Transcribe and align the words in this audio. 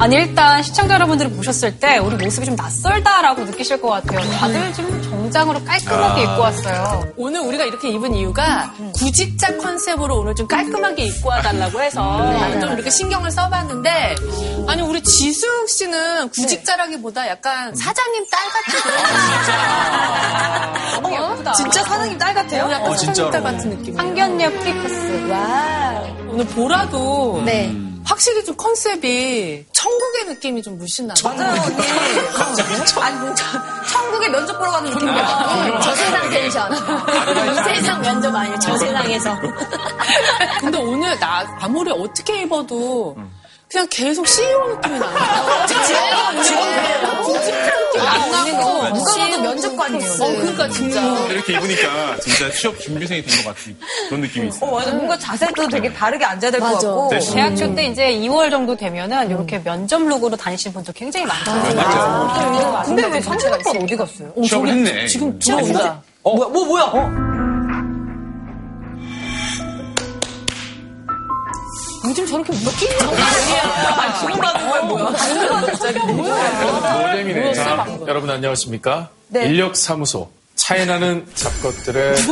아니 0.00 0.14
일단 0.14 0.62
시청자 0.62 0.94
여러분들이 0.94 1.28
보셨을 1.30 1.76
때 1.80 1.98
우리 1.98 2.14
모습이 2.24 2.46
좀 2.46 2.54
낯설다라고 2.54 3.42
느끼실 3.44 3.80
것 3.82 3.88
같아요. 3.88 4.20
다들 4.38 4.72
좀 4.72 5.02
정장으로 5.02 5.64
깔끔하게 5.64 6.22
입고 6.22 6.40
왔어요. 6.40 7.04
오늘 7.16 7.40
우리가 7.40 7.64
이렇게 7.64 7.88
입은 7.90 8.14
이유가 8.14 8.72
구직자 8.94 9.56
컨셉으로 9.56 10.18
오늘 10.20 10.36
좀 10.36 10.46
깔끔하게 10.46 11.02
입고 11.06 11.28
와달라고 11.28 11.82
해서 11.82 12.00
나는 12.00 12.60
좀 12.60 12.72
이렇게 12.74 12.90
신경을 12.90 13.28
써봤는데 13.32 14.14
아니 14.68 14.82
우리 14.82 15.02
지숙 15.02 15.68
씨는 15.68 16.28
구직자라기보다 16.30 17.26
약간 17.28 17.74
사장님 17.74 18.24
딸 18.30 18.40
같은 18.50 18.80
그런 21.02 21.02
너무 21.02 21.32
예쁘다. 21.34 21.52
진짜 21.54 21.82
사장님 21.82 22.16
딸 22.18 22.34
같아요? 22.34 22.64
어, 22.66 22.70
약간 22.72 22.82
어, 22.82 22.94
사장님 22.94 23.14
진짜로. 23.14 23.30
딸 23.32 23.42
같은 23.42 23.70
느낌. 23.70 23.96
상견례 23.96 24.52
free 24.60 24.90
pass. 24.90 25.28
와 25.28 26.02
오늘 26.28 26.46
보라도 26.46 27.42
네. 27.44 27.74
확실히 28.08 28.42
좀 28.44 28.56
컨셉이 28.56 29.66
천국의 29.72 30.24
느낌이 30.26 30.62
좀 30.62 30.78
물씬 30.78 31.06
나요. 31.06 31.14
맞아요, 31.22 31.60
언니. 31.62 31.76
아니, 33.02 33.34
저- 33.36 33.84
천국에 33.86 34.28
면접 34.30 34.58
보러 34.58 34.70
가는 34.72 34.90
느낌이야. 34.90 35.80
저 35.80 35.94
세상 35.94 36.30
텐션. 36.30 36.72
이 36.72 37.74
세상 37.74 38.00
면접 38.00 38.34
아니에요. 38.34 38.58
저 38.60 38.76
세상에서. 38.78 39.36
근데 40.60 40.78
오늘 40.78 41.18
나 41.18 41.44
아무리 41.60 41.90
어떻게 41.92 42.42
입어도 42.42 43.16
그냥 43.70 43.86
계속 43.90 44.26
CEO 44.26 44.68
느낌이 44.76 44.98
나요. 44.98 45.66
지금 45.66 47.22
구직자 47.22 47.50
느낌이 47.52 48.06
안 48.06 48.30
나고 48.30 48.94
누가 48.94 49.14
봐도 49.16 49.42
면접관이에요. 49.42 50.10
어, 50.12 50.26
그러니까 50.36 50.68
진짜. 50.70 51.00
이렇게 51.28 51.52
입으니까 51.54 52.16
진짜 52.20 52.50
취업 52.50 52.78
준비생이 52.80 53.22
된 53.22 53.44
것 53.44 53.54
같은 53.54 53.76
그런 54.08 54.20
느낌이 54.22 54.48
있어요. 54.48 54.70
어, 54.70 54.76
맞아. 54.78 54.90
뭔가 54.92 55.18
자세도 55.18 55.68
되게 55.68 55.92
바르게 55.92 56.24
앉아야 56.24 56.50
될것 56.50 56.72
맞아. 56.72 56.88
같고. 56.88 57.08
네. 57.12 57.18
대학교 57.34 57.74
때 57.74 57.84
이제 57.84 58.10
2월 58.12 58.50
정도 58.50 58.74
되면은 58.74 59.28
이렇게 59.30 59.62
면접 59.62 60.00
룩으로 60.02 60.34
다니시는 60.36 60.72
분들 60.72 60.94
굉장히 60.94 61.26
많거든요. 61.26 61.74
맞아. 61.74 62.82
근데 62.86 63.06
왜 63.06 63.20
상대학번 63.20 63.82
어디 63.82 63.96
갔어요? 63.96 64.32
취업을 64.46 64.68
했네. 64.70 65.06
지금 65.08 65.38
들어온다. 65.38 66.02
어, 66.22 66.34
뭐야, 66.34 66.48
뭐, 66.48 66.64
뭐야? 66.64 66.82
어? 66.84 67.47
요즘 72.08 72.26
저렇게 72.26 72.52
웃기는 72.52 72.98
거 72.98 73.12
아니야. 73.12 74.18
지금 74.18 74.38
가는 74.40 74.70
거야, 74.70 74.82
뭐야? 74.82 75.10
노잼이네. 77.02 77.52
자, 77.54 77.86
여러분 78.06 78.30
안녕하십니까? 78.30 79.08
네. 79.28 79.44
인력사무소. 79.46 80.30
차이나는 80.56 81.26
잡것들의 81.34 82.16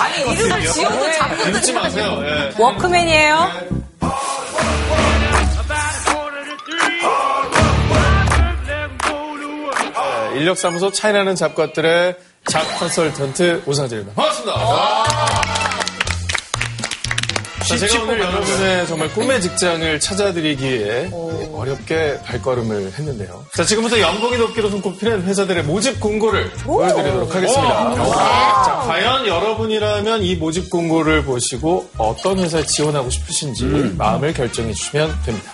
아니, 0.00 0.20
이름을 0.32 0.66
지어도 0.72 1.12
자꾸. 1.12 1.48
잊지 1.50 1.72
마세요. 1.72 2.18
예. 2.24 2.52
워크맨이에요. 2.58 3.50
예, 10.32 10.38
인력사무소 10.38 10.92
차이나는 10.92 11.34
잡것들의 11.34 12.16
잡 12.48 12.62
컨설턴트 12.78 13.62
오상재입니다. 13.66 14.14
반갑습니다. 14.14 15.39
자, 17.70 17.86
제가 17.86 18.02
오늘 18.02 18.20
여러분의 18.20 18.86
정말 18.88 19.08
꿈의 19.12 19.40
직장을 19.40 20.00
찾아드리기에 20.00 21.10
어렵게 21.54 22.18
발걸음을 22.24 22.92
했는데요. 22.98 23.46
자, 23.54 23.64
지금부터 23.64 24.00
연봉이 24.00 24.36
높기로 24.38 24.70
손꼽히는 24.70 25.22
회사들의 25.22 25.62
모집 25.64 26.00
공고를 26.00 26.50
보여드리도록 26.64 27.32
하겠습니다. 27.32 27.94
자, 28.64 28.82
과연 28.86 29.26
여러분이라면 29.26 30.22
이 30.24 30.34
모집 30.34 30.68
공고를 30.68 31.24
보시고 31.24 31.88
어떤 31.96 32.38
회사에 32.40 32.64
지원하고 32.66 33.08
싶으신지 33.08 33.64
마음을 33.96 34.34
결정해 34.34 34.72
주시면 34.72 35.16
됩니다. 35.24 35.52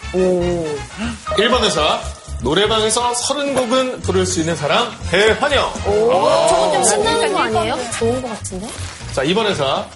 1번 1.37 1.65
회사. 1.65 2.01
노래방에서 2.43 3.13
30곡은 3.13 4.03
부를 4.03 4.27
수 4.27 4.41
있는 4.41 4.55
사람 4.57 4.91
대환영. 5.11 5.73
저건 5.85 6.73
좀 6.75 6.85
신나는 6.85 7.33
거 7.33 7.39
아니에요? 7.41 7.79
좋은 7.99 8.21
거 8.23 8.29
같은데? 8.29 8.67
자, 9.13 9.23
2번 9.25 9.47
회사. 9.47 9.87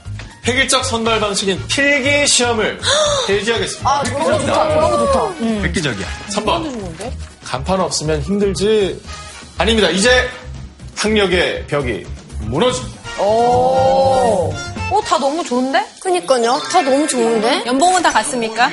획일적 0.46 0.84
선발 0.84 1.20
방식인 1.20 1.62
필기 1.68 2.26
시험을 2.26 2.80
폐지하겠습니다. 3.26 3.90
아, 3.90 4.02
그런 4.02 4.24
거 4.24 4.38
좋다. 4.38 4.68
그런 4.68 4.90
거 4.90 4.98
좋다. 4.98 5.44
획기적이야. 5.62 6.06
3번. 6.30 7.12
간판 7.44 7.80
없으면 7.80 8.22
힘들지. 8.22 9.00
아닙니다. 9.58 9.90
이제 9.90 10.28
학력의 10.96 11.66
벽이 11.66 12.04
무너집니다. 12.42 13.00
오. 13.22 14.52
어, 14.90 15.00
다 15.04 15.18
너무 15.18 15.44
좋은데? 15.44 15.84
그니까요. 16.00 16.58
다 16.70 16.80
너무 16.82 17.06
좋은데? 17.06 17.64
연봉은 17.66 18.02
다 18.02 18.10
같습니까? 18.10 18.70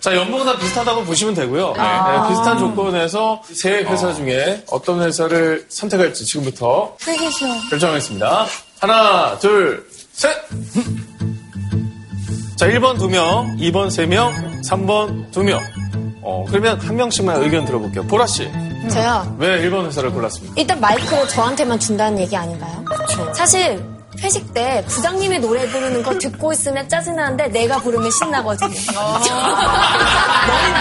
자, 0.00 0.14
연봉은 0.14 0.44
다 0.44 0.56
비슷하다고 0.58 1.04
보시면 1.04 1.34
되고요. 1.34 1.72
네, 1.76 2.28
비슷한 2.28 2.58
조건에서 2.58 3.42
세 3.52 3.70
회사 3.84 4.12
중에 4.12 4.62
어떤 4.70 5.02
회사를 5.02 5.64
선택할지 5.68 6.24
지금부터 6.26 6.96
결정하겠습니다. 7.70 8.46
하나, 8.80 9.38
둘, 9.38 9.86
셋! 10.14 10.30
자, 12.56 12.66
1번 12.68 12.96
2명, 12.98 13.58
2번 13.58 13.88
3명, 13.88 14.32
3번 14.62 15.30
2명. 15.32 15.60
어, 16.22 16.44
그러면 16.48 16.80
한 16.80 16.96
명씩만 16.96 17.42
의견 17.42 17.64
들어볼게요. 17.66 18.06
보라 18.06 18.26
씨, 18.26 18.48
저요. 18.90 19.36
왜 19.38 19.60
1번 19.68 19.84
회사를 19.86 20.10
골랐습니까? 20.12 20.54
일단 20.56 20.80
마이크를 20.80 21.28
저한테만 21.28 21.78
준다는 21.78 22.18
얘기 22.20 22.36
아닌가요? 22.36 22.84
사실 23.34 23.82
회식 24.20 24.52
때 24.54 24.84
부장님의 24.88 25.40
노래 25.40 25.66
부르는 25.68 26.02
거 26.02 26.18
듣고 26.18 26.52
있으면 26.52 26.88
짜증나는데 26.88 27.48
내가 27.48 27.78
부르면 27.78 28.10
신나거든요. 28.10 28.68
너는 28.68 28.74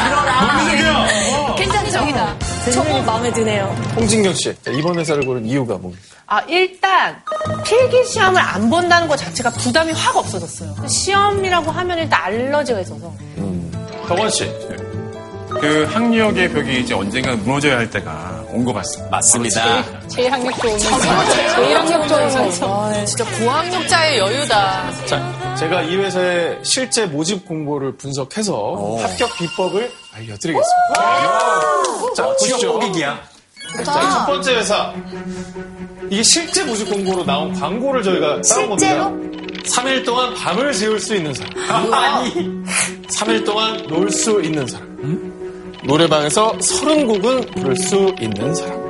들어라. 0.06 1.56
괜찮죠? 1.56 2.04
저거 2.72 3.02
마음에 3.02 3.32
드네요. 3.32 3.66
홍진경 3.96 4.34
씨, 4.36 4.56
자, 4.64 4.72
이번 4.72 4.98
회사를 4.98 5.26
고른 5.26 5.46
이유가 5.46 5.76
뭡니까? 5.78 6.04
아, 6.28 6.40
일단 6.48 7.22
필기 7.66 8.06
시험을 8.06 8.42
안 8.42 8.70
본다는 8.70 9.08
것 9.08 9.18
자체가 9.18 9.50
부담이 9.52 9.92
확 9.94 10.16
없어졌어요. 10.16 10.74
시험이라고 10.88 11.70
하면 11.72 11.98
일단 11.98 12.22
알러지가 12.24 12.80
있어서. 12.80 13.14
덕원 14.08 14.30
씨, 14.30 14.50
그 15.60 15.88
학력의 15.92 16.52
벽이 16.54 16.80
이제 16.82 16.94
언젠가 16.94 17.36
무너져야 17.36 17.78
할 17.78 17.90
때가 17.90 18.33
온 18.54 18.64
것 18.66 18.74
같습니다. 18.74 19.10
맞습니다. 19.12 20.08
제일 20.08 20.32
학력 20.32 20.56
좋은 20.62 20.74
회사. 20.74 21.56
제일 21.56 21.78
학력 21.78 22.08
좋은. 22.08 22.70
아, 22.70 23.06
진짜 23.06 23.26
고학력자의 23.26 24.20
여유다. 24.20 25.06
자, 25.06 25.56
제가 25.60 25.82
이 25.84 25.96
회사의 25.98 26.60
실제 26.64 27.06
모집 27.06 27.46
공고를 27.46 27.98
분석해서 27.98 28.98
합격 29.02 29.36
비법을 29.38 29.92
알려드리겠습니다. 30.16 30.94
자, 32.16 32.26
보시죠. 32.40 32.74
호기기야. 32.74 33.20
자, 33.84 33.94
첫 34.10 34.26
번째 34.28 34.56
회사. 34.56 34.94
이게 36.10 36.22
실제 36.22 36.64
모집 36.64 36.90
공고로 36.90 37.26
나온 37.26 37.54
광고를 37.54 38.04
저희가 38.04 38.42
따온 38.42 38.70
겁니다. 38.70 39.10
3일 39.64 40.06
동안 40.06 40.34
밤을 40.36 40.74
새울 40.74 41.00
수 41.00 41.16
있는 41.16 41.34
사람. 41.34 41.92
아니. 41.94 42.34
3일 43.08 43.46
동안 43.46 43.88
놀 43.88 44.12
수 44.12 44.42
있는 44.44 44.68
사람. 44.68 45.33
노래방에서 45.86 46.54
30곡은 46.54 47.56
부를 47.56 47.76
수 47.76 48.14
있는 48.20 48.54
사람. 48.56 48.84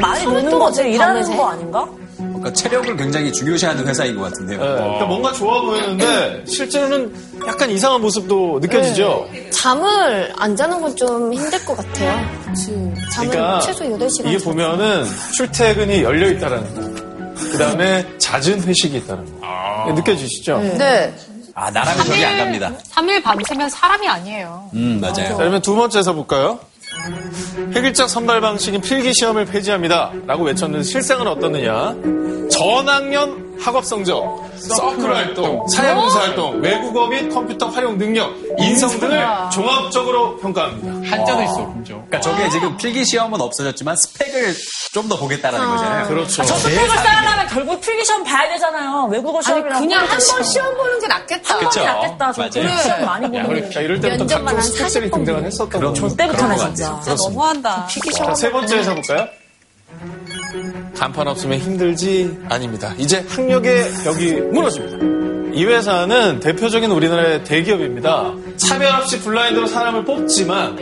많이 0.00 0.24
노는 0.24 0.58
거지. 0.58 0.82
일하는 0.90 1.36
거 1.36 1.48
아닌가? 1.50 1.86
그러니까 2.16 2.52
체력을 2.52 2.96
굉장히 2.96 3.32
중요시하는 3.32 3.86
회사인 3.86 4.16
것 4.16 4.22
같은데요. 4.24 4.58
네, 4.60 4.66
그러니까 4.66 5.04
뭔가 5.06 5.32
좋아 5.32 5.60
보이는데 5.60 6.42
실제로는 6.46 7.12
약간 7.46 7.70
이상한 7.70 8.00
모습도 8.00 8.58
느껴지죠? 8.60 9.28
잠을 9.50 10.32
안 10.36 10.56
자는 10.56 10.80
건 10.80 10.92
좀 10.96 11.32
힘들 11.32 11.64
것 11.64 11.76
같아요. 11.76 12.20
잠은 13.14 13.30
그러니까 13.30 13.60
최소 13.60 13.84
8시간. 13.84 14.28
이게 14.28 14.38
보면은 14.38 15.04
출퇴근이 15.36 16.02
열려 16.02 16.28
있다라는 16.30 16.74
거. 16.74 17.02
그 17.34 17.58
다음에 17.58 18.06
잦은 18.18 18.62
회식이 18.62 18.98
있다는 18.98 19.24
거. 19.40 19.46
이게 19.86 19.94
느껴지시죠? 19.94 20.58
네. 20.78 21.12
아, 21.54 21.70
나라면 21.70 22.04
저기 22.06 22.24
안 22.24 22.38
갑니다. 22.38 22.72
3일 22.90 23.22
밤새면 23.22 23.68
사람이 23.70 24.08
아니에요. 24.08 24.70
음, 24.74 24.98
맞아요. 25.00 25.14
자, 25.14 25.34
그러면 25.36 25.60
두 25.60 25.74
번째 25.74 25.98
에서 25.98 26.12
볼까요? 26.12 26.58
획일적 27.74 28.08
선발 28.08 28.40
방식인 28.40 28.80
필기 28.80 29.12
시험을 29.14 29.46
폐지합니다. 29.46 30.12
라고 30.26 30.44
외쳤는데 30.44 30.84
실상은 30.84 31.26
어떻느냐? 31.26 31.94
전학년 32.50 33.56
학업 33.60 33.84
성적, 33.84 34.41
서클 34.68 35.14
활동, 35.16 35.66
사회봉사 35.68 36.20
활동, 36.20 36.60
외국어 36.60 37.06
및 37.08 37.28
컴퓨터 37.28 37.66
활용 37.68 37.98
능력, 37.98 38.32
인성 38.58 38.98
등을 39.00 39.24
종합적으로 39.52 40.36
평가합니다. 40.38 41.10
한자도 41.16 41.42
있어, 41.42 41.74
그죠? 41.74 41.94
그러니까 42.08 42.20
저게 42.20 42.48
지금 42.50 42.76
필기 42.76 43.04
시험은 43.04 43.40
없어졌지만 43.40 43.96
스펙을 43.96 44.54
좀 44.92 45.02
더 45.08 45.16
보겠다라는 45.16 45.68
거잖아요. 45.68 46.06
그렇죠. 46.08 46.44
저 46.44 46.54
스펙을 46.54 46.88
쌓으려면 46.88 47.46
결국 47.48 47.80
필기 47.80 48.04
시험 48.04 48.22
봐야 48.22 48.48
되잖아요. 48.52 49.08
외국어 49.10 49.42
시험이랑. 49.42 49.80
그냥 49.80 50.00
한 50.06 50.18
번 50.18 50.42
시험 50.44 50.74
보는 50.76 51.00
게 51.00 51.06
낫겠다. 51.08 51.58
그쵸? 51.58 51.84
낫겠다. 51.84 52.32
저 52.32 52.40
맞아요. 52.42 52.50
그런 52.52 52.78
시험 52.78 53.04
많이 53.04 53.26
보는 53.28 53.62
거. 53.64 53.70
자, 53.70 53.80
이럴 53.80 54.00
때부터 54.00 54.26
각종 54.26 54.48
한 54.48 54.56
40번 54.58 55.12
등장을 55.12 55.44
했었던 55.44 55.68
거죠. 55.82 56.08
그런 56.16 56.48
것 56.56 56.58
진짜. 56.58 57.00
진짜 57.02 57.14
너무한다. 57.16 57.88
자, 58.16 58.34
세 58.34 58.50
번째 58.50 58.78
에서 58.78 58.94
볼까요? 58.94 59.26
간판 60.94 61.28
없으면 61.28 61.58
힘들지? 61.58 62.38
아닙니다. 62.48 62.94
이제 62.98 63.24
학력의 63.28 63.90
벽이 64.04 64.32
무너집니다. 64.52 65.52
이 65.54 65.64
회사는 65.64 66.40
대표적인 66.40 66.90
우리나라의 66.90 67.44
대기업입니다. 67.44 68.34
차별 68.56 68.88
없이 68.94 69.20
블라인드로 69.20 69.66
사람을 69.66 70.04
뽑지만 70.04 70.76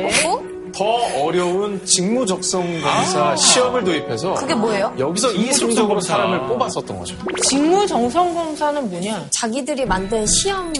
더 0.80 0.86
어려운 1.22 1.84
직무 1.84 2.24
적성 2.24 2.62
검사 2.80 3.36
시험을 3.36 3.84
도입해서 3.84 4.32
그게 4.32 4.54
뭐예요? 4.54 4.94
여기서 4.98 5.30
이중적으로 5.32 6.00
사람을 6.00 6.46
뽑았었던 6.46 6.98
거죠. 6.98 7.14
직무 7.50 7.86
정성 7.86 8.32
검사는 8.32 8.88
뭐냐? 8.88 9.26
자기들이 9.30 9.84
만든 9.84 10.24
시험 10.24 10.72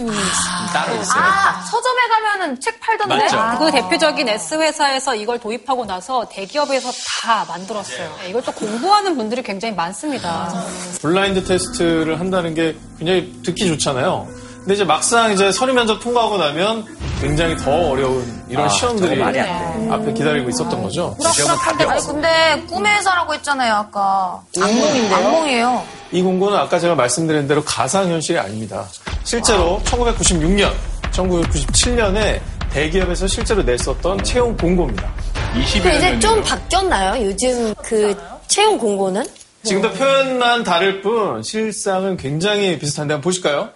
따로 0.72 0.94
있어요. 0.94 1.22
아, 1.22 1.60
서점에 1.70 2.00
가면은 2.08 2.58
책 2.60 2.80
팔던데. 2.80 3.14
맞죠. 3.14 3.36
아. 3.38 3.58
그 3.58 3.70
대표적인 3.70 4.26
S회사에서 4.26 5.14
이걸 5.16 5.38
도입하고 5.38 5.84
나서 5.84 6.26
대기업에서 6.30 6.90
다 7.20 7.44
만들었어요. 7.46 8.16
네, 8.22 8.30
이걸 8.30 8.40
또 8.42 8.52
공부하는 8.52 9.18
분들이 9.18 9.42
굉장히 9.42 9.74
많습니다. 9.74 10.64
블라인드 11.02 11.44
테스트를 11.44 12.18
한다는 12.18 12.54
게 12.54 12.74
굉장히 12.98 13.34
듣기 13.42 13.66
좋잖아요. 13.68 14.26
근데 14.70 14.82
이제 14.82 14.84
막상 14.84 15.32
이제 15.32 15.50
서류 15.50 15.74
면접 15.74 15.98
통과하고 15.98 16.38
나면 16.38 16.86
굉장히 17.20 17.56
더 17.56 17.72
어려운 17.90 18.24
이런 18.48 18.66
아, 18.66 18.68
시험들이 18.68 19.16
말이 19.16 19.40
안 19.40 19.92
앞에 19.92 20.12
기다리고 20.12 20.48
있었던 20.48 20.80
거죠. 20.80 21.16
꾸락꾸락한데. 21.18 21.84
아니, 21.86 22.06
근데 22.06 22.62
꿈의 22.68 22.98
회사라고 22.98 23.34
했잖아요, 23.34 23.74
아까. 23.74 24.40
악몽인데요? 24.56 25.16
악몽이에요. 25.16 25.82
이 26.12 26.22
공고는 26.22 26.56
아까 26.56 26.78
제가 26.78 26.94
말씀드린 26.94 27.48
대로 27.48 27.64
가상현실이 27.64 28.38
아닙니다. 28.38 28.86
실제로 29.24 29.80
1996년, 29.86 30.72
1997년에 31.10 32.40
대기업에서 32.70 33.26
실제로 33.26 33.64
냈었던 33.64 34.22
채용 34.22 34.56
공고입니다. 34.56 35.12
20여 35.52 35.82
근데 35.82 35.96
이제 35.96 36.10
년좀 36.12 36.44
바뀌었나요? 36.44 37.26
요즘 37.26 37.74
그 37.82 38.14
채용 38.46 38.78
공고는? 38.78 39.26
지금 39.64 39.82
도 39.82 39.90
표현만 39.90 40.62
다를 40.62 41.02
뿐 41.02 41.42
실상은 41.42 42.16
굉장히 42.16 42.78
비슷한데 42.78 43.14
한번 43.14 43.22
보실까요? 43.22 43.70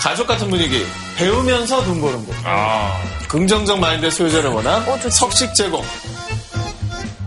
가족 0.00 0.26
같은 0.26 0.48
분위기, 0.50 0.84
배우면서 1.16 1.82
돈 1.84 2.00
버는 2.00 2.26
거. 2.26 2.32
아, 2.44 3.00
긍정적 3.28 3.78
마인드의 3.78 4.10
소유자를 4.10 4.50
원한 4.50 4.82
석식 5.10 5.54
제공. 5.54 5.82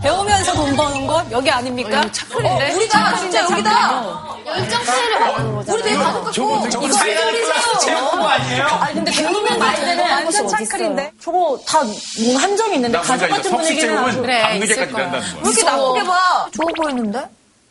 배우면서 0.02 0.52
돈 0.54 0.74
버는 0.76 1.06
것 1.06 1.24
여기 1.30 1.48
아닙니까? 1.50 2.00
어, 2.34 2.58
우리가 2.74 3.16
진짜 3.16 3.44
여기다. 3.44 4.12
열정 4.46 4.84
차이를 4.84 5.20
말하는 5.20 5.54
거잖아요. 5.54 5.74
우리 5.74 5.82
되게 5.82 5.96
가족 5.96 6.24
같고. 6.50 6.86
있어요. 6.86 7.78
채용 7.84 8.10
공고 8.10 8.26
아니에요? 8.26 8.64
아니 8.66 8.94
근데 8.94 9.12
배우면 9.12 9.58
말대는 9.58 10.10
완전 10.10 10.48
차클인데. 10.48 11.12
저거 11.22 11.58
다 11.66 11.82
뭔가 12.20 12.42
한 12.42 12.56
점이 12.56 12.74
있는데 12.76 12.98
나 12.98 13.02
가족 13.04 13.28
같은 13.30 13.50
분위기는 13.56 14.20
그래, 14.22 14.42
밤늦게까지 14.42 14.72
있을 14.72 14.92
거야. 14.92 15.06
일한다는 15.06 15.22
왜 15.36 15.40
거야. 15.40 15.52
이렇게 15.52 15.62
나쁘게 15.64 16.04
봐? 16.04 16.46
좋아 16.52 16.66
보이는데? 16.76 17.20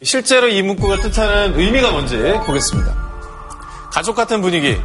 실제로 0.03 0.47
이 0.47 0.61
문구가 0.61 1.01
뜻하는 1.01 1.59
의미가 1.59 1.91
뭔지 1.91 2.15
보겠습니다. 2.45 3.10
가족 3.91 4.15
같은 4.15 4.41
분위기. 4.41 4.79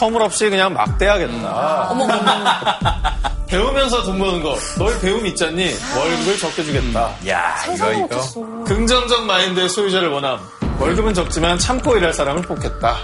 허물없이 0.00 0.50
그냥 0.50 0.72
막대하겠다. 0.74 1.94
배우면서 3.46 4.02
돈 4.02 4.18
버는 4.18 4.42
거. 4.42 4.56
널 4.78 4.98
배움 5.00 5.24
있잖니? 5.26 5.72
월급을 5.96 6.38
적게 6.38 6.64
주겠다. 6.64 7.10
야, 7.28 7.54
이거, 7.72 7.92
이거. 7.92 8.64
긍정적 8.64 9.24
마인드의 9.26 9.68
소유자를 9.68 10.08
원함. 10.08 10.38
월급은 10.80 11.14
적지만 11.14 11.58
참고 11.58 11.96
일할 11.96 12.12
사람을 12.12 12.42
뽑겠다. 12.42 12.96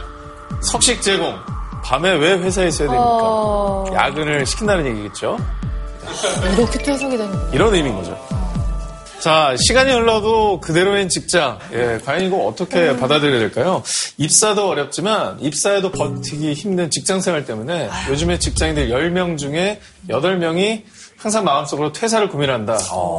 석식 0.62 1.01
제공. 1.03 1.37
밤에 1.85 2.12
왜 2.15 2.33
회사에 2.35 2.69
있어야 2.69 2.89
됩니까? 2.89 3.85
야근을 3.95 4.45
시킨다는 4.45 4.87
얘기겠죠? 4.87 5.39
이렇게 6.57 6.83
또 6.83 6.91
해석이 6.93 7.17
되는 7.17 7.31
거예요. 7.33 7.51
이런 7.53 7.75
의미인 7.75 7.95
거죠. 7.97 8.19
자, 9.21 9.55
시간이 9.59 9.93
흘러도 9.93 10.61
그대로인 10.61 11.11
직장. 11.11 11.59
예, 11.73 11.99
과연 12.05 12.25
이거 12.25 12.39
어떻게 12.47 12.97
받아들여야 12.97 13.39
될까요? 13.39 13.83
입사도 14.17 14.69
어렵지만 14.69 15.39
입사에도 15.41 15.91
버티기 15.91 16.55
힘든 16.55 16.91
직장 16.91 17.21
생활 17.21 17.45
때문에 17.45 17.91
요즘에 18.09 18.39
직장인들 18.39 18.89
10명 18.89 19.37
중에 19.37 19.81
8명이 20.09 20.85
항상 21.19 21.45
마음속으로 21.45 21.93
퇴사를 21.93 22.27
고민한다. 22.31 22.79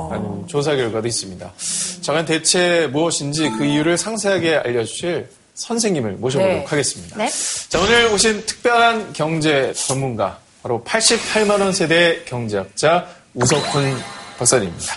라는 0.09 0.48
조사 0.48 0.75
결과도 0.75 1.07
있습니다. 1.07 1.53
자, 2.01 2.12
과연 2.13 2.25
대체 2.25 2.88
무엇인지 2.92 3.50
그 3.51 3.65
이유를 3.65 3.98
상세하게 4.00 4.56
알려주실 4.56 5.30
선생님을 5.53 6.13
모셔보도록 6.13 6.62
네. 6.62 6.65
하겠습니다. 6.65 7.18
네. 7.18 7.30
자, 7.69 7.80
오늘 7.80 8.07
오신 8.12 8.48
특별한 8.48 9.13
경제 9.13 9.71
전문가, 9.74 10.39
바로 10.63 10.83
88만원 10.83 11.74
세대 11.74 12.24
경제학자 12.25 13.07
우석훈 13.36 13.95
박사님입니다. 14.39 14.95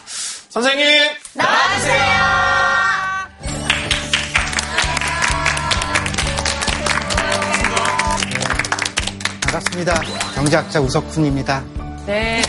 선생님! 0.55 0.87
반갑습니다. 9.41 10.01
경제학자 10.37 10.81
우석훈입니다. 10.81 11.65
네. 12.07 12.41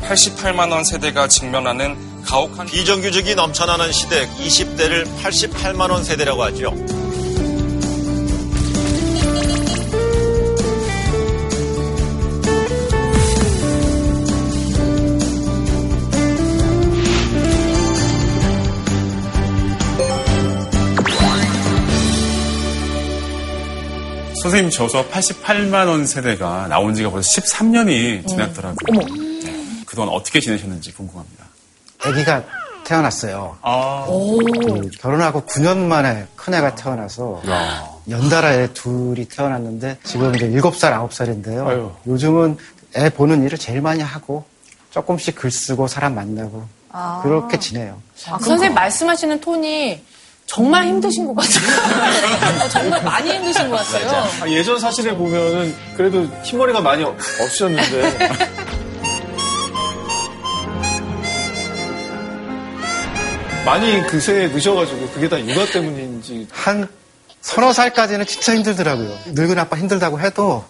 88만 0.00 0.72
원 0.72 0.84
세대가 0.84 1.28
직면하는 1.28 2.22
가혹한 2.24 2.66
비정규직이 2.66 3.34
넘쳐나는 3.34 3.92
시대 3.92 4.26
20대를 4.26 5.04
88만 5.22 5.90
원 5.90 6.02
세대라고 6.02 6.42
하죠. 6.44 6.99
선생님 24.50 24.70
저서 24.70 25.06
88만 25.08 25.86
원 25.86 26.06
세대가 26.06 26.66
나온 26.66 26.92
지가 26.92 27.10
벌써 27.10 27.40
13년이 27.40 28.26
지났더라고요. 28.26 29.00
네. 29.44 29.64
그동안 29.86 30.12
어떻게 30.12 30.40
지내셨는지 30.40 30.92
궁금합니다. 30.92 31.44
아기가 32.00 32.42
태어났어요. 32.84 33.56
아, 33.62 34.06
그 34.08 34.90
결혼하고 34.98 35.42
9년 35.42 35.76
만에 35.78 36.26
큰애가 36.34 36.74
태어나서 36.74 37.42
연달아 38.08 38.54
애 38.54 38.72
둘이 38.72 39.26
태어났는데 39.26 39.98
지금 40.02 40.34
이제 40.34 40.48
7살, 40.48 41.08
9살인데요. 41.08 41.66
아유. 41.68 41.92
요즘은 42.08 42.56
애 42.96 43.08
보는 43.08 43.44
일을 43.44 43.56
제일 43.56 43.80
많이 43.80 44.02
하고 44.02 44.44
조금씩 44.90 45.36
글 45.36 45.52
쓰고 45.52 45.86
사람 45.86 46.16
만나고 46.16 46.66
그렇게 47.22 47.56
지내요. 47.60 48.02
아, 48.28 48.38
선생님 48.40 48.74
말씀하시는 48.74 49.40
톤이 49.40 50.04
정말 50.50 50.84
힘드신 50.88 51.32
것 51.32 51.36
같아요. 51.36 52.68
정말 52.70 53.00
많이 53.04 53.30
힘드신 53.30 53.70
것 53.70 53.76
같아요. 53.76 54.28
아, 54.42 54.48
예전 54.48 54.80
사진을 54.80 55.14
보면은 55.16 55.72
그래도 55.96 56.26
흰머리가 56.42 56.80
많이 56.80 57.04
없- 57.04 57.16
없으셨는데. 57.40 58.18
많이 63.64 64.02
그새 64.06 64.48
늦어가지고 64.48 65.08
그게 65.10 65.28
다 65.28 65.38
육아 65.38 65.66
때문인지. 65.66 66.48
한 66.50 66.88
서너 67.40 67.72
살까지는 67.72 68.26
진짜 68.26 68.54
힘들더라고요. 68.54 69.16
늙은 69.28 69.58
아빠 69.58 69.76
힘들다고 69.76 70.20
해도 70.20 70.64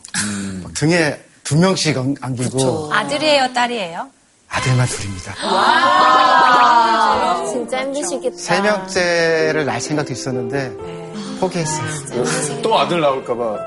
막 0.62 0.74
등에 0.74 1.18
두 1.44 1.56
명씩 1.56 1.96
안- 1.96 2.16
안기고 2.20 2.92
아들이에요, 2.92 3.52
딸이에요? 3.52 4.08
아들만 4.50 4.86
둘입니다. 4.86 5.34
진짜 7.50 7.80
힘드시겠다. 7.82 8.36
세 8.36 8.60
명째를 8.60 9.64
낳을 9.64 9.80
생각도 9.80 10.12
있었는데 10.12 10.72
포기했어요. 11.40 12.60
또 12.62 12.78
아들 12.78 13.00
나올까봐. 13.00 13.58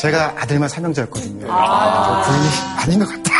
제가 0.00 0.34
아들만 0.38 0.68
삼형제였거든요. 0.68 1.46
부인이 1.46 2.48
아닌 2.78 2.98
것 2.98 3.08
같다. 3.08 3.32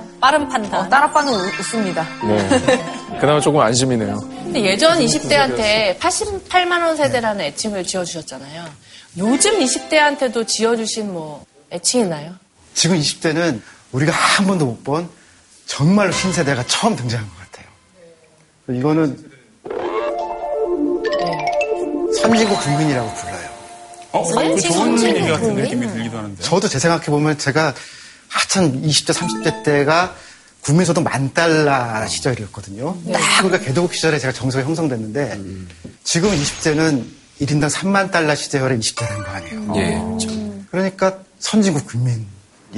빠른 0.20 0.48
판단. 0.48 0.88
딸 0.88 1.02
아빠는 1.02 1.32
우- 1.34 1.46
웃습니다. 1.58 2.06
네. 2.26 3.18
그나마 3.20 3.40
조금 3.40 3.60
안심이네요. 3.60 4.20
근데 4.20 4.62
예전 4.64 4.98
20대한테 4.98 5.98
88만 5.98 6.82
원 6.82 6.96
세대라는 6.96 7.44
애칭을 7.46 7.84
지어주셨잖아요. 7.84 8.64
요즘 9.18 9.58
20대한테도 9.58 10.46
지어주신 10.46 11.12
뭐 11.12 11.44
애칭 11.70 12.00
있나요? 12.02 12.32
지금 12.72 12.98
20대는 12.98 13.60
우리가 13.92 14.12
한 14.12 14.46
번도 14.46 14.64
못본 14.66 15.08
정말로 15.66 16.12
신세대가 16.12 16.64
처음 16.66 16.96
등장한 16.96 17.28
것 17.28 17.36
같아요. 17.50 18.78
이거는 18.78 19.30
선진국 22.20 22.60
국민이라고 22.60 23.14
불러요. 23.14 23.48
어, 24.12 24.22
그 24.24 24.34
좋은 24.60 24.60
선진국 24.60 25.16
얘기 25.16 25.28
같은 25.28 25.46
국민? 25.48 25.64
느낌이 25.64 25.86
들기도 25.88 26.18
하는데. 26.18 26.42
저도 26.42 26.68
제 26.68 26.78
생각해 26.78 27.06
보면 27.06 27.38
제가 27.38 27.74
하여튼 28.28 28.82
20대, 28.82 29.12
30대 29.12 29.62
때가 29.64 30.14
국민소득 30.60 31.02
만 31.02 31.32
달러 31.34 32.06
시절이었거든요. 32.06 32.96
딱 33.12 33.42
그러니까 33.42 33.58
개도국 33.58 33.94
시절에 33.94 34.18
제가 34.18 34.32
정서가 34.32 34.64
형성됐는데 34.64 35.38
지금 36.04 36.30
20대는 36.30 37.04
1인당 37.42 37.68
3만 37.70 38.10
달러 38.10 38.34
시절의 38.34 38.78
20대라는 38.78 39.24
거 39.24 39.30
아니에요. 39.30 39.74
예. 39.76 40.64
그러니까 40.70 41.18
선진국 41.38 41.86
국민. 41.86 42.26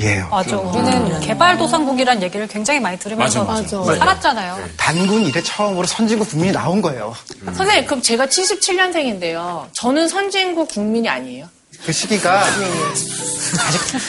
예요. 0.01 0.29
맞아. 0.31 0.57
우리는 0.59 1.21
개발도상국이란 1.21 2.23
얘기를 2.23 2.47
굉장히 2.47 2.81
많이 2.81 2.99
들으면서 2.99 3.45
맞아, 3.45 3.77
맞아. 3.79 3.99
살았잖아요. 3.99 4.69
단군 4.77 5.23
이래 5.23 5.43
처음으로 5.43 5.87
선진국 5.87 6.29
국민이 6.31 6.53
나온 6.53 6.83
거예요. 6.83 7.15
선생님, 7.55 7.87
그럼 7.87 8.03
제가 8.03 8.27
77년생인데요. 8.27 9.69
저는 9.73 10.09
선진국 10.09 10.69
국민이 10.69 11.09
아니에요? 11.09 11.49
그 11.85 11.93
시기가 11.93 12.41
아직 12.41 12.61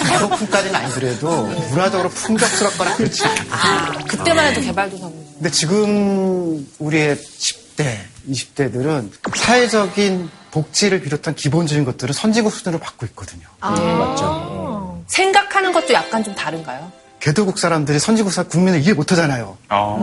배고픔까지는 0.09 0.75
아니더라도 0.75 1.43
문화적으로 1.69 2.09
풍족스럽거나 2.09 2.95
그렇지. 2.95 3.23
아, 3.51 3.91
그때만 4.07 4.47
해도 4.47 4.61
개발도상국. 4.61 5.33
근데 5.35 5.51
지금 5.51 6.67
우리의 6.79 7.15
10대, 7.17 7.97
20대들은 8.29 9.11
사회적인 9.35 10.29
복지를 10.51 11.01
비롯한 11.01 11.35
기본적인 11.35 11.85
것들은 11.85 12.13
선진국 12.13 12.53
수준으로 12.53 12.79
받고 12.79 13.05
있거든요. 13.07 13.47
생각하는 15.07 15.71
것도 15.73 15.93
약간 15.93 16.23
좀 16.23 16.35
다른가요? 16.35 16.91
개도국 17.19 17.57
사람들이 17.57 17.99
선진국 17.99 18.31
사 18.31 18.43
국민을 18.43 18.79
이해 18.81 18.93
못하잖아요. 18.93 19.57
아, 19.69 19.97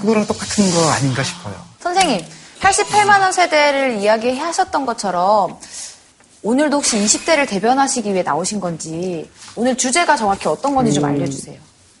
그거랑 0.00 0.26
똑같은 0.26 0.70
거 0.72 0.90
아닌가 0.90 1.22
싶어요. 1.22 1.54
선생님, 1.80 2.20
88만 2.60 3.20
원 3.20 3.32
세대를 3.32 3.98
이야기하셨던 3.98 4.84
것처럼 4.84 5.56
오늘도 6.42 6.78
혹시 6.78 6.98
20대를 6.98 7.48
대변하시기 7.48 8.12
위해 8.12 8.22
나오신 8.22 8.58
건지 8.60 9.30
오늘 9.54 9.76
주제가 9.76 10.16
정확히 10.16 10.48
어떤 10.48 10.74
건지 10.74 10.92
좀 10.92 11.04
알려주세요. 11.04 11.58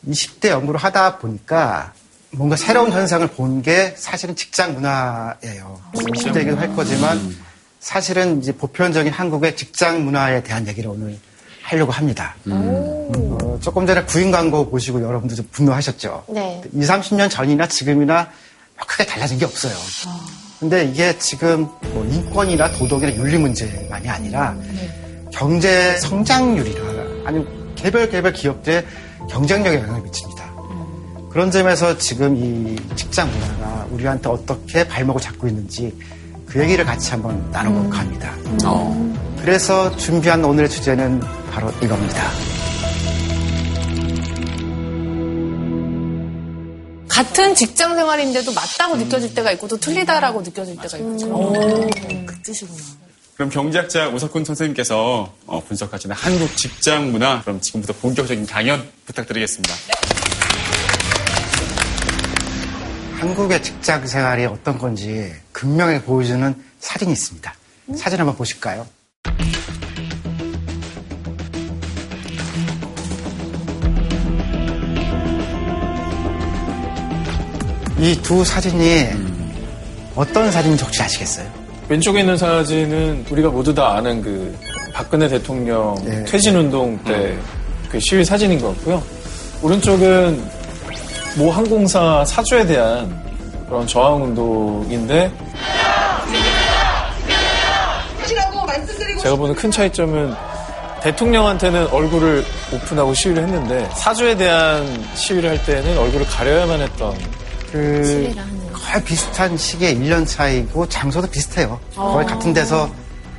20대 0.08 0.48
연구를 0.48 0.80
하다 0.80 1.18
보니까 1.18 1.92
뭔가 2.30 2.56
새로운 2.56 2.90
현상을 2.92 3.26
본 3.28 3.62
게 3.62 3.94
사실은 3.96 4.34
직장 4.36 4.74
문화예요. 4.74 5.80
20대 5.94 6.40
얘기도 6.40 6.56
할 6.58 6.74
거지만 6.74 7.36
사실은 7.80 8.40
이제 8.40 8.52
보편적인 8.52 9.12
한국의 9.12 9.56
직장 9.56 10.04
문화에 10.04 10.42
대한 10.42 10.66
얘기를 10.66 10.90
오늘 10.90 11.18
하려고 11.68 11.92
합니다. 11.92 12.34
어, 12.48 13.58
조금 13.60 13.86
전에 13.86 14.02
구인 14.04 14.30
광고 14.30 14.68
보시고 14.70 15.02
여러분들 15.02 15.36
좀 15.36 15.46
분노하셨죠? 15.52 16.24
네. 16.28 16.62
20, 16.74 16.90
30년 16.90 17.30
전이나 17.30 17.66
지금이나 17.66 18.28
크게 18.86 19.04
달라진 19.04 19.38
게 19.38 19.44
없어요. 19.44 19.74
근데 20.58 20.84
이게 20.86 21.16
지금 21.18 21.68
뭐 21.92 22.04
인권이나 22.06 22.70
도덕이나 22.72 23.14
윤리 23.14 23.36
문제만이 23.38 24.08
아니라 24.08 24.56
경제 25.32 25.96
성장률이나 25.98 26.80
아니면 27.26 27.74
개별 27.76 28.08
개별 28.08 28.32
기업들의 28.32 28.84
경쟁력에 29.30 29.78
영향을 29.78 30.00
미칩니다. 30.02 30.48
그런 31.30 31.50
점에서 31.50 31.96
지금 31.98 32.34
이 32.36 32.76
직장 32.96 33.30
문화가 33.30 33.86
우리한테 33.90 34.28
어떻게 34.30 34.88
발목을 34.88 35.20
잡고 35.20 35.46
있는지 35.46 35.94
그 36.46 36.60
얘기를 36.62 36.84
같이 36.84 37.10
한번 37.10 37.46
나눠볼까 37.52 37.98
합니다. 37.98 38.32
그래서 39.40 39.94
준비한 39.96 40.44
오늘의 40.44 40.68
주제는 40.68 41.20
바로 41.50 41.70
이겁니다. 41.82 42.30
같은 47.08 47.54
직장 47.54 47.94
생활인데도 47.96 48.52
맞다고 48.52 48.96
느껴질 48.96 49.34
때가 49.34 49.52
있고 49.52 49.66
또 49.66 49.76
틀리다라고 49.76 50.42
느껴질 50.42 50.76
때가 50.76 50.98
있고. 50.98 51.26
오, 51.26 51.52
그 52.26 52.42
뜻이구나. 52.42 52.78
그럼 53.34 53.50
경제학자 53.50 54.08
우석훈 54.08 54.44
선생님께서 54.44 55.32
어, 55.46 55.64
분석하시는 55.64 56.14
한국 56.14 56.56
직장 56.56 57.12
문화 57.12 57.40
그럼 57.42 57.60
지금부터 57.60 57.92
본격적인 57.94 58.46
강연 58.46 58.88
부탁드리겠습니다. 59.06 59.74
한국의 63.20 63.62
직장 63.62 64.06
생활이 64.06 64.44
어떤 64.44 64.78
건지 64.78 65.32
극명하게 65.52 66.02
보여주는 66.02 66.54
사진이 66.80 67.12
있습니다. 67.12 67.54
사진 67.96 68.18
한번 68.20 68.36
보실까요? 68.36 68.86
이 78.00 78.14
두 78.22 78.44
사진이 78.44 79.06
어떤 80.14 80.50
사진인지 80.50 80.84
혹시 80.84 81.02
아시겠어요? 81.02 81.46
왼쪽에 81.88 82.20
있는 82.20 82.36
사진은 82.36 83.24
우리가 83.30 83.48
모두 83.50 83.74
다 83.74 83.94
아는 83.96 84.22
그 84.22 84.56
박근혜 84.92 85.28
대통령 85.28 85.94
네. 86.04 86.24
퇴진운동 86.24 86.98
때 87.04 87.36
그 87.88 87.98
시위 88.00 88.22
사진인 88.22 88.60
것 88.60 88.68
같고요. 88.76 89.02
오른쪽은 89.62 90.44
모 91.38 91.50
항공사 91.50 92.22
사주에 92.26 92.66
대한 92.66 93.18
그런 93.66 93.86
저항운동인데 93.86 95.32
제가 99.20 99.36
보는 99.36 99.54
큰 99.54 99.70
차이점은 99.70 100.34
대통령한테는 101.02 101.88
얼굴을 101.88 102.44
오픈하고 102.72 103.14
시위를 103.14 103.44
했는데 103.44 103.88
사주에 103.94 104.36
대한 104.36 105.04
시위를 105.14 105.50
할 105.50 105.64
때는 105.64 105.98
얼굴을 105.98 106.26
가려야만 106.26 106.80
했던 106.80 107.16
그 107.70 108.34
거의 108.72 109.04
비슷한 109.04 109.56
시기에 109.56 109.94
1년 109.94 110.26
차이고 110.26 110.88
장소도 110.88 111.28
비슷해요. 111.28 111.78
거의 111.94 112.26
같은 112.26 112.52
데서 112.52 112.90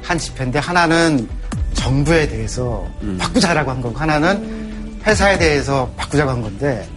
한 0.04 0.18
집회인데 0.18 0.60
하나는 0.60 1.28
정부에 1.74 2.28
대해서 2.28 2.86
바꾸자라고 3.18 3.72
한 3.72 3.82
거고 3.82 3.98
하나는 3.98 5.00
회사에 5.06 5.38
대해서 5.38 5.90
바꾸자고 5.98 6.30
한 6.30 6.42
건데 6.42 6.88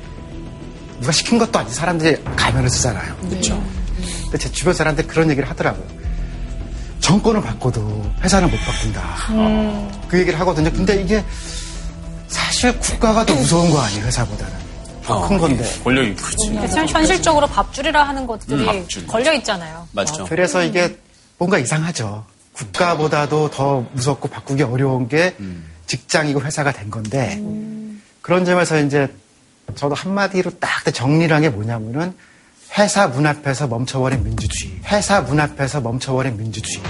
누가 1.00 1.12
시킨 1.12 1.38
것도 1.38 1.58
아니지 1.58 1.74
사람들이 1.74 2.22
가면을 2.36 2.68
쓰잖아요. 2.68 3.16
그렇죠. 3.28 3.62
근데 4.24 4.38
제 4.38 4.50
주변 4.50 4.74
사람들 4.74 5.06
그런 5.06 5.30
얘기를 5.30 5.48
하더라고요. 5.48 5.84
정권을 7.02 7.42
바꿔도 7.42 8.10
회사는 8.22 8.50
못 8.50 8.56
바꾼다. 8.60 9.98
그 10.08 10.18
얘기를 10.18 10.38
하거든요. 10.40 10.70
근데 10.72 11.02
이게 11.02 11.22
사실 12.28 12.78
국가가 12.78 13.26
더 13.26 13.34
무서운 13.34 13.70
거 13.70 13.80
아니에요 13.80 14.06
회사보다는. 14.06 14.52
더큰 15.04 15.36
건데. 15.36 15.68
권력이 15.82 16.14
그렇지. 16.14 16.72
참 16.72 16.86
현실적으로 16.86 17.46
밥줄이라 17.48 18.04
하는 18.04 18.24
것들이 18.26 18.64
밥줄. 18.64 19.06
걸려 19.08 19.32
있잖아요. 19.34 19.86
맞죠. 19.92 20.24
그래서 20.26 20.62
이게 20.62 20.96
뭔가 21.38 21.58
이상하죠. 21.58 22.24
국가보다도 22.52 23.50
더 23.50 23.84
무섭고 23.92 24.28
바꾸기 24.28 24.62
어려운 24.62 25.08
게 25.08 25.34
직장이고 25.86 26.40
회사가 26.40 26.72
된 26.72 26.88
건데 26.88 27.42
그런 28.20 28.44
점에서 28.44 28.78
이제 28.78 29.12
저도 29.74 29.94
한마디로 29.96 30.52
딱 30.60 30.70
정리를 30.94 31.34
한 31.34 31.42
게 31.42 31.48
뭐냐면은 31.48 32.14
회사 32.78 33.06
문 33.06 33.26
앞에서 33.26 33.66
멈춰버린 33.66 34.24
민주주의. 34.24 34.72
회사 34.86 35.20
문 35.20 35.38
앞에서 35.38 35.82
멈춰버린 35.82 36.38
민주주의. 36.38 36.82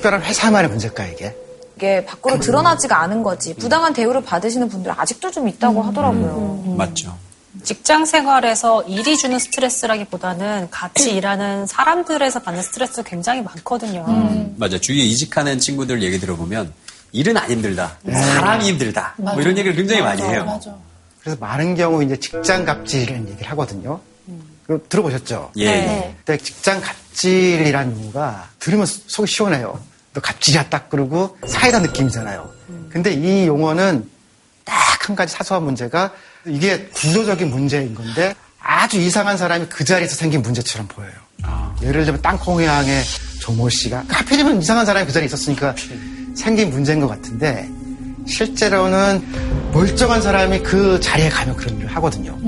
특별한 0.00 0.22
회사만의 0.22 0.70
문제일까 0.70 1.06
이게? 1.06 1.36
이게 1.76 2.04
밖으로 2.04 2.40
드러나지가 2.40 3.02
않은 3.02 3.22
거지. 3.22 3.54
부당한 3.54 3.92
대우를 3.92 4.22
받으시는 4.22 4.68
분들 4.68 4.92
아직도 4.96 5.30
좀 5.30 5.46
있다고 5.46 5.82
하더라고요. 5.82 6.74
맞죠. 6.76 7.16
직장 7.62 8.06
생활에서 8.06 8.82
일이 8.84 9.16
주는 9.16 9.38
스트레스라기보다는 9.38 10.68
같이 10.70 11.12
일하는 11.16 11.66
사람들에서 11.66 12.40
받는 12.40 12.62
스트레스 12.62 13.02
굉장히 13.02 13.42
많거든요. 13.42 14.06
맞아. 14.56 14.78
주위에 14.78 15.02
이직하는 15.02 15.58
친구들 15.58 16.02
얘기 16.02 16.18
들어보면 16.18 16.72
일은 17.12 17.36
안 17.36 17.50
힘들다. 17.50 17.98
사람이 18.10 18.64
힘들다. 18.68 19.14
뭐 19.18 19.34
이런 19.34 19.56
얘기를 19.58 19.76
굉장히 19.76 20.00
많이 20.02 20.22
해요. 20.22 20.60
그래서 21.20 21.36
많은 21.40 21.74
경우 21.74 22.02
이제 22.02 22.16
직장 22.18 22.64
갑질이라는 22.64 23.28
얘기를 23.28 23.50
하거든요. 23.50 24.00
들어보셨죠? 24.88 25.50
예. 25.56 25.64
네. 25.64 26.16
근데 26.24 26.42
직장 26.42 26.80
갑질이라는 26.80 28.00
용어가 28.00 28.48
들으면 28.60 28.86
속이 28.86 29.30
시원해요. 29.30 29.89
너 30.20 30.22
갑질이야 30.22 30.68
딱 30.68 30.90
그러고 30.90 31.36
사이다 31.46 31.80
느낌이잖아요. 31.80 32.48
근데 32.90 33.12
이 33.12 33.46
용어는 33.46 34.08
딱 34.64 34.90
한 35.00 35.16
가지 35.16 35.34
사소한 35.34 35.64
문제가 35.64 36.12
이게 36.46 36.86
구조적인 36.94 37.50
문제인 37.50 37.94
건데 37.94 38.34
아주 38.60 39.00
이상한 39.00 39.36
사람이 39.36 39.66
그 39.68 39.82
자리에서 39.84 40.14
생긴 40.14 40.42
문제처럼 40.42 40.86
보여요. 40.86 41.10
예를 41.82 42.04
들면 42.04 42.22
땅콩회항의 42.22 43.02
조모 43.40 43.68
씨가 43.70 44.04
하필이면 44.08 44.60
이상한 44.60 44.86
사람이 44.86 45.06
그 45.06 45.12
자리에 45.12 45.26
있었으니까 45.26 45.74
생긴 46.36 46.70
문제인 46.70 47.00
것 47.00 47.08
같은데 47.08 47.68
실제로는 48.26 49.72
멀쩡한 49.72 50.20
사람이 50.22 50.60
그 50.60 51.00
자리에 51.00 51.28
가면 51.30 51.56
그런 51.56 51.78
일을 51.78 51.96
하거든요. 51.96 52.38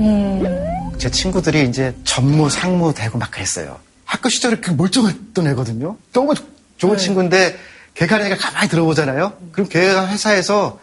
제 0.99 1.09
친구들이 1.09 1.67
이제 1.67 1.93
전무, 2.05 2.49
상무 2.49 2.93
되고 2.93 3.17
막 3.17 3.29
그랬어요. 3.31 3.77
학교 4.05 4.29
시절에 4.29 4.57
그 4.57 4.71
멀쩡했던 4.71 5.47
애거든요. 5.47 5.97
너무 6.13 6.33
좋은 6.77 6.97
친구인데 6.97 7.57
걔가 7.93 8.15
하니까 8.17 8.37
가만히 8.37 8.69
들어보잖아요. 8.69 9.33
그럼 9.51 9.69
걔가 9.69 10.07
회사에서 10.07 10.79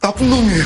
나쁜 0.00 0.30
놈이에요. 0.30 0.64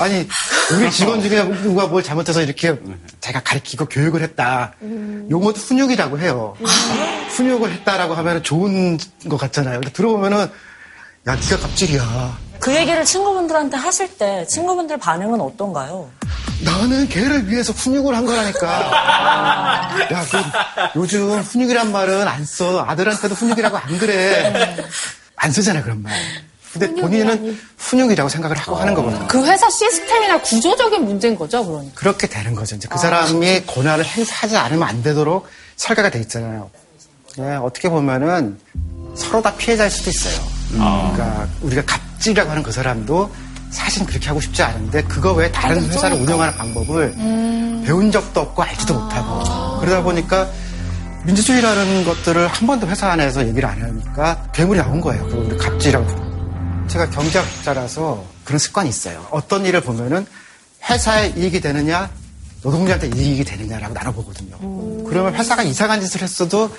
아 0.00 0.08
니, 0.08 0.26
우리 0.72 0.90
직원 0.90 1.22
중에 1.22 1.44
누가 1.62 1.86
뭘 1.86 2.02
잘못해서 2.02 2.42
이렇게 2.42 2.74
제가 3.20 3.40
가르치고 3.40 3.86
교육을 3.86 4.22
했다. 4.22 4.74
용어도 5.30 5.60
훈육이라고 5.60 6.18
해요. 6.18 6.56
훈육을 7.30 7.70
했다라고 7.72 8.14
하면 8.14 8.42
좋은 8.42 8.98
것 9.28 9.36
같잖아요. 9.36 9.80
근데 9.80 9.92
들어보면은, 9.92 10.38
야, 11.28 11.34
네가 11.36 11.58
갑질이야. 11.58 12.38
그 12.60 12.74
얘기를 12.74 13.04
친구분들한테 13.04 13.76
하실 13.76 14.16
때 14.16 14.46
친구분들 14.46 14.96
반응은 14.98 15.40
어떤가요? 15.40 16.10
나는 16.64 17.08
걔를 17.08 17.50
위해서 17.50 17.72
훈육을 17.72 18.16
한 18.16 18.24
거라니까. 18.24 18.66
야, 20.12 20.24
그, 20.30 20.98
요즘 20.98 21.40
훈육이란 21.40 21.92
말은 21.92 22.26
안 22.26 22.44
써. 22.44 22.80
아들한테도 22.84 23.34
훈육이라고 23.34 23.76
안 23.76 23.98
그래. 23.98 24.76
안 25.36 25.52
쓰잖아, 25.52 25.82
그런 25.82 26.02
말. 26.02 26.12
근데 26.72 26.92
본인은 27.00 27.58
훈육이라고 27.78 28.28
생각을 28.28 28.56
하고 28.56 28.76
하는 28.76 28.94
거거든요. 28.94 29.28
그 29.28 29.44
회사 29.46 29.68
시스템이나 29.68 30.40
구조적인 30.40 31.04
문제인 31.04 31.36
거죠, 31.36 31.64
그러니까. 31.64 31.94
그렇게 31.94 32.26
되는 32.26 32.54
거죠. 32.54 32.76
이제 32.76 32.88
그 32.90 32.98
사람이 32.98 33.66
권한을 33.66 34.04
행사하지 34.04 34.56
않으면 34.56 34.88
안 34.88 35.02
되도록 35.02 35.46
설계가 35.76 36.10
돼 36.10 36.20
있잖아요. 36.20 36.70
네, 37.36 37.56
어떻게 37.56 37.88
보면은 37.88 38.58
서로 39.16 39.42
다 39.42 39.54
피해자일 39.56 39.90
수도 39.90 40.10
있어요. 40.10 40.53
그러니까 40.70 41.46
우리가 41.62 41.82
갑질이라고 41.84 42.50
하는 42.50 42.62
그 42.62 42.72
사람도 42.72 43.32
사실 43.70 44.06
그렇게 44.06 44.28
하고 44.28 44.40
싶지 44.40 44.62
않은데 44.62 45.02
그거 45.04 45.32
외에 45.32 45.50
다른 45.50 45.84
회사를 45.84 46.16
운영하는 46.20 46.54
방법을 46.56 47.14
배운 47.84 48.10
적도 48.12 48.40
없고 48.40 48.62
알지도 48.62 48.94
못하고 48.94 49.80
그러다 49.80 50.02
보니까 50.02 50.48
민주주의라는 51.24 52.04
것들을 52.04 52.46
한 52.46 52.66
번도 52.66 52.86
회사 52.86 53.08
안에서 53.08 53.46
얘기를 53.46 53.68
안 53.68 53.80
하니까 53.82 54.46
괴물이 54.52 54.78
나온 54.78 55.00
거예요. 55.00 55.24
그걸 55.26 55.44
우리 55.46 55.56
갑질이라고. 55.56 56.86
제가 56.88 57.08
경제학자라서 57.10 58.24
그런 58.44 58.58
습관이 58.58 58.90
있어요. 58.90 59.26
어떤 59.30 59.64
일을 59.64 59.80
보면은 59.80 60.26
회사에 60.88 61.32
이익이 61.34 61.60
되느냐 61.62 62.10
노동자한테 62.62 63.08
이익이 63.08 63.44
되느냐라고 63.44 63.94
나눠보거든요. 63.94 65.04
그러면 65.08 65.34
회사가 65.34 65.62
이상한 65.62 66.00
짓을 66.00 66.22
했어도 66.22 66.70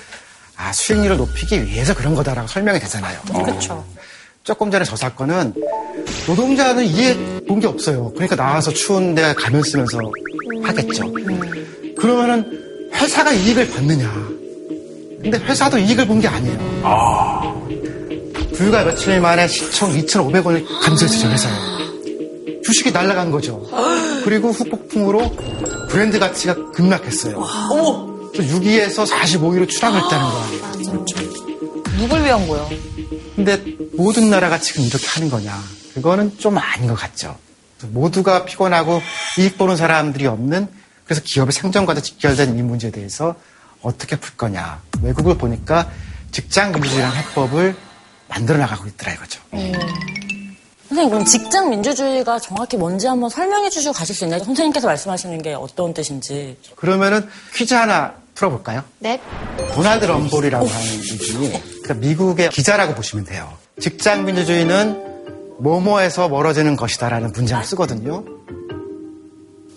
아, 0.56 0.72
수익률을 0.72 1.16
높이기 1.18 1.64
위해서 1.66 1.94
그런 1.94 2.14
거다라고 2.14 2.48
설명이 2.48 2.78
되잖아요. 2.80 3.18
그렇죠. 3.44 3.84
조금 4.42 4.70
전에 4.70 4.84
저 4.84 4.94
사건은 4.96 5.52
노동자는 6.26 6.84
이해 6.84 7.16
본 7.46 7.60
게 7.60 7.66
없어요. 7.66 8.10
그러니까 8.14 8.36
나와서 8.36 8.70
추운데 8.72 9.34
가면 9.34 9.62
쓰면서 9.62 9.98
하겠죠. 10.62 11.12
그러면은 11.98 12.90
회사가 12.94 13.32
이익을 13.32 13.68
받느냐. 13.70 14.12
근데 15.22 15.38
회사도 15.38 15.78
이익을 15.78 16.06
본 16.06 16.20
게 16.20 16.28
아니에요. 16.28 16.58
불과 18.54 18.84
며칠 18.84 19.20
만에 19.20 19.46
시총 19.48 19.92
2,500원을 19.92 20.64
감소했어요, 20.82 21.30
회사에. 21.32 21.52
주식이 22.64 22.90
날아간 22.92 23.30
거죠. 23.30 23.62
그리고 24.24 24.50
후폭풍으로 24.50 25.30
브랜드 25.88 26.18
가치가 26.18 26.54
급락했어요. 26.72 27.36
어머! 27.70 28.15
6위에서 28.42 29.06
45위로 29.06 29.68
추락했다는 29.68 30.26
거예요. 30.30 31.04
누굴 31.98 32.24
위한 32.24 32.46
거예요? 32.46 32.68
근데 33.34 33.62
모든 33.96 34.30
나라가 34.30 34.58
지금 34.58 34.84
이렇게 34.84 35.06
하는 35.06 35.30
거냐? 35.30 35.58
그거는 35.94 36.38
좀 36.38 36.58
아닌 36.58 36.88
것 36.88 36.94
같죠. 36.94 37.36
모두가 37.88 38.44
피곤하고 38.44 39.00
이익 39.38 39.58
보는 39.58 39.76
사람들이 39.76 40.26
없는 40.26 40.68
그래서 41.04 41.22
기업의 41.24 41.52
생존과도 41.52 42.00
직결된 42.02 42.58
이 42.58 42.62
문제에 42.62 42.90
대해서 42.90 43.34
어떻게 43.82 44.16
풀 44.16 44.36
거냐? 44.36 44.82
외국을 45.02 45.38
보니까 45.38 45.90
직장 46.32 46.72
민주주의라는 46.72 47.16
해법을 47.16 47.76
만들어 48.28 48.58
나가고 48.58 48.86
있더라 48.88 49.12
이거죠. 49.12 49.40
선생님 50.88 51.10
그럼 51.10 51.24
직장 51.24 51.70
민주주의가 51.70 52.38
정확히 52.38 52.76
뭔지 52.76 53.06
한번 53.06 53.28
설명해 53.30 53.70
주시고 53.70 53.92
가실 53.92 54.14
수 54.14 54.24
있나요? 54.24 54.42
선생님께서 54.44 54.86
말씀하시는 54.86 55.42
게 55.42 55.54
어떤 55.54 55.92
뜻인지. 55.94 56.58
그러면은 56.76 57.28
퀴즈 57.54 57.74
하나 57.74 58.14
풀어볼까요? 58.36 58.84
네. 59.00 59.20
도널드 59.74 60.04
럼볼이라고 60.04 60.66
하는 60.66 60.86
이분이 60.86 61.48
그러니까 61.82 61.94
미국의 61.94 62.50
기자라고 62.50 62.94
보시면 62.94 63.24
돼요. 63.24 63.52
직장 63.80 64.24
민주주의는 64.24 65.02
뭐뭐에서 65.58 66.28
멀어지는 66.28 66.76
것이다라는 66.76 67.32
문장을 67.32 67.64
쓰거든요. 67.64 68.24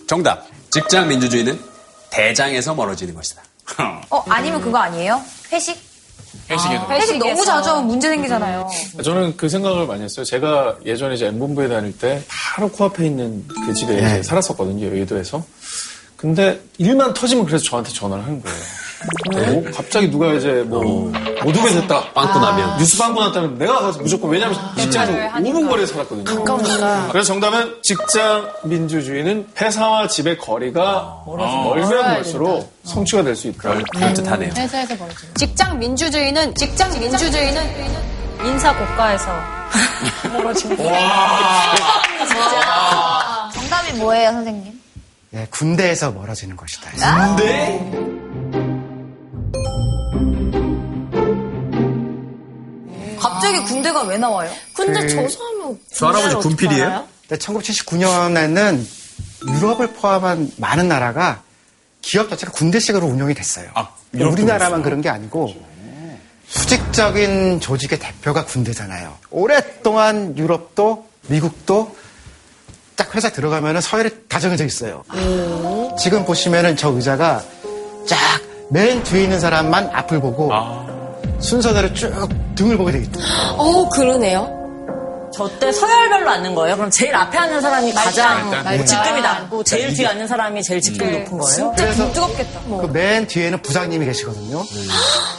정답. 0.08 0.46
직장 0.70 1.08
민주주의는 1.08 1.60
대장에서 2.12 2.75
멀어지는 2.75 3.16
것이다. 3.16 3.42
어, 4.10 4.24
아니면 4.28 4.62
그거 4.62 4.78
아니에요? 4.78 5.22
회식? 5.51 5.78
회식에도. 6.50 6.88
회식 6.89 7.18
너무 7.18 7.45
자주 7.45 7.69
하면 7.69 7.88
문제 7.88 8.10
생기잖아요. 8.10 8.67
저는 9.04 9.38
그 9.38 9.48
생각을 9.50 9.88
많이 9.88 10.04
했어요. 10.04 10.26
제가 10.26 10.78
예전에 10.86 11.15
이제 11.15 11.28
M본부에 11.28 11.67
다닐 11.69 11.98
때 11.98 12.24
바로 12.28 12.69
코앞에 12.69 13.06
있는 13.06 13.48
그 13.65 13.74
집에 13.74 13.95
네. 14.02 14.24
살았었거든요. 14.24 14.88
여의도에서. 14.88 15.43
근데 16.19 16.60
일만 16.77 17.13
터지면 17.13 17.45
그래서 17.45 17.63
저한테 17.63 17.91
전화를 17.93 18.23
하는 18.25 18.41
거예요. 18.43 18.58
뭐 19.62 19.71
갑자기 19.73 20.12
누가 20.12 20.34
이제 20.34 20.65
뭐 20.67 21.10
모두가 21.45 21.69
됐다. 21.69 22.12
빵꾸 22.13 22.38
나면. 22.38 22.77
뉴스 22.77 22.97
빵꾸 22.97 23.21
났다면 23.23 23.58
내가 23.58 23.79
가서 23.79 23.99
무조건 24.01 24.29
왜냐면 24.32 24.58
직장에서 24.77 25.13
5분 25.38 25.69
거리에 25.69 25.86
살았거든요. 25.86 26.25
가까우니까. 26.25 27.08
그래서 27.10 27.27
정답은 27.29 27.75
직장 27.82 28.51
민주주의는 28.65 29.47
회사와 29.62 30.10
집의 30.10 30.38
거리가 30.39 31.23
멀면 31.25 32.13
멀수록 32.15 32.69
성취가 32.84 33.23
될 33.23 33.34
수 33.38 33.47
있다. 33.47 33.75
그럴 33.95 34.13
듯하네요. 34.13 34.51
회사에서 34.58 34.97
벌어지는. 34.97 35.34
직장 35.36 35.79
민주주의는, 35.79 36.53
직장 36.55 36.91
민주주의는 36.99 37.63
인사 38.45 38.75
고가에서 38.75 39.27
벌어지는. 40.34 40.75
정답이 43.53 43.93
뭐예요, 43.99 44.32
선생님? 44.34 44.77
예, 45.34 45.48
군대에서 45.52 46.12
멀어지는 46.12 46.56
것이다. 46.56 46.92
갑자기 53.20 53.62
군대가 53.63 54.04
왜 54.04 54.18
나와요? 54.18 54.52
근데 54.76 55.02
그- 55.02 55.10
저소하면 55.10 55.80
저 55.94 56.08
할아버지 56.08 56.36
군필이에요? 56.36 57.08
근데 57.28 57.38
1979년에는 57.46 58.86
유럽을 59.56 59.94
포함한 59.94 60.52
많은 60.58 60.88
나라가 60.88 61.42
기업 62.02 62.30
자체가 62.30 62.52
군대식으로 62.54 63.06
운영이 63.06 63.34
됐어요. 63.34 63.70
아, 63.74 63.89
우리나라만 64.13 64.58
그랬어요? 64.82 64.84
그런 64.84 65.02
게 65.02 65.10
아니고 65.10 65.54
수직적인 66.48 67.60
조직의 67.60 68.00
대표가 68.00 68.46
군대잖아요. 68.46 69.15
오랫동안 69.32 70.36
유럽도 70.38 71.08
미국도 71.28 71.96
딱 72.99 73.15
회사 73.15 73.29
들어가면은 73.29 73.79
서열이 73.79 74.09
다 74.27 74.39
정해져 74.39 74.65
있어요. 74.65 75.03
지금 75.97 76.25
보시면은 76.25 76.75
저 76.75 76.89
의자가 76.89 77.41
쫙 78.05 78.17
맨 78.71 79.01
뒤에 79.03 79.23
있는 79.23 79.39
사람만 79.39 79.89
앞을 79.93 80.19
보고 80.19 80.51
순서대로 81.39 81.93
쭉 81.93 82.12
등을 82.55 82.77
보게 82.77 82.91
돼 82.91 82.99
있다. 82.99 83.19
어, 83.55 83.88
그러네요. 83.89 84.59
저 85.39 85.60
때 85.60 85.71
서열별로 85.71 86.30
앉는 86.30 86.54
거예요? 86.56 86.75
그럼 86.75 86.89
제일 86.91 87.15
앞에 87.15 87.38
앉는 87.38 87.62
사람이 87.62 87.93
가장 87.93 88.49
말단. 88.49 88.75
뭐 88.78 88.86
직급이 88.86 89.21
낮고 89.21 89.63
제일 89.63 89.93
뒤에 89.93 90.06
앉는 90.08 90.28
사람이 90.28 90.62
제일 90.63 90.82
직급이 90.82 91.10
높은 91.19 91.38
거예요? 91.38 91.73
그래서 91.78 92.12
뜨겁겠다. 92.12 92.60
그맨 92.62 93.28
뒤에는 93.28 93.62
부장님이 93.62 94.06
계시거든요. 94.06 94.63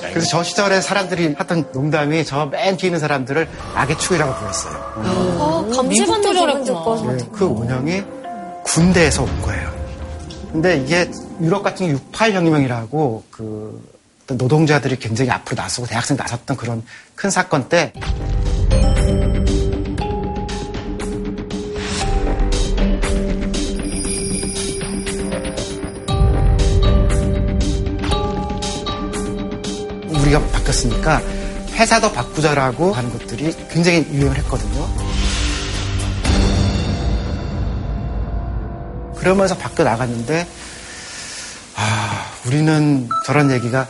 그래서 0.00 0.26
저 0.28 0.42
시절에 0.42 0.80
사람들이 0.80 1.36
했던 1.38 1.68
농담이 1.72 2.24
저 2.24 2.46
맨 2.46 2.76
뒤에 2.78 2.88
있는 2.88 2.98
사람들을 2.98 3.46
악의 3.74 3.98
축이라고 3.98 4.34
불렀어요. 4.34 4.92
어, 5.38 5.70
감시받는 5.74 6.32
기분 6.32 6.64
듣고. 6.64 7.12
네, 7.12 7.18
그 7.32 7.44
운영이 7.44 8.02
군대에서 8.64 9.22
온 9.22 9.42
거예요. 9.42 9.70
근데 10.52 10.78
이게 10.78 11.10
유럽 11.40 11.62
같은 11.62 11.86
게 11.86 11.94
68혁명이라고 12.12 13.22
그 13.30 13.90
어떤 14.24 14.36
노동자들이 14.38 14.96
굉장히 14.98 15.30
앞으로 15.30 15.60
나서고 15.62 15.86
대학생 15.86 16.16
나섰던 16.16 16.56
그런 16.56 16.82
큰 17.14 17.30
사건 17.30 17.68
때 17.68 17.92
우리가 30.30 30.40
바뀌었으니까 30.52 31.20
회사도 31.72 32.12
바꾸자라고 32.12 32.92
하는 32.92 33.10
것들이 33.10 33.54
굉장히 33.68 34.06
유행을 34.10 34.38
했거든요. 34.38 34.88
그러면서 39.16 39.56
바뀌어 39.56 39.84
나갔는데 39.84 40.46
아 41.76 42.32
우리는 42.46 43.08
저런 43.26 43.50
얘기가 43.50 43.86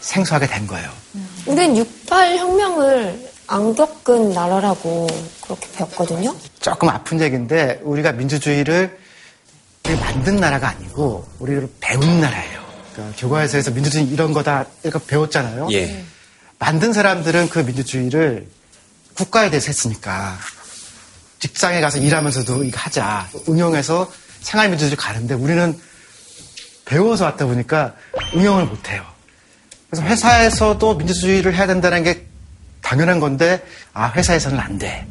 생소하게 0.00 0.46
된 0.46 0.66
거예요. 0.66 0.90
우린 1.46 1.76
68 1.76 2.36
혁명을 2.36 3.30
안 3.46 3.74
겪은 3.74 4.32
나라라고 4.32 5.06
그렇게 5.40 5.66
배웠거든요. 5.72 6.34
조금 6.60 6.88
아픈 6.88 7.20
얘기인데 7.20 7.80
우리가 7.82 8.12
민주주의를 8.12 8.98
만든 10.00 10.36
나라가 10.36 10.68
아니고 10.68 11.26
우리를 11.38 11.68
배운 11.80 12.20
나라예요. 12.20 12.59
그러니까 12.92 13.16
교과서에서 13.18 13.70
민주주의 13.72 14.04
이런 14.06 14.32
거다 14.32 14.66
이렇게 14.82 15.04
배웠잖아요. 15.06 15.68
직장에 21.38 21.80
가서 21.80 21.98
일하면서도 21.98 22.64
이거 22.64 22.78
하자. 22.78 23.28
응용해서 23.48 24.10
생활민주주의 24.40 24.96
가는데 24.96 25.34
우리는 25.34 25.78
배워서 26.84 27.24
왔다 27.24 27.46
보니까 27.46 27.94
응용을 28.34 28.66
못해요. 28.66 29.04
그래서 29.88 30.04
회사에서도 30.06 30.94
민주주의를 30.96 31.54
해야 31.54 31.66
된다는 31.66 32.02
게 32.02 32.26
당연한 32.82 33.20
건데, 33.20 33.64
아, 33.92 34.10
회사에서는 34.10 34.58
안 34.58 34.78
돼. 34.78 35.06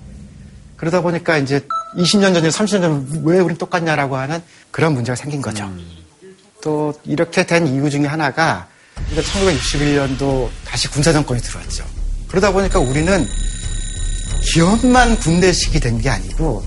그러다 0.78 1.02
보니까 1.02 1.38
이제 1.38 1.66
20년 1.96 2.34
전이나 2.34 2.50
30년 2.50 2.82
전 2.82 3.22
왜 3.24 3.40
우린 3.40 3.58
똑같냐라고 3.58 4.18
하는 4.18 4.42
그런 4.72 4.94
문제가 4.94 5.16
생긴 5.16 5.42
거죠. 5.42 5.70
또 6.62 6.94
이렇게 7.06 7.46
된 7.46 7.68
이유 7.68 7.90
중에 7.90 8.06
하나가 8.06 8.68
1961년도 9.16 10.50
다시 10.66 10.88
군사정권이 10.90 11.42
들어왔죠. 11.42 11.84
그러다 12.28 12.52
보니까 12.52 12.80
우리는 12.80 13.26
기업만 14.54 15.18
군대식이 15.20 15.80
된 15.80 16.00
게 16.02 16.10
아니고 16.10 16.64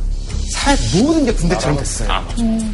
사회 0.55 0.77
모든 1.01 1.25
게 1.25 1.33
군대처럼 1.33 1.77
됐어요. 1.79 2.09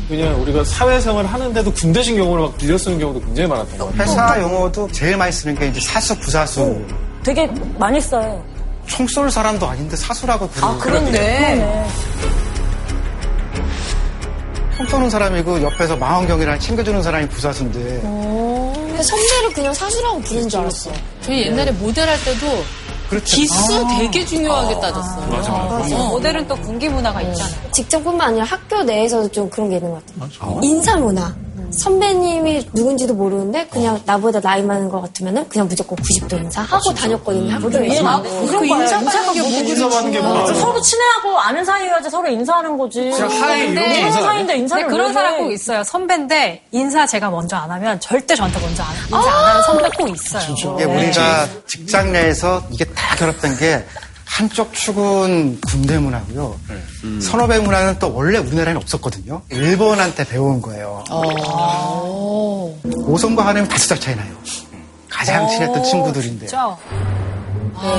그냥 0.09 0.41
우리가 0.43 0.65
사회생활 0.65 1.25
하는데도 1.27 1.73
군대식 1.73 2.17
용어를 2.17 2.45
막 2.45 2.59
빌려 2.59 2.77
쓰는 2.79 2.99
경우도 2.99 3.21
굉장히 3.27 3.49
많았던 3.49 3.79
것 3.79 3.85
같아요. 3.87 4.03
회사 4.03 4.41
용어도 4.43 4.89
제일 4.91 5.17
많이 5.17 5.31
쓰는 5.33 5.55
게 5.57 5.69
이제 5.69 5.81
사수, 5.81 6.19
부사수. 6.19 6.85
되게 7.23 7.47
많이 7.79 8.01
써요. 8.01 8.45
총 8.87 9.07
쏠 9.07 9.31
사람도 9.31 9.67
아닌데 9.69 9.95
사수라고 9.97 10.49
부르고. 10.49 10.67
아, 10.67 10.79
그런데. 10.81 11.85
총 14.79 14.87
쏘는 14.87 15.11
사람이고 15.11 15.61
옆에서 15.61 15.97
망원경이랑 15.97 16.61
챙겨주는 16.61 17.03
사람이 17.03 17.29
부사수인데. 17.31 18.01
근데 18.01 19.03
선배를 19.03 19.53
그냥 19.53 19.75
사수라고 19.75 20.21
부르는 20.21 20.49
줄 20.49 20.61
알았어. 20.61 20.93
저희 21.21 21.47
옛날에 21.47 21.73
모델 21.73 22.09
할 22.09 22.17
때도 22.25 22.47
그렇죠. 23.11 23.37
기수 23.37 23.85
되게 23.99 24.25
중요하게 24.25 24.79
따졌어요. 24.81 25.27
맞아, 25.31 25.51
맞아. 25.51 25.97
어, 25.97 26.09
모델은 26.11 26.47
또 26.47 26.55
군기 26.61 26.89
문화가 26.89 27.21
있잖아요. 27.23 27.73
직장뿐만 27.73 28.29
아니라 28.29 28.45
학교 28.45 28.81
내에서도 28.85 29.29
좀 29.33 29.51
그런 29.51 29.69
게 29.69 29.77
있는 29.79 29.91
것 29.91 30.01
같아요. 30.07 30.61
인사 30.63 30.97
문화. 30.97 31.35
선배님이 31.71 32.69
누군지도 32.73 33.15
모르는데 33.15 33.67
그냥 33.69 34.01
나보다 34.05 34.41
나이 34.41 34.63
많은 34.63 34.89
것 34.89 35.01
같으면은 35.03 35.49
그냥 35.49 35.69
무조건 35.69 35.97
90도 35.99 36.43
인사 36.43 36.63
하고 36.63 36.93
다녔거든요. 36.95 37.53
학교에서. 37.55 38.23
그 38.23 38.67
인사받는 38.67 39.33
게 39.35 39.41
뭐지? 39.41 39.59
인사받는 39.69 40.13
게 40.13 40.21
뭐야? 40.21 40.55
서로 40.55 40.81
친해하고 40.81 41.39
아는 41.39 41.65
사이여야지 41.65 42.11
서로 42.11 42.29
인사하는 42.29 42.77
거지. 42.79 43.11
하이 43.11 43.69
이런? 43.71 44.13
사이인데 44.13 44.57
인사를 44.57 44.83
근데 44.85 44.97
그런 44.97 45.09
왜 45.09 45.13
사람 45.15 45.35
해? 45.35 45.39
꼭 45.39 45.53
있어요. 45.53 45.85
선배인데 45.85 46.63
인사 46.73 47.07
제가 47.07 47.31
먼저 47.31 47.57
안 47.57 47.71
하면 47.71 48.01
절대 48.01 48.35
저한테 48.35 48.61
먼저 48.61 48.83
안, 48.83 48.95
인사 49.05 49.31
안 49.31 49.45
하는 49.45 49.63
선배 49.63 49.89
꼭 49.97 50.09
있어요. 50.09 50.75
이게 50.75 50.85
우리가 50.85 51.47
직장 51.67 52.13
내에서 52.13 52.63
이게 52.71 52.85
다 52.87 53.15
결합된 53.17 53.57
게 53.59 53.85
한쪽 54.29 54.73
축은 54.75 55.59
군대 55.67 55.99
문화고요. 55.99 56.55
선후배 57.21 57.59
문화는 57.61 57.99
또 57.99 58.15
원래 58.15 58.39
우리나라에는 58.39 58.77
없었거든요. 58.83 59.43
일본한테 59.51 60.25
배운 60.25 60.61
거예요. 60.61 61.03
오성과 63.07 63.47
한해면 63.47 63.69
다섯 63.69 63.87
살 63.89 64.01
차이 64.01 64.15
나요. 64.15 64.29
가장 65.09 65.49
친했던 65.49 65.83
친구들인데. 65.83 66.47
진짜. 66.47 66.77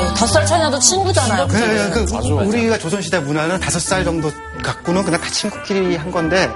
다섯 0.10 0.28
살 0.28 0.46
차이 0.46 0.60
나도 0.60 0.78
친구잖아요. 0.80 1.48
그, 1.48 2.06
그, 2.06 2.18
우리가 2.46 2.78
조선시대 2.78 3.20
문화는 3.20 3.60
다섯 3.60 3.80
살 3.80 4.06
정도 4.06 4.32
갖고는 4.63 5.04
그냥 5.04 5.20
다 5.20 5.30
친구끼리 5.30 5.96
한 5.96 6.12
건데 6.12 6.50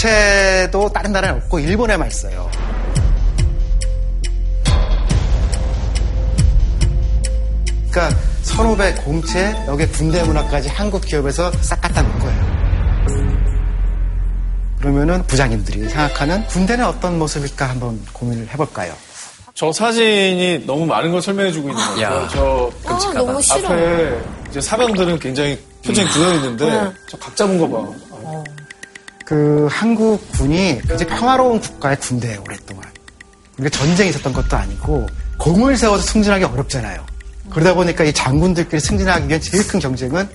공채도 0.00 0.88
다른 0.92 1.12
나라에 1.12 1.30
없고 1.32 1.58
일본에만 1.58 2.08
있어요. 2.08 2.50
그러니까 7.90 8.16
선후배 8.42 8.94
공채 8.94 9.54
여기 9.66 9.86
군대 9.86 10.22
문화까지 10.22 10.68
한국 10.70 11.02
기업에서 11.04 11.52
싹 11.60 11.80
갖다 11.80 12.02
놓은 12.02 12.18
거예요. 12.18 12.60
그러면은 14.78 15.22
부장님들이 15.26 15.88
생각하는 15.90 16.46
군대는 16.46 16.86
어떤 16.86 17.18
모습일까 17.18 17.68
한번 17.68 18.00
고민을 18.14 18.48
해볼까요? 18.48 18.94
저 19.52 19.70
사진이 19.72 20.64
너무 20.66 20.86
많은 20.86 21.12
걸 21.12 21.20
설명해주고 21.20 21.68
있는 21.68 21.84
것 21.84 21.90
같아요. 21.90 22.22
야. 22.22 22.28
저 22.32 22.70
아, 22.86 23.12
너무 23.12 23.42
싫어. 23.42 23.68
앞에 23.68 24.18
이제 24.48 24.60
사병들은 24.60 25.18
굉장히 25.18 25.58
표정이 25.84 26.08
굳어 26.08 26.34
있는데 26.36 26.92
저 27.08 27.18
각 27.18 27.36
잡은 27.36 27.58
거 27.58 27.68
봐. 27.68 27.86
그 29.30 29.68
한국 29.70 30.28
군이 30.32 30.80
굉장히 30.88 31.06
평화로운 31.06 31.60
국가의 31.60 31.96
군대예요 32.00 32.42
오랫동안. 32.44 32.82
우리가 33.58 33.70
전쟁이 33.70 34.10
있었던 34.10 34.32
것도 34.32 34.56
아니고 34.56 35.06
공을 35.38 35.76
세워서 35.76 36.02
승진하기 36.02 36.42
어렵잖아요. 36.46 37.06
그러다 37.48 37.74
보니까 37.74 38.02
이 38.02 38.12
장군들끼리 38.12 38.80
승진하기 38.80 39.28
위한 39.28 39.40
제일 39.40 39.64
큰 39.68 39.78
경쟁은 39.78 40.28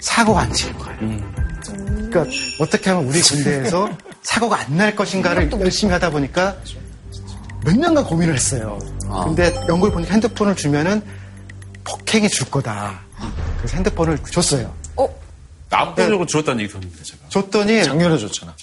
사고가 0.00 0.40
안 0.40 0.52
치는 0.52 0.76
거예요. 0.80 0.98
그러니까 2.10 2.24
어떻게 2.58 2.90
하면 2.90 3.06
우리 3.06 3.20
군대에서 3.22 3.88
사고가 4.22 4.58
안 4.58 4.76
날 4.76 4.96
것인가를 4.96 5.52
열심히 5.60 5.92
하다 5.92 6.10
보니까 6.10 6.56
몇 7.64 7.76
년간 7.78 8.02
고민을 8.04 8.34
했어요. 8.34 8.80
근데 9.26 9.54
연구를 9.68 9.94
보니까 9.94 10.12
핸드폰을 10.12 10.56
주면은 10.56 11.00
폭행이 11.84 12.28
줄 12.28 12.50
거다. 12.50 12.98
그래서 13.58 13.76
핸드폰을 13.76 14.18
줬어요. 14.18 14.74
압도적으로 15.74 16.26
줄었다는 16.26 16.60
얘기 16.60 16.68
들었는데 16.72 17.02
제가. 17.02 17.28
줬더니 17.28 17.84
작년에 17.84 18.16
줬잖아. 18.18 18.54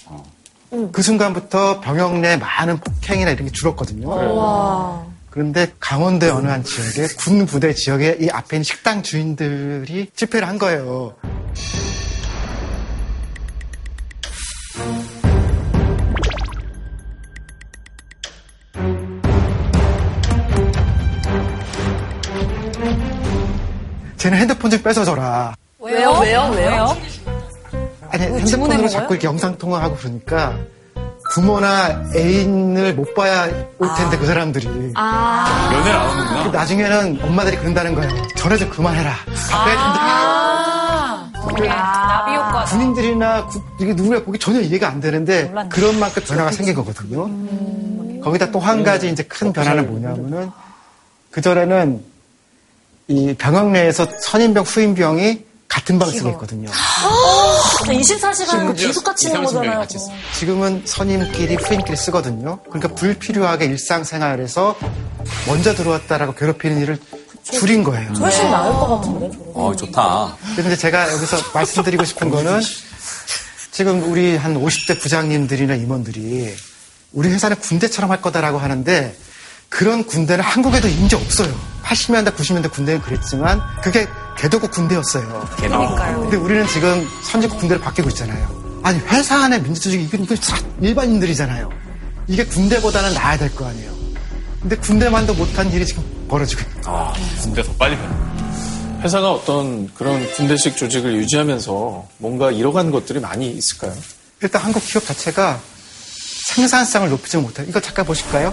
그 0.91 1.02
순간부터 1.02 1.82
병역 1.82 2.17
내 2.19 2.38
많은 2.38 2.80
폭행이나 2.80 3.32
이런 3.32 3.47
게 3.47 3.52
줄었거든요. 3.52 5.06
그런데 5.30 5.71
강원도의 5.80 6.32
어느 6.32 6.47
한 6.47 6.63
지역에 6.63 7.08
군 7.17 7.45
부대 7.45 7.74
지역에 7.74 8.17
이 8.19 8.30
앞에 8.30 8.58
있는 8.58 8.63
식당 8.63 9.02
주인들이 9.02 10.10
집회를 10.15 10.47
한 10.47 10.58
거예요. 10.58 11.15
쟤는 24.17 24.38
핸드폰 24.38 24.69
좀 24.69 24.82
뺏어줘라. 24.84 25.56
왜요? 25.91 26.12
왜요? 26.21 26.51
왜요? 26.56 26.97
아니 28.10 28.23
주문해 28.45 28.73
핸드폰으로? 28.75 28.88
자꾸 28.89 29.13
이렇게 29.13 29.27
영상 29.27 29.58
통화하고 29.58 29.95
그러니까 29.97 30.58
부모나 31.34 32.04
애인을 32.15 32.93
못 32.95 33.13
봐야 33.13 33.45
올 33.77 33.88
텐데 33.95 34.17
그 34.17 34.25
사람들이 34.25 34.65
연애를 34.65 34.93
안 34.95 36.10
하는구나. 36.10 36.51
나중에는 36.51 37.19
엄마들이 37.23 37.58
그런다는 37.58 37.95
거예요. 37.95 38.12
전화 38.36 38.58
좀 38.58 38.69
그만해라. 38.69 39.13
밥해야 39.49 39.75
된다. 39.77 41.32
그게 41.47 41.67
나비 41.69 42.32
효과. 42.36 42.65
군인들이나 42.65 43.45
구- 43.45 43.62
이게 43.80 43.93
누구야 43.93 44.23
보기 44.23 44.39
전혀 44.39 44.60
이해가 44.60 44.89
안 44.89 44.99
되는데 44.99 45.43
몰랐네. 45.45 45.69
그런 45.69 45.99
만큼 45.99 46.21
변화가 46.23 46.51
생긴 46.51 46.75
거거든요. 46.75 47.30
거기다 48.21 48.51
또 48.51 48.60
한 48.60 48.84
가지 48.84 49.10
이제 49.10 49.23
큰 49.23 49.54
변화는 49.54 49.89
뭐냐면은 49.89 50.51
그 51.32 51.39
전에는 51.41 52.04
이 53.08 53.34
병역 53.38 53.71
내에서 53.71 54.06
선임병 54.19 54.63
후임병이 54.65 55.45
같은 55.71 55.97
방식이 55.97 56.27
있거든요. 56.31 56.69
24시간 56.69 58.67
그 58.67 58.73
기숙같이 58.73 59.27
있는 59.27 59.43
이상한 59.43 59.62
거잖아요. 59.63 59.79
같이. 59.79 59.97
지금은 60.38 60.81
선임끼리 60.86 61.55
후임끼리 61.55 61.95
쓰거든요. 61.95 62.60
그러니까 62.63 62.89
불필요하게 62.89 63.65
일상생활에서 63.65 64.75
먼저 65.47 65.73
들어왔다라고 65.73 66.36
괴롭히는 66.36 66.81
일을 66.81 66.99
줄인 67.43 67.84
거예요. 67.84 68.12
훨씬 68.19 68.51
나을 68.51 68.73
것 68.73 68.97
같은데. 68.97 69.29
어, 69.53 69.73
좋다. 69.73 70.36
근데 70.57 70.75
제가 70.75 71.13
여기서 71.13 71.38
말씀드리고 71.53 72.03
싶은 72.03 72.29
거는 72.29 72.60
지금 73.71 74.12
우리 74.12 74.36
한 74.36 74.62
50대 74.62 74.99
부장님들이나 74.99 75.75
임원들이 75.75 76.53
우리 77.13 77.29
회사는 77.29 77.57
군대처럼 77.57 78.12
할 78.12 78.21
거다라고 78.21 78.57
하는데 78.57 79.15
그런 79.69 80.05
군대는 80.05 80.43
한국에도 80.43 80.89
이제 80.89 81.15
없어요. 81.15 81.57
80년대, 81.84 82.36
90년대 82.36 82.71
군대는 82.71 83.01
그랬지만 83.01 83.62
그게 83.81 84.05
개도국 84.41 84.71
군대였어요. 84.71 85.47
그러니까요. 85.58 86.21
근데 86.21 86.36
우리는 86.38 86.65
지금 86.67 87.08
선진국 87.23 87.60
군대로 87.60 87.80
바뀌고 87.80 88.10
있잖아요. 88.10 88.80
아니 88.84 88.97
회사 88.99 89.43
안에 89.43 89.60
민주주의 89.60 90.04
이건 90.04 90.25
일반인들이잖아요. 90.82 91.69
이게 92.27 92.43
군대보다는 92.45 93.13
나아야 93.13 93.38
될 93.38 93.54
거 93.54 93.67
아니에요. 93.67 93.91
근데 94.60 94.75
군대만도 94.77 95.36
못한 95.36 95.71
일이 95.71 95.86
지금 95.86 96.04
벌어지고 96.27 96.62
있어요. 96.62 96.84
아, 96.95 97.13
군대 97.41 97.62
더 97.62 97.71
빨리 97.73 97.95
변해. 97.97 98.15
회사가 99.04 99.32
어떤 99.32 99.91
그런 99.93 100.27
군대식 100.34 100.75
조직을 100.75 101.15
유지하면서 101.17 102.08
뭔가 102.17 102.49
잃어간 102.51 102.89
것들이 102.91 103.19
많이 103.19 103.51
있을까요? 103.51 103.93
일단 104.41 104.62
한국 104.63 104.84
기업 104.86 105.06
자체가 105.06 105.60
생산성을 106.47 107.10
높이지 107.10 107.38
못해요. 107.38 107.67
이거 107.69 107.80
잠깐 107.80 108.06
보실까요? 108.06 108.51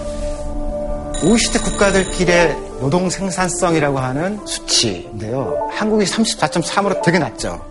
OECD 1.23 1.59
국가들끼리의 1.59 2.55
노동 2.79 3.09
생산성이라고 3.09 3.99
하는 3.99 4.39
수치인데요. 4.45 5.69
한국이 5.71 6.05
34.3으로 6.05 7.01
되게 7.03 7.19
낮죠. 7.19 7.65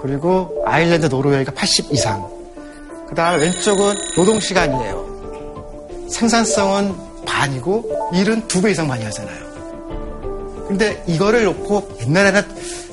그리고 0.00 0.62
아일랜드, 0.66 1.06
노르웨이가 1.06 1.52
80 1.52 1.92
이상. 1.92 2.26
그 3.08 3.14
다음 3.14 3.40
왼쪽은 3.40 3.94
노동 4.16 4.40
시간이에요. 4.40 6.06
생산성은 6.10 6.94
반이고 7.26 8.10
일은 8.14 8.46
두 8.48 8.62
배 8.62 8.70
이상 8.70 8.86
많이 8.88 9.04
하잖아요. 9.04 9.44
근데 10.68 11.02
이거를 11.06 11.44
놓고 11.44 11.98
옛날에는 12.02 12.42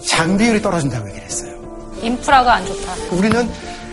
장비율이 0.06 0.62
떨어진다고 0.62 1.08
얘기를 1.08 1.26
했어요. 1.26 1.52
인프라가 2.02 2.56
안 2.56 2.66
좋다. 2.66 2.94
우리는 3.12 3.50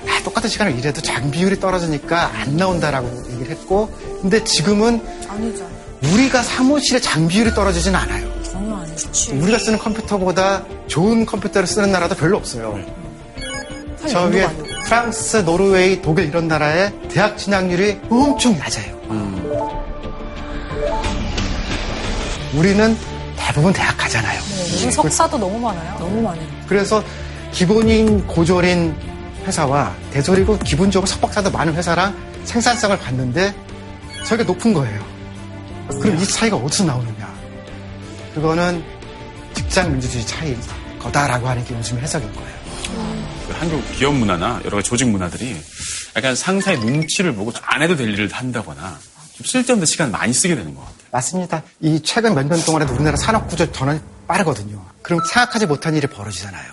아, 0.09 0.23
똑같은 0.25 0.49
시간을 0.51 0.77
일해도 0.79 1.01
장비율이 1.01 1.61
떨어지니까 1.61 2.31
안 2.35 2.57
나온다라고 2.57 3.09
얘기를 3.33 3.51
했고, 3.53 3.89
근데 4.23 4.43
지금은 4.43 5.01
아니죠. 5.29 5.69
우리가 6.03 6.43
사무실의 6.43 7.03
장비율이 7.03 7.55
떨어지진 7.55 7.95
않아요. 7.95 8.43
전혀 8.43 8.77
아니지. 8.77 9.33
우리가 9.33 9.59
쓰는 9.59 9.79
컴퓨터보다 9.79 10.65
좋은 10.87 11.27
컴퓨터를 11.27 11.67
쓰는 11.67 11.91
나라도 11.91 12.15
별로 12.15 12.37
없어요. 12.37 12.79
저 14.09 14.25
위에 14.27 14.47
프랑스, 14.85 15.39
노르웨이, 15.39 16.01
독일 16.01 16.27
이런 16.27 16.49
나라의 16.49 16.93
대학 17.09 17.37
진학률이 17.37 17.99
엄청 18.09 18.57
낮아요. 18.59 18.97
우리는 22.55 22.97
대부분 23.37 23.73
대학 23.73 23.97
가잖아요. 23.97 24.41
요즘 24.73 24.91
석사도 24.91 25.37
너무 25.37 25.59
많아요. 25.59 25.99
너무 25.99 26.23
많아요. 26.23 26.47
그래서 26.67 27.03
기본인 27.53 28.27
고졸인 28.27 28.95
회사와 29.45 29.95
대졸이고 30.13 30.59
기본적으로 30.61 31.07
석박사도 31.07 31.51
많은 31.51 31.75
회사랑 31.75 32.17
생산성을 32.45 32.99
봤는데 32.99 33.55
저희가 34.25 34.45
높은 34.45 34.73
거예요. 34.73 35.18
그럼 35.89 36.19
이 36.19 36.27
차이가 36.27 36.57
어디서 36.57 36.85
나오느냐? 36.85 37.35
그거는 38.35 38.85
직장 39.55 39.91
민주주의 39.91 40.25
차이인 40.27 40.59
거다라고 40.99 41.49
하는 41.49 41.65
게 41.65 41.75
요즘 41.77 41.99
해석인 41.99 42.31
거예요. 42.33 42.59
그 43.49 43.53
한국 43.55 43.83
기업 43.93 44.15
문화나 44.15 44.61
여러 44.65 44.77
가지 44.77 44.89
조직 44.89 45.09
문화들이 45.09 45.57
약간 46.17 46.35
상사의 46.37 46.79
눈치를 46.81 47.35
보고 47.35 47.53
안 47.63 47.83
해도 47.83 47.97
될 47.97 48.11
일을 48.11 48.29
한다거나 48.33 48.99
좀 49.35 49.47
쓸데없는 49.47 49.87
시간 49.87 50.11
많이 50.11 50.33
쓰게 50.33 50.55
되는 50.55 50.75
것 50.75 50.81
같아요. 50.83 50.99
맞습니다. 51.11 51.63
이 51.81 52.01
최근 52.03 52.35
몇 52.35 52.47
년 52.47 52.61
동안에도 52.65 52.93
우리나라 52.95 53.17
산업 53.17 53.49
구조 53.49 53.71
전환이 53.73 54.01
빠르거든요. 54.27 54.85
그럼 55.03 55.21
생각하지 55.25 55.67
못한 55.67 55.97
일이 55.97 56.07
벌어지잖아요. 56.07 56.73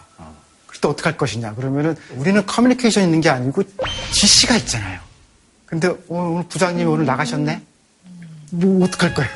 그럴 0.68 0.82
때 0.82 0.88
어떻게 0.90 1.10
할 1.10 1.18
것이냐? 1.18 1.54
그러면은 1.56 1.96
우리는 2.16 2.46
커뮤니케이션 2.46 3.04
있는 3.04 3.22
게 3.22 3.30
아니고 3.30 3.64
지시가 4.12 4.56
있잖아요. 4.58 5.00
근데 5.66 5.90
오늘 6.08 6.44
부장님이 6.48 6.86
오늘 6.90 7.06
나가셨네? 7.06 7.62
뭐 8.56 8.86
어떡할 8.86 9.14
거예요? 9.14 9.32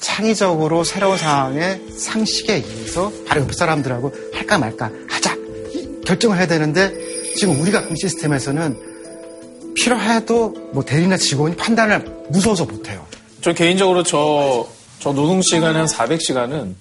창의적으로 0.00 0.84
새로운 0.84 1.16
상황에 1.16 1.80
상식에 1.96 2.56
의해서 2.56 3.10
바로 3.26 3.42
옆 3.42 3.54
사람들하고 3.54 4.12
할까 4.32 4.58
말까 4.58 4.90
하자 5.08 5.34
이 5.72 6.00
결정을 6.04 6.36
해야 6.36 6.46
되는데 6.46 6.92
지금 7.36 7.58
우리 7.60 7.72
같은 7.72 7.96
시스템에서는 7.96 9.74
필요해도 9.74 10.70
뭐 10.72 10.84
대리나 10.84 11.16
직원이 11.16 11.56
판단을 11.56 12.04
무서워서 12.28 12.64
못해요. 12.64 13.04
저 13.40 13.52
개인적으로 13.52 14.02
저, 14.02 14.66
저 15.00 15.12
노동 15.12 15.42
시간의 15.42 15.74
한 15.74 15.86
400시간은 15.86 16.74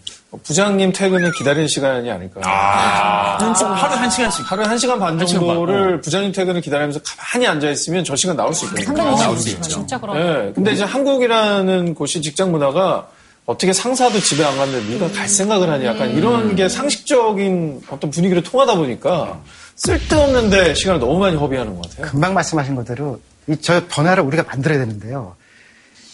부장님 0.44 0.94
퇴근을 0.94 1.32
기다리는 1.34 1.68
시간이 1.68 2.10
아닐까. 2.10 2.42
하루 2.42 3.96
한 3.96 4.10
시간씩. 4.10 4.50
하루에 4.52 4.66
한 4.66 4.78
시간 4.78 5.00
반한 5.00 5.28
시간 5.28 5.46
반, 5.46 5.50
정도를 5.56 6.02
부장님 6.02 6.32
퇴근을 6.32 6.62
기다리면서 6.62 7.00
가만히 7.06 7.48
앉아있으면 7.48 8.04
저 8.04 8.16
시간 8.16 8.36
나올 8.36 8.54
수 8.54 8.66
있거든요. 8.66 8.86
상당히 8.86 9.16
나올 9.18 9.38
수 9.38 9.50
있죠. 9.50 9.62
진짜 9.70 10.00
그러네. 10.00 10.20
예. 10.20 10.52
근데 10.54 10.72
이제 10.74 10.84
한국이라는 10.84 11.94
곳이 11.94 12.22
직장 12.22 12.52
문화가 12.52 13.08
어떻게 13.46 13.74
상사도 13.74 14.20
집에 14.22 14.44
안 14.46 14.58
갔는데 14.58 14.94
네가 14.94 15.12
갈 15.12 15.28
생각을 15.28 15.70
하냐 15.70 15.86
약간 15.86 16.12
이런 16.12 16.56
게 16.56 16.70
상식적인 16.70 17.82
어떤 17.90 18.10
분위기로 18.10 18.42
통하다 18.42 18.76
보니까 18.76 19.40
쓸데없는데 19.76 20.74
시간을 20.76 21.00
너무 21.00 21.20
많이 21.20 21.36
허비하는 21.36 21.76
것 21.76 21.90
같아요. 21.90 22.08
금방 22.12 22.34
말씀하신 22.34 22.76
것대로 22.76 23.20
이 23.48 23.56
저 23.62 23.82
변화를 23.90 24.24
우리가 24.24 24.44
만들어야 24.44 24.80
되는데요. 24.80 25.36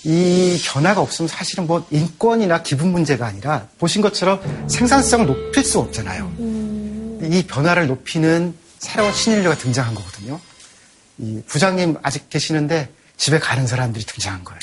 이 0.03 0.61
변화가 0.65 1.01
없으면 1.01 1.27
사실은 1.27 1.67
뭐 1.67 1.85
인권이나 1.91 2.63
기분 2.63 2.91
문제가 2.91 3.27
아니라 3.27 3.67
보신 3.77 4.01
것처럼 4.01 4.41
생산성을 4.69 5.25
높일 5.25 5.63
수 5.63 5.79
없잖아요. 5.79 6.31
이 7.21 7.43
변화를 7.47 7.87
높이는 7.87 8.55
새로운 8.77 9.13
신인류가 9.13 9.57
등장한 9.57 9.93
거거든요. 9.93 10.39
이 11.17 11.41
부장님 11.45 11.97
아직 12.01 12.29
계시는데 12.29 12.89
집에 13.17 13.39
가는 13.39 13.67
사람들이 13.67 14.05
등장한 14.05 14.45
거예요. 14.45 14.59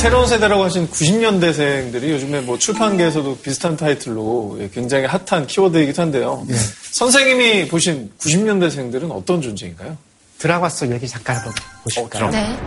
새로운 0.00 0.26
세대라고 0.26 0.64
하신 0.64 0.88
90년대생들이 0.88 2.08
요즘에 2.08 2.40
뭐 2.40 2.56
출판계에서도 2.56 3.36
비슷한 3.40 3.76
타이틀로 3.76 4.56
예, 4.58 4.70
굉장히 4.70 5.04
핫한 5.04 5.46
키워드이기도 5.46 6.00
한데요. 6.00 6.46
예. 6.48 6.54
선생님이 6.54 7.68
보신 7.68 8.10
90년대생들은 8.18 9.10
어떤 9.10 9.42
존재인가요? 9.42 9.98
드라마 10.38 10.70
속 10.70 10.90
얘기 10.90 11.06
잠깐 11.06 11.36
한번 11.36 11.52
보실까요? 11.84 12.30
네. 12.30 12.58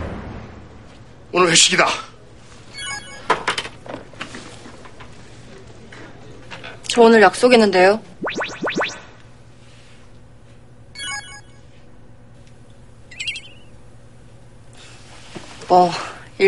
오늘 1.32 1.50
회식이다. 1.50 1.88
저 6.86 7.02
오늘 7.02 7.20
약속 7.20 7.52
있는데요. 7.52 8.00
뭐 15.66 15.90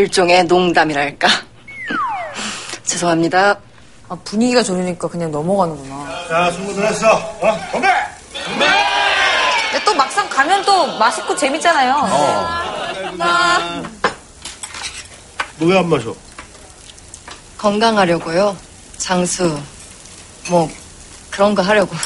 일종의 0.00 0.44
농담이랄까. 0.44 1.26
죄송합니다. 2.84 3.58
아, 4.08 4.16
분위기가 4.24 4.62
좋으니까 4.62 5.08
그냥 5.08 5.30
넘어가는구나. 5.32 6.26
자, 6.28 6.50
승부들 6.52 6.86
했어. 6.86 7.16
어? 7.16 7.58
건배! 7.72 7.88
근데 9.70 9.84
또 9.86 9.94
막상 9.94 10.28
가면 10.28 10.62
또 10.66 10.98
맛있고 10.98 11.34
재밌잖아요. 11.34 11.94
너왜 15.58 15.78
안 15.78 15.88
마셔? 15.88 16.14
건강하려고요. 17.56 18.54
장수, 18.98 19.58
뭐 20.50 20.70
그런 21.30 21.54
거 21.54 21.62
하려고. 21.62 21.96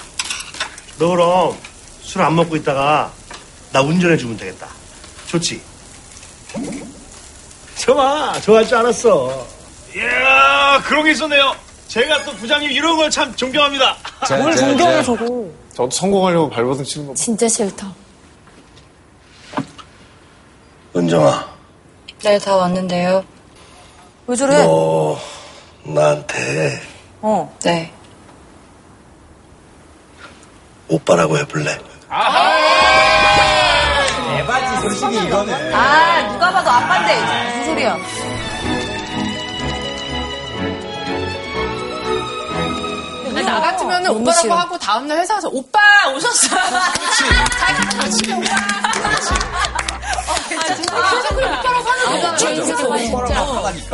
너 0.98 1.08
그럼 1.08 1.58
술 2.02 2.22
안 2.22 2.36
먹고 2.36 2.54
있다가 2.56 3.10
나 3.72 3.80
운전해주면 3.82 4.36
되겠다. 4.36 4.68
좋지? 5.26 5.60
좋아, 7.80 8.32
좋아할 8.40 8.66
줄 8.66 8.76
알았어. 8.78 9.46
이야, 9.96 10.80
그런 10.84 11.04
게 11.04 11.12
있었네요. 11.12 11.54
제가 11.88 12.24
또 12.24 12.32
부장님 12.36 12.70
이런 12.70 12.96
걸 12.96 13.10
참 13.10 13.34
존경합니다. 13.34 13.96
뭘 14.38 14.54
존경해 14.56 15.02
저거. 15.02 15.24
저도 15.74 15.90
성공하려고 15.90 16.48
발버둥 16.50 16.84
치는 16.84 17.06
거 17.06 17.12
봐. 17.12 17.16
진짜 17.16 17.48
싫다. 17.48 17.92
은정아, 20.94 21.48
네, 22.22 22.38
다 22.38 22.56
왔는데요. 22.56 23.24
왜 24.26 24.36
저래? 24.36 24.62
너 24.64 25.18
나한테 25.84 26.80
어. 27.22 27.56
네. 27.64 27.92
오빠라고 30.88 31.38
해볼래? 31.38 31.70
에바 31.72 32.69
지 34.80 34.88
소식이 34.98 35.26
이거네. 35.26 35.72
아, 35.74 36.32
누가 36.32 36.50
봐도 36.52 36.70
아빠인데. 36.70 37.20
무슨 37.58 37.64
소리야. 37.66 37.96
근데 43.24 43.42
나 43.42 43.60
같으면 43.60 44.06
오빠라고 44.06 44.32
싫어. 44.32 44.54
하고 44.54 44.78
다음날 44.78 45.18
회사 45.18 45.34
가서 45.34 45.48
오빠 45.52 45.78
오셨어. 46.14 46.48
그렇지. 47.90 48.14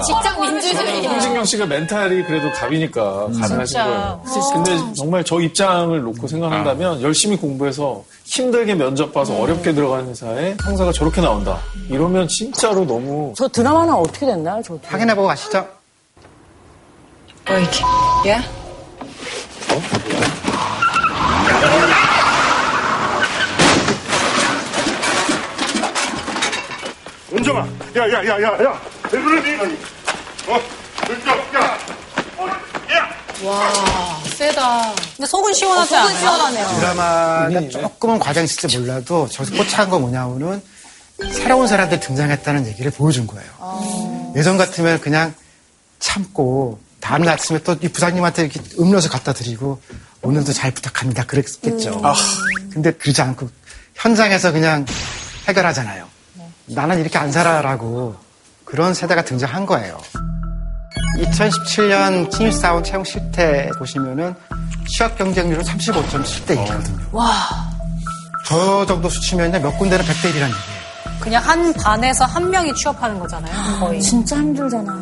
직장 0.06 0.40
민주주의. 0.40 1.06
홍진경 1.06 1.44
씨가 1.44 1.66
멘탈이 1.66 2.22
그래도 2.24 2.50
갑이니까 2.52 3.26
가능하신 3.40 3.82
거예요. 3.82 4.22
근데 4.54 4.78
정말 4.94 5.24
저 5.24 5.40
입장을 5.40 6.00
놓고 6.00 6.26
생각한다면 6.26 7.02
열심히 7.02 7.36
공부해서 7.36 8.02
힘들게 8.26 8.74
면접 8.74 9.12
봐서 9.14 9.34
어렵게 9.38 9.72
들어간 9.72 10.08
회사에 10.08 10.56
상사가 10.62 10.90
저렇게 10.92 11.20
나온다. 11.20 11.58
이러면 11.88 12.26
진짜로 12.28 12.84
너무 12.84 13.32
저 13.36 13.46
드라마는 13.48 13.94
어떻게 13.94 14.26
됐나요? 14.26 14.60
저도. 14.62 14.80
확인해보고 14.84 15.28
가시죠. 15.28 15.66
뭐 17.48 17.56
이게 17.58 18.30
야? 18.30 18.42
은정아, 27.32 27.60
야, 27.96 28.12
야, 28.12 28.24
야, 28.26 28.42
야, 28.42 28.64
야. 28.64 28.80
왜 29.12 29.20
그러니? 29.22 29.74
어? 30.48 30.60
은정, 31.10 31.38
야. 31.54 31.78
아, 33.44 34.20
맞아. 34.22 34.94
근데 35.16 35.26
속은 35.26 35.52
시원하지 35.54 35.88
속은 35.88 36.00
않아요? 36.02 36.18
시원하네요. 36.18 36.68
드라마가 36.80 37.68
조금은 37.68 38.18
과장일지 38.18 38.78
몰라도 38.78 39.28
저기서 39.28 39.56
꽂힌 39.56 39.90
건 39.90 40.00
뭐냐면은 40.02 40.62
새로운 41.32 41.66
사람들 41.66 42.00
등장했다는 42.00 42.66
얘기를 42.66 42.90
보여준 42.90 43.26
거예요. 43.26 44.32
예전 44.36 44.56
같으면 44.58 45.00
그냥 45.00 45.34
참고 45.98 46.78
다음날 47.00 47.34
아침에 47.34 47.62
또 47.62 47.74
이 47.80 47.88
부장님한테 47.88 48.42
이렇게 48.44 48.60
음료수 48.78 49.08
갖다 49.08 49.32
드리고 49.32 49.80
오늘도 50.22 50.52
잘 50.52 50.70
부탁합니다. 50.72 51.24
그랬겠죠. 51.24 52.02
근데 52.72 52.90
그러지 52.92 53.22
않고 53.22 53.48
현장에서 53.94 54.52
그냥 54.52 54.84
해결하잖아요. 55.48 56.06
나는 56.66 57.00
이렇게 57.00 57.16
안 57.18 57.30
살아라고 57.32 58.16
그런 58.64 58.92
세대가 58.92 59.24
등장한 59.24 59.64
거예요. 59.66 59.98
2017년 61.16 62.32
신입사원 62.32 62.84
채용 62.84 63.04
실태 63.04 63.68
보시면은 63.78 64.34
취업 64.88 65.16
경쟁률은 65.16 65.62
35.7대 65.64 66.56
1이거든요. 66.56 67.12
와. 67.12 67.26
저 68.44 68.86
정도 68.86 69.08
수치면요 69.08 69.58
몇 69.60 69.76
군데는 69.78 70.04
100대 70.04 70.30
1이라는 70.30 70.34
얘기예요. 70.34 70.76
그냥 71.20 71.42
한 71.42 71.72
반에서 71.72 72.24
한 72.24 72.50
명이 72.50 72.72
취업하는 72.74 73.18
거잖아요. 73.18 73.80
거의. 73.80 74.00
진짜 74.00 74.36
힘들잖아. 74.36 74.92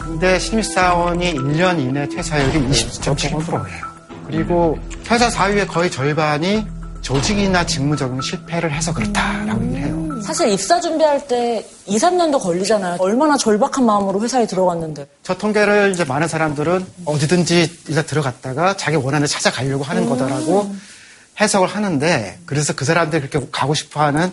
근데 0.00 0.38
신입사원이 0.38 1.34
1년 1.34 1.78
이내 1.80 2.08
퇴사율이 2.08 2.68
20.7%예요. 2.68 3.94
그리고 4.26 4.78
퇴사 5.04 5.28
사유의 5.28 5.66
거의 5.66 5.90
절반이 5.90 6.66
조직이나 7.02 7.66
직무 7.66 7.94
적용 7.96 8.20
실패를 8.20 8.72
해서 8.72 8.92
그렇다라고 8.94 9.62
얘기를 9.66 9.82
해요. 9.88 9.93
사실 10.24 10.48
입사 10.48 10.80
준비할 10.80 11.26
때 11.28 11.66
2, 11.86 11.98
3년도 11.98 12.40
걸리잖아요. 12.40 12.96
얼마나 12.98 13.36
절박한 13.36 13.84
마음으로 13.84 14.22
회사에 14.22 14.46
들어갔는데. 14.46 15.06
저 15.22 15.36
통계를 15.36 15.92
이제 15.92 16.04
많은 16.04 16.28
사람들은 16.28 16.86
어디든지 17.04 17.80
일단 17.88 18.06
들어갔다가 18.06 18.76
자기 18.76 18.96
원하는 18.96 19.26
데 19.26 19.30
찾아가려고 19.30 19.84
하는 19.84 20.08
거다라고 20.08 20.74
해석을 21.40 21.68
하는데 21.68 22.38
그래서 22.46 22.74
그 22.74 22.84
사람들이 22.84 23.28
그렇게 23.28 23.46
가고 23.52 23.74
싶어 23.74 24.00
하는 24.00 24.32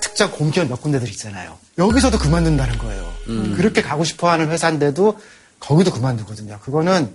특정 0.00 0.32
공기업 0.32 0.68
몇 0.68 0.80
군데들 0.80 1.08
있잖아요. 1.10 1.56
여기서도 1.78 2.18
그만둔다는 2.18 2.78
거예요. 2.78 3.12
그렇게 3.56 3.82
가고 3.82 4.02
싶어 4.04 4.28
하는 4.30 4.50
회사인데도 4.50 5.18
거기도 5.60 5.92
그만두거든요. 5.92 6.58
그거는 6.60 7.12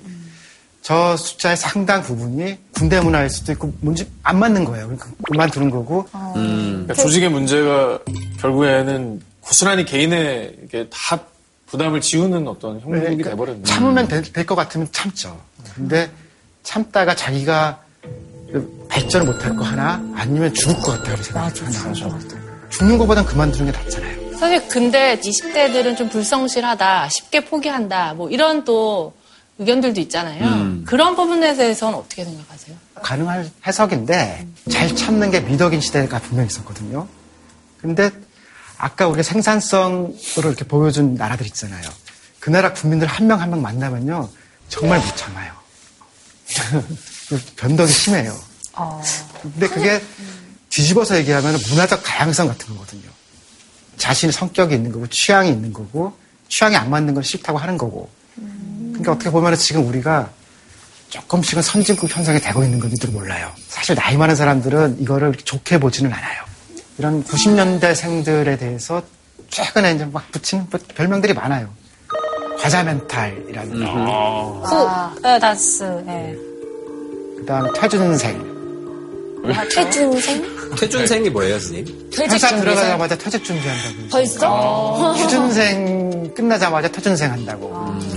저 0.83 1.15
숫자의 1.15 1.55
상당 1.55 2.03
부분이 2.03 2.57
군대 2.73 2.99
문화일 2.99 3.29
수도 3.29 3.53
있고 3.53 3.73
뭔지 3.79 4.05
안 4.21 4.37
맞는 4.37 4.65
거예요. 4.65 4.85
그러니까 4.87 5.07
그만두는 5.23 5.69
거고 5.71 6.05
그러니까 6.33 6.93
조직의 6.93 7.29
문제가 7.29 7.99
결국에는 8.41 9.21
고스란히 9.39 9.85
개인에게 9.85 10.89
다 10.91 11.19
부담을 11.67 12.01
지우는 12.01 12.47
어떤 12.49 12.81
형국이 12.81 12.99
그러니까 12.99 13.29
돼버렸네. 13.31 13.63
참으면 13.63 14.07
될 14.07 14.45
것 14.45 14.55
같으면 14.55 14.87
참죠. 14.91 15.39
근데 15.73 16.11
참다가 16.63 17.15
자기가 17.15 17.79
발전을 18.89 19.25
못할 19.25 19.55
거 19.55 19.63
하나 19.63 20.03
아니면 20.15 20.53
죽을 20.53 20.75
것 20.75 21.01
같다고 21.01 21.23
생각하나 21.23 22.19
죽는 22.69 22.97
것보단 22.97 23.25
그만두는 23.25 23.71
게 23.71 23.77
낫잖아요. 23.79 24.37
사실 24.37 24.67
근데 24.67 25.17
20대들은 25.19 25.95
좀 25.95 26.09
불성실하다, 26.09 27.07
쉽게 27.09 27.45
포기한다, 27.45 28.13
뭐 28.15 28.29
이런 28.29 28.65
또 28.65 29.13
의견들도 29.59 29.99
있잖아요. 30.01 30.43
음. 30.45 30.83
그런 30.85 31.15
부분에 31.15 31.55
대해서는 31.55 31.97
어떻게 31.97 32.25
생각하세요? 32.25 32.75
가능한 33.01 33.51
해석인데 33.65 34.47
잘 34.71 34.95
참는 34.95 35.29
게 35.31 35.41
미덕인 35.41 35.79
시대가 35.81 36.19
분명히 36.19 36.47
있었거든요. 36.47 37.07
근데 37.79 38.09
아까 38.77 39.07
우리가 39.07 39.21
생산성으로 39.23 40.13
이렇게 40.45 40.65
보여준 40.65 41.15
나라들 41.15 41.45
있잖아요. 41.47 41.83
그 42.39 42.49
나라 42.49 42.73
국민들 42.73 43.07
한 43.07 43.27
명 43.27 43.39
한명 43.41 43.61
만나면요 43.61 44.29
정말 44.69 44.99
못 44.99 45.15
참아요. 45.15 45.53
변덕이 47.55 47.91
심해요. 47.91 48.35
근데 49.41 49.67
그게 49.67 50.01
뒤집어서 50.69 51.15
얘기하면 51.17 51.57
문화적 51.69 52.03
다양성 52.03 52.47
같은 52.47 52.67
거거든요. 52.73 53.03
자신의 53.97 54.33
성격이 54.33 54.73
있는 54.73 54.91
거고 54.91 55.07
취향이 55.07 55.49
있는 55.49 55.71
거고 55.71 56.17
취향이 56.49 56.75
안 56.75 56.89
맞는 56.89 57.13
건 57.13 57.23
싫다고 57.23 57.57
하는 57.59 57.77
거고. 57.77 58.09
그러니까 59.03 59.11
어떻게 59.11 59.29
보면 59.29 59.55
지금 59.55 59.85
우리가 59.87 60.29
조금씩은 61.09 61.61
선진국 61.61 62.09
현상이 62.09 62.39
되고 62.39 62.63
있는 62.63 62.79
건지도 62.79 63.11
몰라요. 63.11 63.51
사실 63.67 63.95
나이 63.95 64.17
많은 64.17 64.35
사람들은 64.35 65.01
이거를 65.01 65.33
좋게 65.35 65.79
보지는 65.79 66.11
않아요. 66.11 66.41
이런 66.97 67.23
90년대 67.23 67.93
생들에 67.93 68.57
대해서 68.57 69.03
최근에 69.49 69.93
이제 69.93 70.05
막 70.05 70.31
붙이는 70.31 70.67
별명들이 70.95 71.33
많아요. 71.33 71.69
과자 72.59 72.81
멘탈이라는 72.81 73.85
거. 73.85 74.63
쿠크다스, 74.65 75.83
예. 76.07 76.33
그 77.37 77.43
다음에 77.45 77.69
퇴준생. 77.75 78.52
퇴준생? 79.75 80.75
퇴준생이 80.79 81.29
뭐예요, 81.29 81.59
선생님? 81.59 82.09
회사 82.17 82.55
들어가자마자 82.55 83.17
퇴직 83.17 83.43
준비한다고. 83.43 84.07
벌써? 84.09 85.13
취준생 85.17 86.33
끝나자마자 86.33 86.87
퇴준생 86.87 87.31
한다고. 87.31 87.73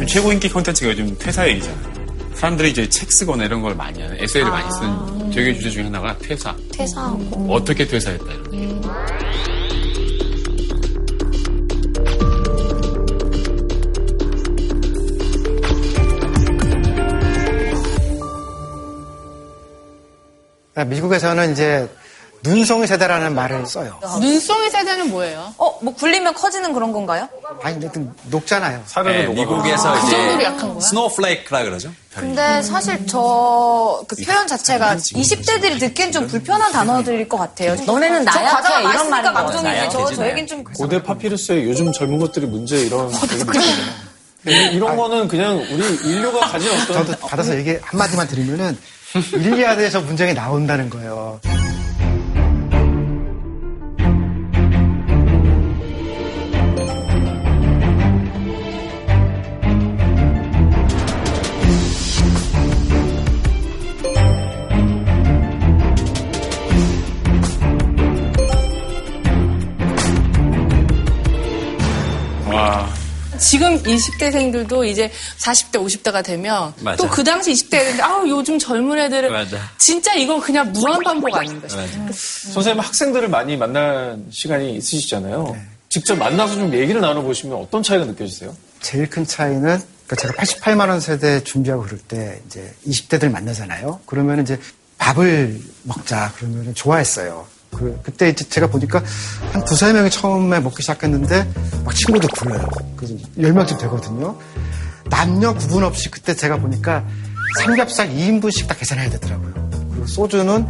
최고 0.07 0.33
인기 0.33 0.49
콘텐츠가 0.49 0.91
요즘 0.91 1.17
퇴사 1.19 1.49
얘기잖아요. 1.49 1.97
사람들이 2.35 2.71
이제 2.71 2.89
책 2.89 3.11
쓰거나 3.11 3.45
이런 3.45 3.63
걸 3.63 3.75
많이 3.75 4.01
하는, 4.01 4.17
에세이를 4.23 4.51
많이 4.51 4.71
쓰는 4.71 5.33
저게 5.33 5.55
주제 5.55 5.71
중에 5.71 5.85
하나가 5.85 6.17
퇴사. 6.19 6.55
퇴사하고. 6.73 7.49
어떻게 7.51 7.87
퇴사했다 7.87 8.25
이런 8.25 8.55
얘기. 8.55 8.81
그 8.81 9.56
미국에서는 20.85 21.53
이제 21.53 21.89
눈송이 22.43 22.87
세대라는 22.87 23.35
말을 23.35 23.67
써요. 23.67 23.99
눈송이 24.21 24.71
세대는 24.71 25.11
뭐예요? 25.11 25.53
어, 25.57 25.79
뭐 25.83 25.95
굴리면 25.95 26.35
커지는 26.35 26.73
그런 26.75 26.93
건가요? 26.93 27.29
아니, 27.63 27.81
근데 27.81 28.09
녹잖아요. 28.27 28.85
네, 29.05 29.27
미국에서 29.27 29.95
그 29.95 30.01
정도로 30.11 30.35
이제 30.35 30.45
약한 30.45 30.69
거야? 30.75 30.81
스노우플레이크라 30.81 31.63
그러죠. 31.65 31.91
근데 32.15 32.63
사실 32.63 33.05
저 33.07 34.05
그 34.07 34.17
표현 34.25 34.47
자체가 34.47 34.97
20대들이 34.97 35.81
듣기엔 35.81 36.13
좀 36.13 36.27
불편한 36.27 36.71
단어들일 36.71 37.29
것 37.29 37.39
같아요. 37.39 37.75
너네는 37.85 38.25
저 38.27 38.39
나약해, 38.39 38.51
과자가 38.55 38.81
이런 38.81 39.11
거야. 39.11 39.33
망정이지. 39.33 39.89
저. 39.91 40.15
저에겐 40.15 40.47
좀. 40.47 40.63
고대 40.65 41.03
파피루스의 41.03 41.65
요즘 41.65 41.91
젊은 41.93 42.19
것들이 42.21 42.47
문제 42.47 42.79
이런. 42.79 43.11
근데 44.43 44.71
이런 44.73 44.97
거는 44.97 45.27
그냥 45.27 45.57
우리 45.59 45.83
인류가 46.09 46.41
가진 46.41 46.71
어떤 46.71 47.07
저도 47.07 47.27
받아서 47.27 47.57
얘기 47.57 47.77
한 47.83 47.99
마디만 47.99 48.29
드리면은 48.29 48.79
일리아드에서 49.33 50.01
문장이 50.03 50.35
나온다는 50.35 50.91
거예요. 50.91 51.41
지금 73.39 73.83
20대생들도 73.83 74.87
이제 74.87 75.11
40대, 75.39 75.73
50대가 75.85 76.25
되면. 76.25 76.73
또 76.97 77.09
그 77.09 77.25
당시 77.25 77.53
20대인데 77.53 78.01
아우 78.01 78.29
요즘 78.29 78.59
젊은 78.59 78.99
애들은 78.99 79.33
맞아. 79.33 79.59
진짜 79.79 80.15
이건 80.15 80.41
그냥 80.41 80.71
무한 80.73 81.01
반복 81.03 81.35
아닌가 81.37 81.67
싶어요. 81.69 81.87
선생님 82.13 82.81
학생들을 82.81 83.29
많이 83.29 83.57
만난 83.57 84.27
시간이 84.31 84.77
있으시잖아요. 84.77 85.57
직접 85.89 86.17
만나서 86.17 86.55
좀 86.57 86.73
얘기를 86.75 87.01
나눠보시면 87.01 87.57
어떤 87.59 87.83
차이가 87.83 88.05
느껴지세요? 88.05 88.55
제일 88.81 89.09
큰 89.09 89.25
차이는 89.25 89.81
그러니까 90.07 90.17
제가 90.17 90.35
88만 90.35 90.89
원 90.89 91.01
세대 91.01 91.43
준비하고 91.43 91.83
그럴 91.85 91.99
때 91.99 92.41
이제 92.47 92.75
20대들 92.87 93.31
만나잖아요. 93.31 94.01
그러면 94.07 94.43
이제 94.43 94.59
밥을 94.99 95.61
먹자 95.85 96.33
그러면 96.37 96.75
좋아했어요. 96.75 97.47
그, 97.75 97.99
그때 98.03 98.29
이제 98.29 98.49
제가 98.49 98.69
보니까 98.69 99.03
한 99.53 99.65
두세 99.65 99.93
명이 99.93 100.11
처음에 100.11 100.61
먹기 100.61 100.83
시작했는데 100.83 101.47
막 101.85 101.95
친구도 101.95 102.29
불러요. 102.37 102.69
그래서 102.97 103.15
10명쯤 103.39 103.79
되거든요. 103.81 104.39
남녀 105.11 105.53
구분 105.55 105.85
없이 105.85 106.11
그때 106.11 106.35
제가 106.35 106.57
보니까 106.57 107.05
삼겹살 107.61 108.09
2인분씩 108.11 108.67
다 108.67 108.75
계산해야 108.75 109.11
되더라고요. 109.11 109.71
그리고 109.91 110.07
소주는 110.07 110.67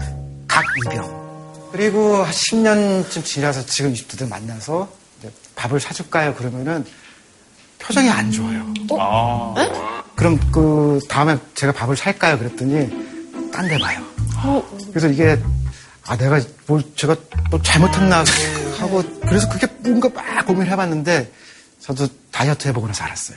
각 0.48 0.64
2병. 0.84 1.26
그리고 1.72 2.16
한 2.22 2.32
10년쯤 2.32 3.24
지나서 3.24 3.64
지금 3.66 3.92
20대들 3.92 4.28
만나서 4.28 4.88
이제 5.18 5.30
밥을 5.54 5.80
사줄까요? 5.80 6.34
그러면은 6.34 6.84
표정이 7.78 8.08
안 8.08 8.30
좋아요. 8.32 8.64
아. 8.98 10.02
그럼 10.14 10.38
그 10.50 10.98
다음에 11.08 11.36
제가 11.54 11.72
밥을 11.72 11.96
살까요? 11.96 12.38
그랬더니 12.38 12.88
딴 13.52 13.68
데 13.68 13.78
봐요. 13.78 14.02
그래서 14.90 15.08
이게 15.08 15.38
아 16.08 16.16
내가 16.16 16.40
뭘 16.66 16.82
제가 16.94 17.16
뭐 17.50 17.60
잘못했나 17.62 18.24
하고 18.78 19.02
그래서 19.22 19.48
그게 19.48 19.66
뭔가 19.80 20.08
막 20.14 20.46
고민을 20.46 20.70
해봤는데 20.72 21.30
저도 21.80 22.06
다이어트 22.30 22.68
해보고 22.68 22.86
나서 22.86 23.04
알았어요. 23.04 23.36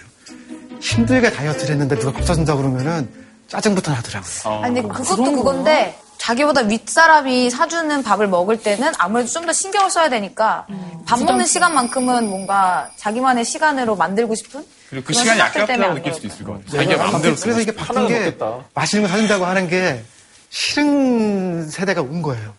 힘들게 0.81 1.31
다이어트를 1.31 1.71
했는데 1.71 1.97
누가 1.97 2.11
밥 2.11 2.25
사준다 2.25 2.55
그러면은 2.55 3.09
짜증부터 3.47 3.91
나더라고요. 3.91 4.61
아니, 4.63 4.81
근데 4.81 4.87
그것도 4.95 5.31
그건데, 5.31 5.97
자기보다 6.19 6.61
윗사람이 6.61 7.49
사주는 7.49 8.03
밥을 8.03 8.27
먹을 8.27 8.61
때는 8.61 8.91
아무래도 8.99 9.27
좀 9.31 9.47
더 9.47 9.51
신경을 9.53 9.89
써야 9.89 10.07
되니까, 10.09 10.67
밥 11.07 11.19
먹는 11.23 11.45
시간만큼은 11.47 12.29
뭔가 12.29 12.91
자기만의 12.97 13.43
시간으로 13.45 13.95
만들고 13.95 14.35
싶은? 14.35 14.63
그리고 14.91 15.05
그 15.07 15.13
시간이 15.13 15.41
아깝다고 15.41 15.83
안 15.83 15.95
느낄. 15.95 16.13
수도 16.13 16.27
있을 16.27 16.45
것 16.45 16.51
같아요. 16.53 16.65
네, 16.71 16.77
자기가 16.77 16.97
마음대로 17.03 17.35
그래서 17.35 17.49
쓰고 17.49 17.59
이게. 17.61 17.71
바뀐 17.75 18.07
게 18.07 18.37
맛있는 18.75 19.07
거 19.07 19.11
사준다고 19.11 19.45
하는 19.45 19.67
게 19.67 20.03
싫은 20.51 21.69
세대가 21.69 22.01
온 22.01 22.21
거예요. 22.21 22.53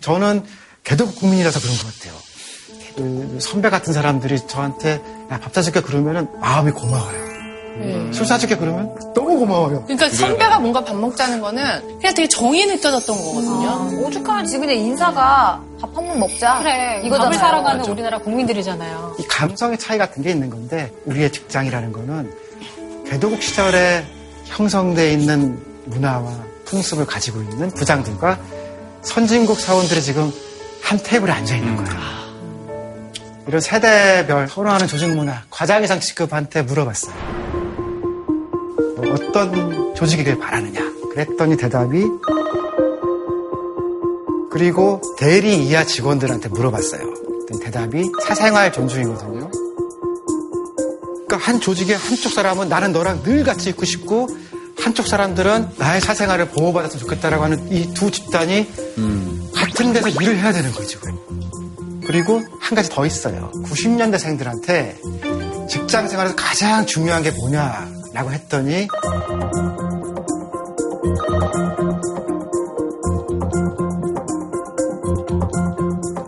저는 0.00 0.44
개독 0.84 1.14
국민이라서 1.16 1.60
그런 1.60 1.76
것 1.76 1.86
같아요. 1.86 2.14
그 2.96 3.38
선배 3.40 3.70
같은 3.70 3.92
사람들이 3.92 4.46
저한테 4.46 5.00
야, 5.30 5.38
밥 5.40 5.52
사줄게 5.54 5.80
그러면은 5.80 6.28
마음이 6.40 6.72
고마워요. 6.72 7.28
술 8.12 8.26
사줄게 8.26 8.56
그러면 8.56 8.92
너무 9.14 9.38
고마워요. 9.38 9.84
그러니까 9.84 10.08
선배가 10.08 10.58
뭔가 10.58 10.82
밥 10.84 10.96
먹자는 10.96 11.40
거는 11.40 11.98
그냥 11.98 12.12
되게 12.14 12.26
정이 12.26 12.66
느껴졌던 12.66 13.16
거거든요. 13.16 13.68
아, 13.68 13.88
오죽하면 14.04 14.46
그냥 14.50 14.74
인사가 14.76 15.62
밥 15.80 15.96
한 15.96 16.08
번 16.08 16.18
먹자. 16.18 16.58
그래. 16.58 17.00
이거잖아요. 17.04 17.18
밥을 17.30 17.38
살아가는 17.38 17.78
맞아. 17.78 17.92
우리나라 17.92 18.18
국민들이잖아요. 18.18 19.16
이 19.20 19.26
감성의 19.28 19.78
차이 19.78 19.96
같은 19.96 20.22
게 20.24 20.30
있는 20.30 20.50
건데 20.50 20.92
우리의 21.04 21.30
직장이라는 21.30 21.92
거는 21.92 22.32
개도국 23.08 23.40
시절에 23.42 24.04
형성돼 24.46 25.12
있는 25.12 25.62
문화와 25.84 26.32
풍습을 26.64 27.06
가지고 27.06 27.42
있는 27.42 27.70
부장들과 27.70 28.38
선진국 29.08 29.58
사원들이 29.58 30.02
지금 30.02 30.30
한 30.82 30.98
테이블에 31.02 31.32
앉아 31.32 31.56
있는 31.56 31.76
거예요. 31.76 31.98
이런 33.46 33.60
세대별 33.60 34.48
선호하는 34.48 34.86
조직 34.86 35.08
문화, 35.10 35.42
과장 35.48 35.82
이상 35.82 35.98
직급한테 35.98 36.62
물어봤어요. 36.62 37.14
뭐 38.96 39.12
어떤 39.14 39.94
조직이길 39.94 40.38
바라느냐. 40.38 40.80
그랬더니 41.10 41.56
대답이 41.56 42.04
그리고 44.50 45.00
대리 45.18 45.64
이하 45.64 45.84
직원들한테 45.84 46.50
물어봤어요. 46.50 47.14
대답이 47.62 48.12
사생활 48.22 48.72
존중이거든요. 48.72 49.50
그러니까 51.26 51.36
한 51.38 51.60
조직의 51.60 51.96
한쪽 51.96 52.32
사람은 52.32 52.68
나는 52.68 52.92
너랑 52.92 53.22
늘 53.22 53.42
같이 53.42 53.70
있고 53.70 53.86
싶고 53.86 54.28
한쪽 54.80 55.06
사람들은 55.06 55.70
나의 55.76 56.00
사생활을 56.00 56.48
보호받았으면 56.48 57.00
좋겠다라고 57.00 57.44
하는 57.44 57.72
이 57.72 57.92
두 57.94 58.10
집단이 58.10 58.68
같은 59.54 59.92
데서 59.92 60.08
일을 60.08 60.38
해야 60.38 60.52
되는 60.52 60.72
거죠. 60.72 60.98
그리고 62.06 62.40
한 62.60 62.74
가지 62.74 62.88
더 62.88 63.04
있어요. 63.04 63.50
90년대생들한테 63.66 65.68
직장 65.68 66.08
생활에서 66.08 66.34
가장 66.36 66.86
중요한 66.86 67.22
게 67.22 67.30
뭐냐라고 67.32 68.32
했더니 68.32 68.88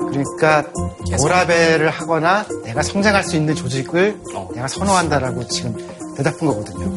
그러니까 0.09 0.65
오라벨을 1.23 1.91
하거나 1.91 2.45
내가 2.65 2.83
성장할 2.83 3.25
수 3.25 3.37
있는 3.37 3.55
조직을 3.55 4.21
내가 4.55 4.69
선호한다라고 4.69 5.47
지금 5.49 5.75
대답한 6.21 6.49
거거든요. 6.49 6.91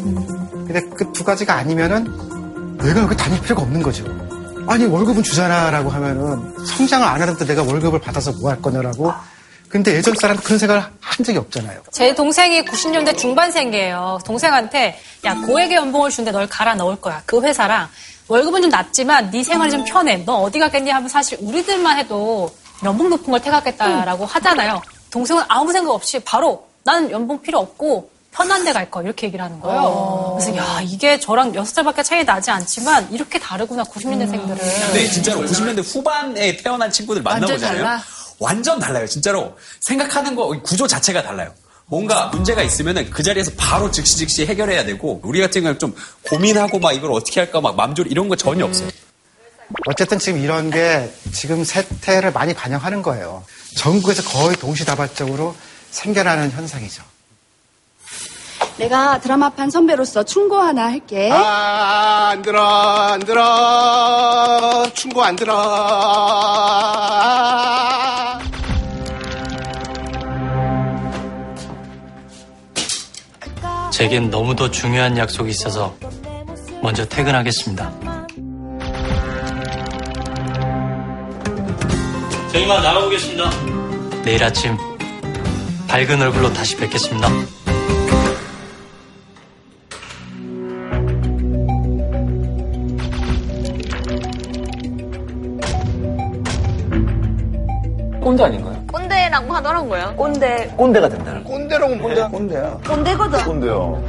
근데 0.68 0.82
그 0.90 1.12
두 1.14 1.24
가지가 1.24 1.54
아니면은 1.56 2.78
내가 2.78 3.02
여기 3.02 3.16
다닐 3.16 3.40
필요가 3.42 3.62
없는 3.62 3.82
거죠. 3.82 4.04
아니 4.68 4.86
월급은 4.86 5.24
주잖아라고 5.24 5.90
하면은 5.90 6.54
성장을 6.66 7.06
안 7.08 7.22
하는데 7.22 7.46
내가 7.46 7.64
월급을 7.64 8.00
받아서 8.00 8.32
뭐 8.34 8.50
할 8.52 8.62
거냐라고. 8.62 9.14
근데 9.70 9.96
예전 9.96 10.14
사람 10.16 10.38
그런 10.38 10.60
생각을 10.60 10.84
한 11.00 11.26
적이 11.26 11.38
없잖아요. 11.40 11.82
제 11.92 12.14
동생이 12.14 12.64
90년대 12.64 13.18
중반생이에요. 13.18 14.20
동생한테 14.26 15.00
야 15.26 15.36
고액의 15.36 15.78
연봉을 15.78 16.10
주는데 16.12 16.32
널 16.32 16.48
갈아 16.48 16.76
넣을 16.76 16.96
거야. 16.98 17.22
그 17.26 17.42
회사랑 17.42 17.88
월급은 18.28 18.62
좀 18.62 18.70
낮지만 18.70 19.32
네 19.32 19.44
생활이 19.44 19.72
좀 19.72 19.84
편해. 19.86 20.18
너 20.26 20.36
어디 20.42 20.60
가겠니 20.60 20.92
하면 20.92 21.10
사실 21.10 21.38
우리들만 21.42 21.98
해도 21.98 22.54
연봉 22.84 23.10
높은 23.10 23.32
걸 23.32 23.42
택하겠다라고 23.42 24.26
하잖아요. 24.26 24.82
동생은 25.12 25.44
아무 25.48 25.72
생각 25.72 25.92
없이 25.94 26.20
바로 26.20 26.68
나는 26.84 27.10
연봉 27.12 27.42
필요 27.42 27.60
없고 27.60 28.10
편한 28.34 28.66
데 28.66 28.74
갈거 28.74 29.04
이렇게 29.04 29.28
얘기를 29.28 29.44
하는 29.46 29.60
거예요. 29.60 30.38
그래서 30.40 30.58
야 30.58 30.82
이게 30.82 31.20
저랑 31.20 31.54
여섯 31.56 31.74
살밖에 31.76 32.04
차이 32.04 32.26
나지 32.26 32.50
않지만 32.52 33.12
이렇게 33.12 33.40
다르구나 33.40 33.84
90년대생들은. 33.84 34.58
근데 34.58 35.08
진짜로 35.10 35.42
90년대 35.42 35.84
후반에 35.94 36.58
태어난 36.58 36.92
친구들 36.92 37.22
만나보잖아요. 37.22 37.78
달라? 37.78 38.04
완전 38.40 38.80
달라요. 38.80 39.06
진짜로 39.08 39.56
생각하는 39.80 40.36
거 40.36 40.48
구조 40.62 40.88
자체가 40.88 41.22
달라요. 41.22 41.54
뭔가 41.86 42.28
문제가 42.28 42.64
있으면은 42.64 43.10
그 43.12 43.22
자리에서 43.22 43.52
바로 43.56 43.92
즉시 43.92 44.18
즉시 44.18 44.46
해결해야 44.46 44.84
되고 44.86 45.22
우리 45.24 45.40
같은 45.40 45.62
경우는 45.62 45.80
좀 45.80 45.96
고민하고 46.28 46.80
막 46.80 46.94
이걸 46.94 47.12
어떻게 47.12 47.40
할까 47.40 47.62
막 47.62 47.76
맘졸 47.76 48.08
이런 48.12 48.30
거 48.30 48.36
전혀 48.36 48.66
없어요. 48.66 48.90
어쨌든 49.88 50.18
지금 50.18 50.42
이런 50.42 50.72
게 50.72 51.14
지금 51.32 51.64
세태를 51.64 52.32
많이 52.32 52.54
반영하는 52.54 53.02
거예요. 53.04 53.44
전국에서 53.76 54.24
거의 54.24 54.56
동시다발적으로 54.56 55.56
생겨나는 55.92 56.52
현상이죠. 56.52 57.04
내가 58.78 59.20
드라마판 59.20 59.70
선배로서 59.70 60.24
충고 60.24 60.58
하나 60.58 60.86
할게. 60.86 61.30
아, 61.32 62.30
안 62.32 62.42
들어, 62.42 62.64
안 62.64 63.20
들어. 63.20 64.86
충고 64.94 65.24
안 65.24 65.36
들어. 65.36 65.54
제겐 73.92 74.32
너무도 74.32 74.72
중요한 74.72 75.18
약속이 75.18 75.52
있어서 75.52 75.96
먼저 76.82 77.06
퇴근하겠습니다. 77.06 77.92
저 82.52 82.60
이만 82.60 82.82
나가보겠습니다. 82.82 83.50
내일 84.24 84.44
아침 84.44 84.76
밝은 85.88 86.22
얼굴로 86.22 86.52
다시 86.54 86.76
뵙겠습니다. 86.76 87.30
꼰대 98.34 98.44
아닌가요? 98.46 98.84
꼰대라고 98.92 99.54
하더라고요. 99.54 100.14
꼰대. 100.18 100.74
꼰대가 100.76 101.08
된다는 101.08 101.44
거. 101.44 101.52
꼰대라고 101.52 101.98
꼰대. 102.00 102.22
꼰대야. 102.32 102.80
꼰대거든. 102.88 103.44
꼰대요. 103.46 104.04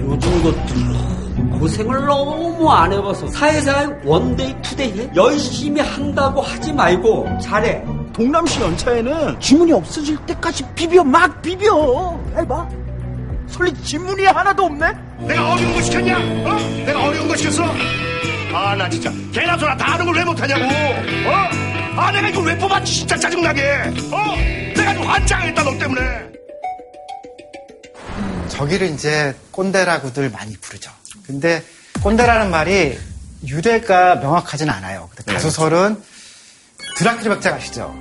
요즘 0.00 0.42
것들 0.42 1.58
고생을 1.60 2.04
너무 2.06 2.68
안 2.68 2.92
해봐서 2.92 3.28
사회사회 3.28 3.86
원데이 4.04 4.60
투데이 4.62 5.10
열심히 5.14 5.80
한다고 5.80 6.40
하지 6.40 6.72
말고 6.72 7.28
잘해 7.40 7.84
동남시 8.12 8.60
연차에는 8.60 9.38
지문이 9.38 9.72
없어질 9.72 10.16
때까지 10.26 10.64
비벼 10.74 11.04
막 11.04 11.40
비벼 11.40 12.18
해봐 12.36 12.68
설리 13.46 13.72
지문이 13.74 14.24
하나도 14.24 14.64
없네 14.64 14.92
내가 15.20 15.52
어려운 15.52 15.72
거 15.74 15.80
시켰냐? 15.82 16.16
어? 16.16 16.58
내가 16.84 17.04
어려운 17.04 17.28
거 17.28 17.36
시켰어? 17.36 17.62
아, 18.54 18.74
나 18.76 18.88
진짜 18.88 19.10
개나 19.32 19.56
소나 19.58 19.76
다 19.76 19.94
아는 19.94 20.06
걸 20.06 20.16
왜 20.16 20.24
못하냐고. 20.24 20.64
어? 20.64 21.48
아, 21.96 22.10
내가 22.12 22.28
이걸 22.28 22.44
왜 22.44 22.58
뽑았지? 22.58 22.92
진짜 22.92 23.16
짜증나게. 23.18 23.62
어? 24.10 24.36
내가 24.76 24.94
좀 24.94 25.06
환장했다, 25.06 25.62
너 25.64 25.78
때문에. 25.78 26.00
저기를 28.48 28.88
이제 28.90 29.34
꼰대라고들 29.50 30.30
많이 30.30 30.56
부르죠. 30.58 30.90
근데 31.26 31.62
꼰대라는 32.02 32.50
말이 32.50 32.98
유래가 33.46 34.16
명확하진 34.16 34.68
않아요. 34.70 35.08
근데 35.14 35.32
가설은 35.32 36.02
드라큘라 36.98 37.30
백작 37.34 37.54
아시죠? 37.54 37.94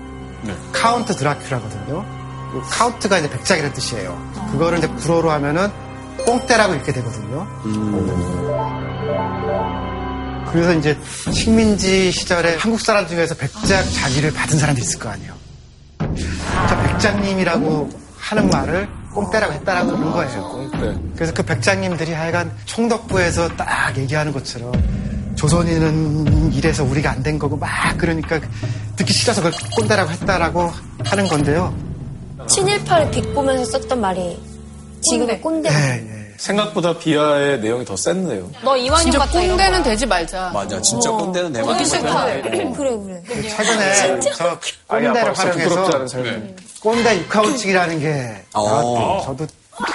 Count 0.74 1.16
Dracula거든요. 1.16 2.04
그 2.52 2.62
Count가 2.70 3.20
이제 3.20 3.30
백작이라는 3.30 3.74
뜻이에요. 3.74 4.32
그거를 4.52 4.78
이제 4.80 4.88
불어로 4.96 5.32
하면은 5.32 5.70
꽁대라고 6.26 6.76
읽게 6.76 6.92
되거든요. 6.92 7.48
그래서 10.52 10.74
이제 10.74 10.98
식민지 11.32 12.12
시절에 12.12 12.56
한국 12.58 12.80
사람 12.82 13.08
중에서 13.08 13.36
백작 13.36 13.84
자기를 13.94 14.32
받은 14.34 14.58
사람도 14.60 14.82
있을 14.82 15.00
거 15.00 15.10
아니에요. 15.10 15.34
저 16.70 16.82
백장님이라고 16.84 17.90
하는 18.18 18.50
말을 18.50 18.88
꽁대라고 19.14 19.54
했다라고 19.54 19.98
그런 19.98 20.12
거예요. 20.12 20.70
그래서 21.16 21.34
그 21.34 21.44
백장님들이 21.44 22.14
하여간 22.14 22.52
총독부에서 22.66 23.50
딱 23.56 23.98
얘기하는 23.98 24.32
것처럼 24.32 24.72
조선인은 25.36 26.54
이래서 26.54 26.84
우리가 26.84 27.12
안 27.12 27.24
된 27.24 27.38
거고 27.40 27.56
막 27.58 27.70
그러니까 27.98 28.40
듣기 28.96 29.14
싫어서 29.14 29.42
그걸 29.42 29.58
꼰대라고 29.76 30.12
했다라고 30.12 30.72
하는 31.06 31.28
건데요. 31.28 31.76
친일파를 32.48 33.12
비꼬면서 33.12 33.66
썼던 33.80 34.02
말이 34.02 34.40
지금의 35.10 35.42
꼰대. 35.42 35.70
생각보다 36.42 36.98
비하의 36.98 37.60
내용이 37.60 37.86
더 37.86 37.96
셌네요. 37.96 38.50
너 38.64 38.76
이완용 38.76 39.12
진짜 39.12 39.26
이런 39.40 39.50
꼰대는. 39.52 39.84
되지 39.84 40.06
말자. 40.08 40.50
맞아. 40.52 40.82
진짜 40.82 41.12
어. 41.12 41.18
꼰대는 41.18 41.66
말이 41.66 41.86
싫다. 41.86 42.14
맞아요. 42.14 42.42
그래 42.42 42.74
그래. 42.74 43.24
그 43.28 43.48
최근에 43.48 44.20
저 44.36 44.60
꼰대를 44.88 45.38
활용해서. 45.38 46.08
꼰대 46.82 47.20
육하우칙이라는 47.20 48.00
게 48.00 48.44
어. 48.54 48.66
나왔고 48.68 49.22
저도 49.26 49.48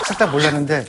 살짝 0.06 0.30
몰랐는데 0.30 0.84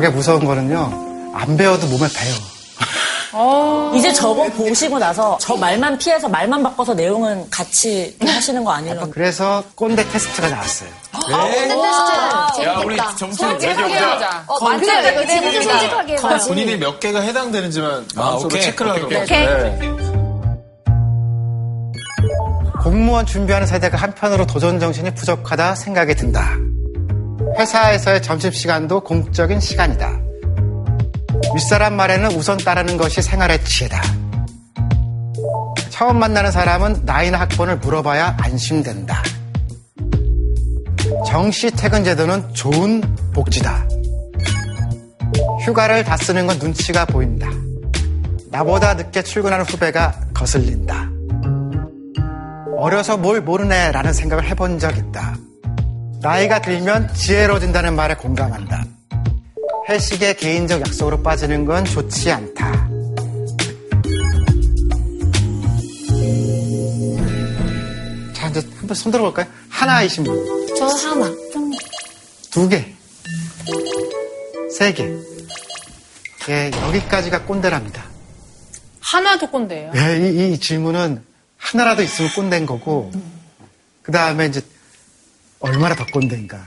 저게 0.00 0.08
무서운 0.08 0.46
거는요. 0.46 1.30
안 1.34 1.58
배워도 1.58 1.86
몸에 1.88 2.08
배요. 2.08 2.34
이제 3.94 4.10
저거 4.14 4.44
보시고 4.44 4.98
나서 4.98 5.36
저 5.38 5.54
말만 5.54 5.98
피해서 5.98 6.26
말만 6.26 6.62
바꿔서 6.62 6.94
내용은 6.94 7.44
같이 7.50 8.16
하시는 8.18 8.64
거 8.64 8.72
아니에요? 8.72 9.10
그래서 9.10 9.62
꼰대 9.74 10.08
테스트가 10.08 10.48
나왔어요. 10.48 10.88
야, 12.64 12.80
우리 12.82 12.96
점수 13.18 13.46
매겨보자. 13.46 14.44
어, 14.46 14.64
맞아요. 14.64 14.80
이거 15.12 15.26
진짜 15.26 15.62
솔직하게 15.62 16.12
해봐요. 16.14 16.38
본인이 16.48 16.76
몇 16.78 16.98
개가 16.98 17.20
해당되는지만 17.20 18.08
마음속으로 18.16 18.46
오케이. 18.46 18.62
체크를 18.62 18.92
하도록 18.92 19.12
오케이, 19.12 19.22
오케이. 19.22 19.46
네. 19.46 19.78
공무원 22.82 23.26
준비하는 23.26 23.66
세대가 23.66 23.98
한편으로 23.98 24.46
도전 24.46 24.80
정신이 24.80 25.14
부족하다 25.14 25.74
생각이 25.74 26.14
든다. 26.14 26.56
회사에서의 27.58 28.22
점심시간도 28.22 29.00
공적인 29.00 29.60
시간이다. 29.60 30.20
윗사람 31.54 31.94
말에는 31.94 32.32
우선 32.32 32.58
따르는 32.58 32.96
것이 32.96 33.22
생활의 33.22 33.64
지혜다. 33.64 34.00
처음 35.90 36.18
만나는 36.18 36.50
사람은 36.50 37.02
나이나 37.04 37.40
학번을 37.40 37.78
물어봐야 37.78 38.36
안심된다. 38.40 39.22
정시 41.26 41.70
퇴근 41.72 42.04
제도는 42.04 42.54
좋은 42.54 43.02
복지다. 43.34 43.86
휴가를 45.64 46.04
다 46.04 46.16
쓰는 46.16 46.46
건 46.46 46.58
눈치가 46.58 47.04
보인다. 47.04 47.48
나보다 48.50 48.94
늦게 48.94 49.22
출근하는 49.22 49.64
후배가 49.64 50.14
거슬린다. 50.34 51.10
어려서 52.78 53.16
뭘 53.16 53.42
모르네라는 53.42 54.12
생각을 54.12 54.44
해본 54.44 54.78
적 54.78 54.96
있다. 54.96 55.36
나이가 56.22 56.60
들면 56.60 57.14
지혜로워진다는 57.14 57.96
말에 57.96 58.14
공감한다. 58.14 58.84
회식에 59.88 60.34
개인적 60.34 60.80
약속으로 60.82 61.22
빠지는 61.22 61.64
건 61.64 61.84
좋지 61.84 62.30
않다. 62.30 62.88
자, 68.34 68.48
이제 68.48 68.68
한번 68.78 68.94
손 68.94 69.10
들어볼까요? 69.10 69.46
하나이신 69.70 70.24
분. 70.24 70.66
저 70.76 70.86
하나. 70.86 71.34
두 72.50 72.68
개. 72.68 72.92
세 74.70 74.92
개. 74.92 75.08
예, 76.50 76.70
여기까지가 76.70 77.44
꼰대랍니다. 77.44 78.04
하나도 79.00 79.50
꼰대예요. 79.50 79.92
예, 79.96 80.18
이, 80.18 80.52
이 80.52 80.58
질문은 80.60 81.22
하나라도 81.56 82.02
있으면 82.02 82.30
꼰대인 82.34 82.66
거고, 82.66 83.10
그 84.02 84.12
다음에 84.12 84.46
이제 84.46 84.60
얼마나 85.60 85.94
더 85.94 86.04
꼰대인가. 86.06 86.58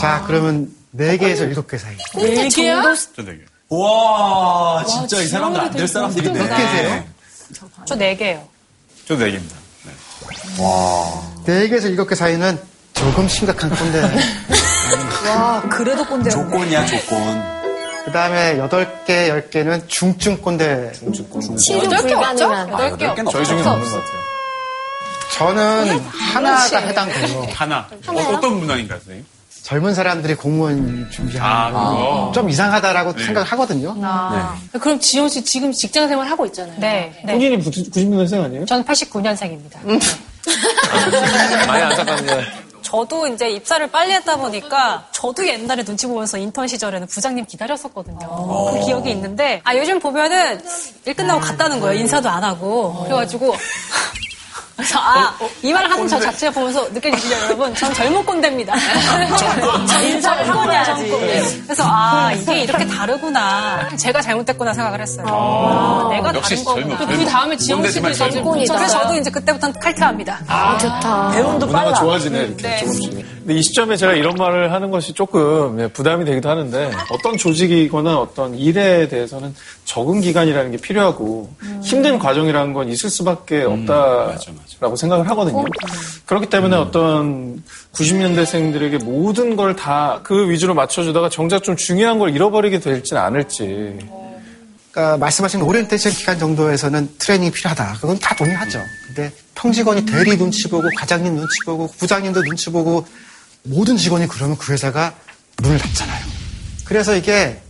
자, 0.00 0.24
그러면 0.26 0.72
네 0.90 1.16
개에서 1.16 1.44
일곱 1.44 1.68
개 1.68 1.76
사이. 1.76 1.96
네 2.16 2.48
개야? 2.48 2.82
저 3.14 3.24
되게. 3.24 3.40
와, 3.68 4.82
진짜 4.84 5.20
이 5.20 5.26
사람들 5.26 5.60
안될몇 5.60 5.88
사람들이네. 5.88 6.38
개세요? 6.48 7.04
저네 7.84 8.16
개예요. 8.16 8.48
저도 9.06 9.24
네 9.24 9.30
개입니다. 9.32 9.56
네 11.44 11.68
개에서 11.68 11.88
일곱 11.88 12.08
개 12.08 12.14
사이는 12.14 12.58
조금 12.94 13.28
심각한 13.28 13.70
꼰대. 13.70 14.02
와, 15.28 15.60
그래도 15.68 16.04
꼰대. 16.06 16.30
조건이야, 16.30 16.86
조건. 16.86 17.58
그 18.04 18.12
다음에 18.12 18.56
여덟 18.58 19.04
개, 19.04 19.28
열 19.28 19.50
개는 19.50 19.86
중증 19.88 20.40
꼰대. 20.40 20.92
치료 21.58 21.84
여덟 21.84 22.06
개 22.06 22.14
없죠? 22.14 22.48
불가능한. 22.48 22.70
여덟 22.70 22.96
개 22.96 23.06
없죠. 23.06 23.30
저희 23.30 23.44
중에 23.44 23.58
없어, 23.58 23.72
없는 23.72 23.90
것. 23.90 23.96
같아요. 23.98 24.37
저는 25.34 25.98
하나가 26.00 26.78
해당돼요. 26.78 27.46
하나. 27.54 27.88
어, 28.06 28.12
어떤 28.34 28.58
문항인가요, 28.60 28.98
선생님? 28.98 29.26
젊은 29.62 29.94
사람들이 29.94 30.34
공무원 30.34 31.06
아, 31.06 31.10
준비하는. 31.10 31.74
거좀 31.74 32.48
이상하다라고 32.48 33.12
네. 33.14 33.24
생각하거든요. 33.24 33.94
그럼 34.80 34.98
지영 34.98 35.28
씨 35.28 35.44
지금 35.44 35.72
직장 35.72 36.08
생활 36.08 36.26
하고 36.30 36.46
있잖아요. 36.46 36.78
네. 36.80 37.20
네. 37.24 37.32
본인이 37.32 37.58
90년생 37.58 38.44
아니에요? 38.44 38.64
저는 38.64 38.84
89년생입니다. 38.84 39.78
많이 41.66 41.82
안타깝네. 41.82 42.46
저도 42.80 43.26
이제 43.26 43.50
입사를 43.50 43.86
빨리 43.90 44.12
했다 44.12 44.36
보니까 44.36 45.06
저도 45.12 45.46
옛날에 45.46 45.82
눈치 45.84 46.06
보면서 46.06 46.38
인턴 46.38 46.66
시절에는 46.66 47.06
부장님 47.06 47.44
기다렸었거든요. 47.44 48.70
그 48.72 48.86
기억이 48.86 49.10
있는데 49.10 49.60
아 49.64 49.76
요즘 49.76 50.00
보면은 50.00 50.58
일 51.04 51.12
끝나고 51.14 51.40
갔다는 51.42 51.80
거예요. 51.80 52.00
인사도 52.00 52.30
안 52.30 52.42
하고 52.42 53.04
그래가지고 53.04 53.54
그래서 54.78 54.96
아이말 55.00 55.90
하는 55.90 56.06
저 56.06 56.20
자체 56.20 56.50
보면서 56.50 56.88
느껴지시죠 56.90 57.34
여러분? 57.46 57.74
전 57.74 57.92
젊은 57.92 58.24
꼰대입니다. 58.24 58.74
인사를 60.04 60.48
하고 60.48 60.64
나야 60.66 60.84
그래서 61.66 61.82
아 61.84 62.32
이게 62.32 62.60
이렇게 62.60 62.86
다르구나. 62.86 63.88
제가 63.96 64.20
잘못됐구나 64.22 64.72
생각을 64.72 65.00
했어요. 65.00 65.26
아, 65.28 66.08
내가 66.12 66.32
역시 66.32 66.64
다른 66.64 66.88
거구나. 66.88 66.96
젊은 66.96 67.24
그 67.24 67.24
다음에 67.30 67.56
지영 67.56 67.90
씨도 67.90 68.12
젊은 68.12 68.44
그래서 68.44 68.86
저도 68.86 69.16
이제 69.16 69.30
그때부터는 69.30 69.80
칼퇴합니다. 69.80 70.38
아, 70.46 70.78
좋다. 70.78 71.30
배움도 71.32 71.68
빨라. 71.68 71.94
좋아지네, 71.94 72.38
이렇게 72.38 72.62
네. 72.62 72.78
조금씩. 72.78 73.37
근데 73.48 73.60
이 73.60 73.62
시점에 73.62 73.96
제가 73.96 74.12
이런 74.12 74.34
말을 74.34 74.72
하는 74.72 74.90
것이 74.90 75.14
조금 75.14 75.80
예, 75.80 75.88
부담이 75.88 76.26
되기도 76.26 76.50
하는데 76.50 76.90
어떤 77.10 77.38
조직이거나 77.38 78.18
어떤 78.18 78.54
일에 78.54 79.08
대해서는 79.08 79.54
적응 79.86 80.20
기간이라는 80.20 80.70
게 80.72 80.76
필요하고 80.76 81.48
힘든 81.82 82.18
과정이라는 82.18 82.74
건 82.74 82.90
있을 82.90 83.08
수밖에 83.08 83.62
없다라고 83.62 84.96
생각을 84.96 85.30
하거든요. 85.30 85.64
그렇기 86.26 86.50
때문에 86.50 86.76
어떤 86.76 87.62
90년대생들에게 87.94 89.02
모든 89.02 89.56
걸 89.56 89.74
다 89.74 90.20
그 90.22 90.50
위주로 90.50 90.74
맞춰주다가 90.74 91.30
정작 91.30 91.62
좀 91.62 91.74
중요한 91.74 92.18
걸 92.18 92.34
잃어버리게 92.34 92.80
될지는 92.80 93.22
않을지. 93.22 93.96
그러니까 94.92 95.16
말씀하신 95.16 95.62
오리엔테이션 95.62 96.12
기간 96.12 96.38
정도에서는 96.38 97.08
트레이닝이 97.16 97.52
필요하다. 97.52 97.96
그건 97.98 98.18
다 98.18 98.36
동의하죠. 98.36 98.78
근데 99.06 99.32
평직원이 99.54 100.04
대리 100.04 100.36
눈치 100.36 100.68
보고 100.68 100.86
과장님 100.98 101.34
눈치 101.34 101.54
보고 101.64 101.86
부장님도 101.98 102.42
눈치 102.42 102.70
보고 102.70 103.06
모든 103.64 103.96
직원이 103.96 104.26
그러면 104.26 104.56
그 104.56 104.72
회사가 104.72 105.14
문을 105.62 105.78
닫잖아요. 105.78 106.24
그래서 106.84 107.14
이게 107.14 107.60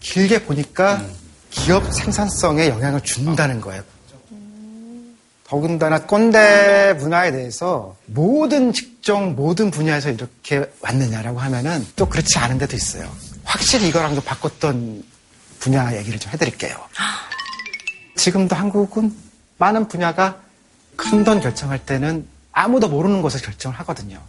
길게 0.00 0.44
보니까 0.44 1.04
기업 1.50 1.92
생산성에 1.92 2.68
영향을 2.68 3.00
준다는 3.00 3.60
거예요. 3.60 3.82
더군다나 5.44 6.00
꼰대 6.02 6.94
문화에 6.98 7.30
대해서 7.30 7.96
모든 8.06 8.72
직종, 8.72 9.36
모든 9.36 9.70
분야에서 9.70 10.10
이렇게 10.10 10.70
왔느냐라고 10.80 11.38
하면은 11.38 11.86
또 11.94 12.08
그렇지 12.08 12.38
않은 12.38 12.58
데도 12.58 12.74
있어요. 12.76 13.08
확실히 13.44 13.88
이거랑 13.88 14.16
좀 14.16 14.24
바꿨던 14.24 15.04
분야 15.60 15.96
얘기를 15.96 16.18
좀 16.18 16.32
해드릴게요. 16.32 16.76
지금도 18.16 18.56
한국은 18.56 19.14
많은 19.58 19.86
분야가 19.88 20.40
큰 20.96 21.24
돈 21.24 21.40
결정할 21.40 21.78
때는 21.78 22.26
아무도 22.52 22.88
모르는 22.88 23.22
것을 23.22 23.40
결정을 23.40 23.78
하거든요. 23.80 24.20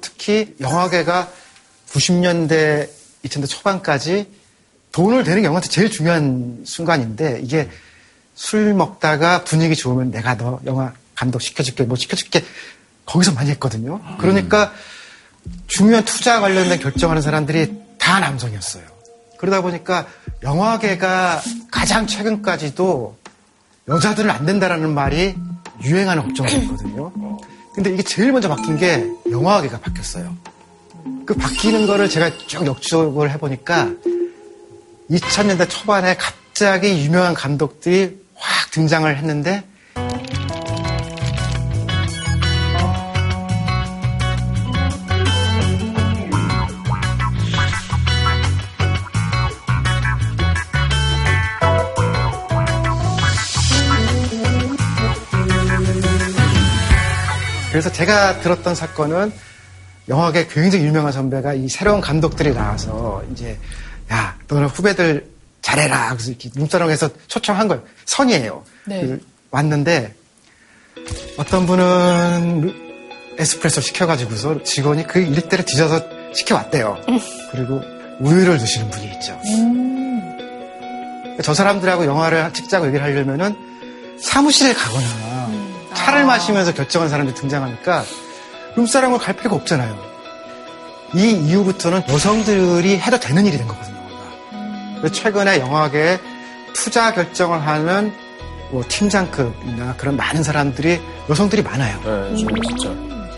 특히 0.00 0.54
영화계가 0.60 1.30
90년대, 1.90 2.88
2000대 3.24 3.48
초반까지 3.48 4.26
돈을 4.92 5.24
대는 5.24 5.42
게 5.42 5.46
영화한테 5.46 5.68
제일 5.68 5.90
중요한 5.90 6.62
순간인데 6.64 7.40
이게 7.42 7.68
술 8.34 8.74
먹다가 8.74 9.44
분위기 9.44 9.74
좋으면 9.76 10.10
내가 10.10 10.36
너 10.36 10.60
영화 10.66 10.92
감독 11.14 11.40
시켜줄게, 11.40 11.84
뭐 11.84 11.96
시켜줄게 11.96 12.44
거기서 13.06 13.32
많이 13.32 13.50
했거든요. 13.50 14.00
그러니까 14.18 14.72
중요한 15.66 16.04
투자 16.04 16.40
관련된 16.40 16.78
결정하는 16.78 17.22
사람들이 17.22 17.74
다 17.98 18.20
남성이었어요. 18.20 18.84
그러다 19.38 19.60
보니까 19.60 20.06
영화계가 20.42 21.42
가장 21.70 22.06
최근까지도 22.06 23.16
여자들은 23.88 24.30
안 24.30 24.46
된다라는 24.46 24.94
말이 24.94 25.34
유행하는 25.82 26.22
업종이 26.22 26.48
됐거든요. 26.50 27.12
근데 27.74 27.90
이게 27.90 28.02
제일 28.02 28.32
먼저 28.32 28.48
바뀐 28.48 28.76
게 28.76 29.06
영화계가 29.30 29.80
바뀌었어요. 29.80 30.36
그 31.24 31.34
바뀌는 31.34 31.86
거를 31.86 32.08
제가 32.08 32.30
쭉 32.46 32.66
역적을 32.66 33.30
해보니까 33.32 33.90
2000년대 35.10 35.68
초반에 35.68 36.16
갑자기 36.16 37.04
유명한 37.04 37.34
감독들이 37.34 38.20
확 38.34 38.70
등장을 38.70 39.16
했는데 39.16 39.64
그래서 57.82 57.96
제가 57.96 58.38
들었던 58.38 58.76
사건은 58.76 59.32
영화계 60.08 60.46
굉장히 60.46 60.84
유명한 60.84 61.10
선배가 61.10 61.54
이 61.54 61.68
새로운 61.68 62.00
감독들이 62.00 62.54
나와서 62.54 63.24
이제 63.32 63.58
야 64.12 64.36
너는 64.46 64.68
후배들 64.68 65.28
잘해라 65.62 66.10
그래서 66.10 66.30
이렇게 66.30 66.48
룸사롱에서 66.54 67.10
초청한 67.26 67.66
거예요. 67.66 67.82
선이에요. 68.04 68.62
네. 68.84 69.00
그 69.00 69.20
왔는데 69.50 70.14
어떤 71.38 71.66
분은 71.66 72.72
에스프레소 73.38 73.80
시켜가지고서 73.80 74.62
직원이 74.62 75.04
그 75.04 75.18
일대를 75.18 75.64
뒤져서 75.64 76.04
시켜왔대요. 76.36 77.00
그리고 77.50 77.80
우유를 78.20 78.58
드시는 78.58 78.90
분이 78.90 79.06
있죠. 79.14 79.36
저 81.42 81.52
사람들하고 81.52 82.04
영화를 82.06 82.52
찍자고 82.52 82.86
얘기를 82.86 83.04
하려면은 83.04 83.56
사무실에 84.20 84.72
가거나 84.72 85.61
차를 85.94 86.24
마시면서 86.24 86.72
결정한 86.74 87.08
사람들이 87.08 87.34
등장하니까 87.36 88.04
룸사롱을 88.76 89.18
갈 89.18 89.36
필요가 89.36 89.56
없잖아요. 89.56 90.12
이 91.14 91.30
이후부터는 91.30 92.04
여성들이 92.08 92.98
해도 92.98 93.20
되는 93.20 93.44
일이 93.46 93.58
된 93.58 93.68
거거든요. 93.68 93.96
그래서 94.98 95.14
최근에 95.14 95.60
영화계에 95.60 96.18
투자 96.72 97.12
결정을 97.12 97.66
하는 97.66 98.12
뭐 98.70 98.82
팀장급이나 98.88 99.94
그런 99.96 100.16
많은 100.16 100.42
사람들이 100.42 101.00
여성들이 101.28 101.62
많아요. 101.62 102.00
네, 102.04 102.36
진짜. 102.36 102.88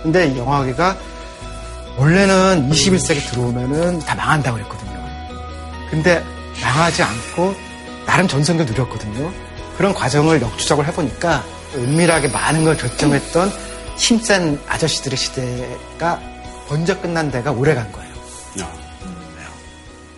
근데 0.02 0.28
이 0.28 0.38
영화계가 0.38 0.96
원래는 1.96 2.70
21세기 2.70 3.28
들어오면은 3.30 3.98
다 4.00 4.14
망한다고 4.14 4.56
그랬거든요. 4.56 4.92
근데 5.90 6.24
망하지 6.62 7.02
않고 7.02 7.54
나름 8.06 8.28
전성기 8.28 8.64
누렸거든요. 8.64 9.32
그런 9.76 9.92
과정을 9.92 10.40
역추적을 10.40 10.86
해보니까 10.86 11.42
은밀하게 11.74 12.28
많은 12.28 12.64
걸 12.64 12.76
결정했던 12.76 13.50
힘센 13.96 14.60
아저씨들의 14.68 15.16
시대가 15.16 16.20
먼저 16.68 17.00
끝난 17.00 17.30
데가 17.30 17.52
오래 17.52 17.74
간 17.74 17.90
거예요. 17.92 18.14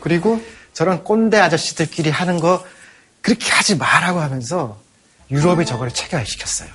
그리고 0.01 0.41
저런 0.73 1.03
꼰대 1.03 1.39
아저씨들끼리 1.39 2.11
하는 2.11 2.39
거 2.39 2.65
그렇게 3.21 3.51
하지 3.51 3.77
마라고 3.77 4.21
하면서 4.21 4.81
유럽이 5.31 5.67
저거를 5.67 5.93
체계화시켰어요. 5.93 6.69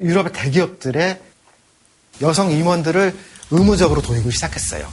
유럽의 0.00 0.32
대기업들의 0.32 1.20
여성 2.20 2.50
임원들을 2.50 3.16
의무적으로 3.50 4.02
도입을 4.02 4.32
시작했어요. 4.32 4.86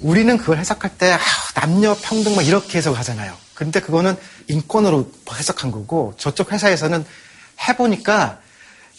우리는 0.00 0.36
그걸 0.36 0.58
해석할 0.58 0.98
때 0.98 1.12
아, 1.12 1.20
남녀 1.54 1.94
평등 1.94 2.34
막 2.34 2.46
이렇게 2.46 2.78
해석하잖아요. 2.78 3.34
근데 3.54 3.80
그거는 3.80 4.16
인권으로 4.48 5.10
해석한 5.32 5.70
거고 5.70 6.14
저쪽 6.18 6.52
회사에서는 6.52 7.04
해보니까 7.68 8.38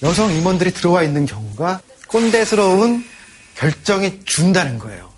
여성 0.04 0.32
임원들이 0.34 0.74
들어와 0.74 1.04
있는 1.04 1.26
경우가 1.26 1.82
꼰대스러운 2.08 3.04
결정이 3.56 4.22
준다는 4.26 4.80
거예요. 4.80 5.10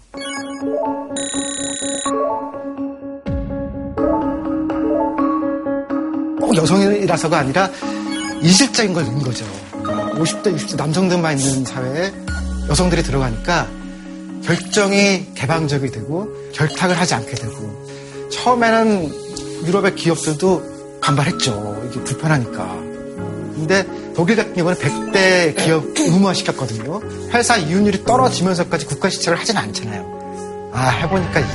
꼭 6.39 6.55
여성이라서가 6.55 7.39
아니라 7.39 7.69
이질적인 8.41 8.93
걸 8.93 9.05
넣은 9.05 9.19
거죠. 9.19 9.45
그러니까 9.71 10.19
50대, 10.19 10.55
60대 10.55 10.75
남성들만 10.75 11.39
있는 11.39 11.65
사회에 11.65 12.13
여성들이 12.69 13.03
들어가니까 13.03 13.67
결정이 14.43 15.33
개방적이 15.33 15.91
되고 15.91 16.29
결탁을 16.53 16.99
하지 16.99 17.15
않게 17.15 17.31
되고 17.31 17.85
처음에는 18.31 19.65
유럽의 19.65 19.95
기업들도 19.95 20.99
반발했죠. 21.01 21.89
이게 21.89 22.03
불편하니까. 22.03 22.94
근데 23.55 23.85
독일 24.13 24.35
같은 24.35 24.53
경우는 24.53 24.77
100대 24.77 25.55
기업 25.63 25.83
의무화시켰거든요. 25.97 27.01
회사 27.31 27.55
이윤율이 27.57 28.03
떨어지면서까지 28.03 28.85
국가 28.85 29.09
시찰을 29.09 29.39
하진 29.39 29.57
않잖아요. 29.57 30.71
아, 30.73 30.89
해보니까 30.89 31.39
이게 31.39 31.47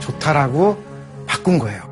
좋다라고 0.00 0.76
바꾼 1.26 1.58
거예요. 1.58 1.88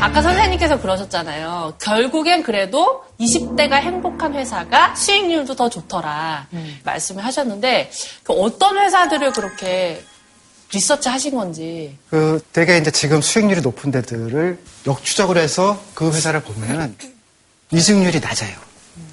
아까 0.00 0.22
선생님께서 0.22 0.80
그러셨잖아요. 0.80 1.74
결국엔 1.80 2.42
그래도 2.42 3.04
20대가 3.20 3.74
행복한 3.74 4.34
회사가 4.34 4.96
수익률도 4.96 5.54
더 5.54 5.68
좋더라 5.68 6.48
말씀을 6.84 7.24
하셨는데 7.24 7.90
그 8.24 8.32
어떤 8.32 8.78
회사들을 8.78 9.32
그렇게 9.32 10.02
리서치 10.72 11.08
하신 11.08 11.34
건지 11.34 11.96
그 12.10 12.40
되게 12.52 12.76
이제 12.78 12.90
지금 12.90 13.20
수익률이 13.22 13.62
높은 13.62 13.90
데들을 13.90 14.58
역추적을 14.86 15.38
해서 15.38 15.82
그 15.94 16.10
회사를 16.10 16.42
보면은 16.42 16.94
이직률이 17.70 18.20
낮아요. 18.20 18.56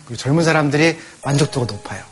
그리고 0.05 0.21
젊은 0.21 0.43
사람들이 0.43 0.97
만족도가 1.23 1.71
높아요. 1.73 2.03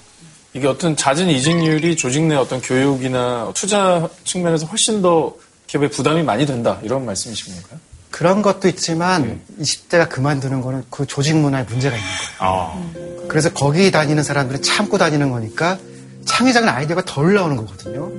이게 0.54 0.68
어떤 0.68 0.96
잦은 0.96 1.30
이직률이 1.30 1.96
조직 1.96 2.24
내 2.24 2.36
어떤 2.36 2.62
교육이나 2.62 3.52
투자 3.56 4.08
측면에서 4.24 4.66
훨씬 4.68 5.02
더 5.02 5.36
기업에 5.68 5.90
부담이 5.90 6.24
많이 6.24 6.46
된다 6.46 6.80
이런 6.84 7.06
말씀이신 7.06 7.54
건가요? 7.54 7.80
그런 8.12 8.44
것도 8.44 8.68
있지만 8.68 9.42
20대가 9.60 10.08
그만두는 10.08 10.62
거는 10.62 10.84
그 10.92 11.08
조직 11.08 11.36
문화에 11.36 11.64
문제가 11.64 11.96
있는 11.96 12.10
거예요. 12.38 13.28
그래서 13.28 13.52
거기 13.52 13.90
다니는 13.90 14.22
사람들은 14.22 14.62
참고 14.62 15.00
다니는 15.00 15.32
거니까 15.32 15.80
창의적인 16.26 16.70
아이디어가 16.70 17.04
덜 17.06 17.34
나오는 17.34 17.56
거거든요. 17.58 18.12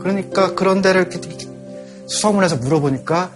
그러니까 0.00 0.54
그런 0.54 0.82
데를 0.82 1.08
이렇게 1.10 1.20
수소문 2.08 2.42
해서 2.42 2.56
물어보니까 2.56 3.30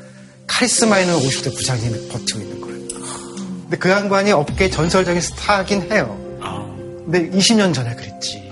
카리스마 0.46 0.98
있는 0.98 1.14
50대 1.14 1.54
부장님이 1.54 2.08
버티고 2.08 2.40
있는 2.40 2.60
거예요. 2.60 2.74
근데 3.62 3.76
그 3.78 3.88
양반이 3.88 4.32
업계 4.32 4.68
전설적인 4.68 5.20
스타긴 5.20 5.90
해요. 5.92 6.18
근데 7.04 7.30
20년 7.30 7.72
전에 7.72 7.94
그랬지. 7.94 8.50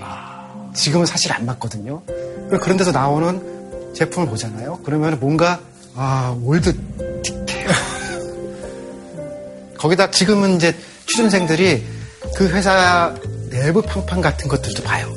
지금은 0.73 1.05
사실 1.05 1.31
안 1.33 1.45
맞거든요. 1.45 2.01
그런 2.61 2.77
데서 2.77 2.91
나오는 2.91 3.93
제품을 3.93 4.27
보잖아요. 4.27 4.79
그러면 4.83 5.19
뭔가 5.19 5.59
아 5.95 6.35
old틱해요. 6.43 7.69
거기다 9.77 10.09
지금은 10.09 10.55
이제 10.55 10.75
취준생들이 11.07 11.85
그 12.35 12.49
회사 12.49 13.13
내부 13.49 13.81
평판 13.81 14.21
같은 14.21 14.47
것들도 14.47 14.83
봐요. 14.83 15.11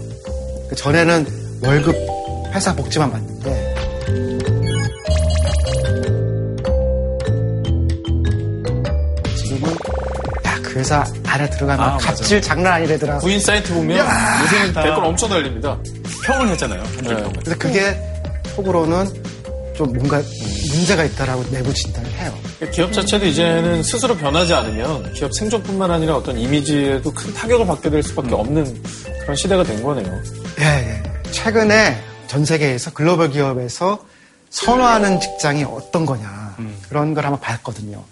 그 0.68 0.74
전에는 0.76 1.60
월급 1.62 2.15
회사 2.52 2.74
복지만 2.74 3.10
봤는데 3.12 3.74
지금은 9.36 9.74
야그 10.44 10.74
회사 10.78 11.04
안에 11.24 11.48
들어가면 11.50 11.80
아, 11.88 11.96
갑질 11.98 12.40
장난 12.40 12.74
아니래더라. 12.74 13.18
구인 13.18 13.38
사이트 13.40 13.72
보면 13.74 13.98
야! 13.98 14.42
요새는 14.42 14.74
댓글 14.74 15.04
엄청 15.04 15.28
달립니다. 15.28 15.78
평을 16.24 16.48
했잖아요. 16.48 16.82
그래서 17.02 17.58
그게 17.58 17.96
속으로는 18.54 19.06
좀 19.76 19.92
뭔가 19.92 20.22
문제가 20.72 21.04
있다라고 21.04 21.44
내부 21.50 21.72
진단을 21.72 22.10
해요. 22.12 22.32
기업 22.72 22.90
자체도 22.92 23.26
이제는 23.26 23.82
스스로 23.82 24.16
변하지 24.16 24.54
않으면 24.54 25.12
기업 25.12 25.34
생존뿐만 25.34 25.90
아니라 25.90 26.16
어떤 26.16 26.38
이미지에도 26.38 27.12
큰 27.12 27.34
타격을 27.34 27.66
받게 27.66 27.90
될 27.90 28.02
수밖에 28.02 28.34
없는 28.34 28.82
그런 29.20 29.36
시대가 29.36 29.62
된 29.62 29.82
거네요. 29.82 30.10
예, 30.60 30.64
예. 30.64 31.02
최근에 31.30 31.98
전 32.26 32.44
세계에서 32.44 32.92
글로벌 32.92 33.30
기업에서 33.30 34.04
선호하는 34.50 35.20
직장이 35.20 35.64
어떤 35.64 36.06
거냐 36.06 36.56
그런 36.88 37.14
걸 37.14 37.24
한번 37.24 37.40
봤거든요. 37.40 38.02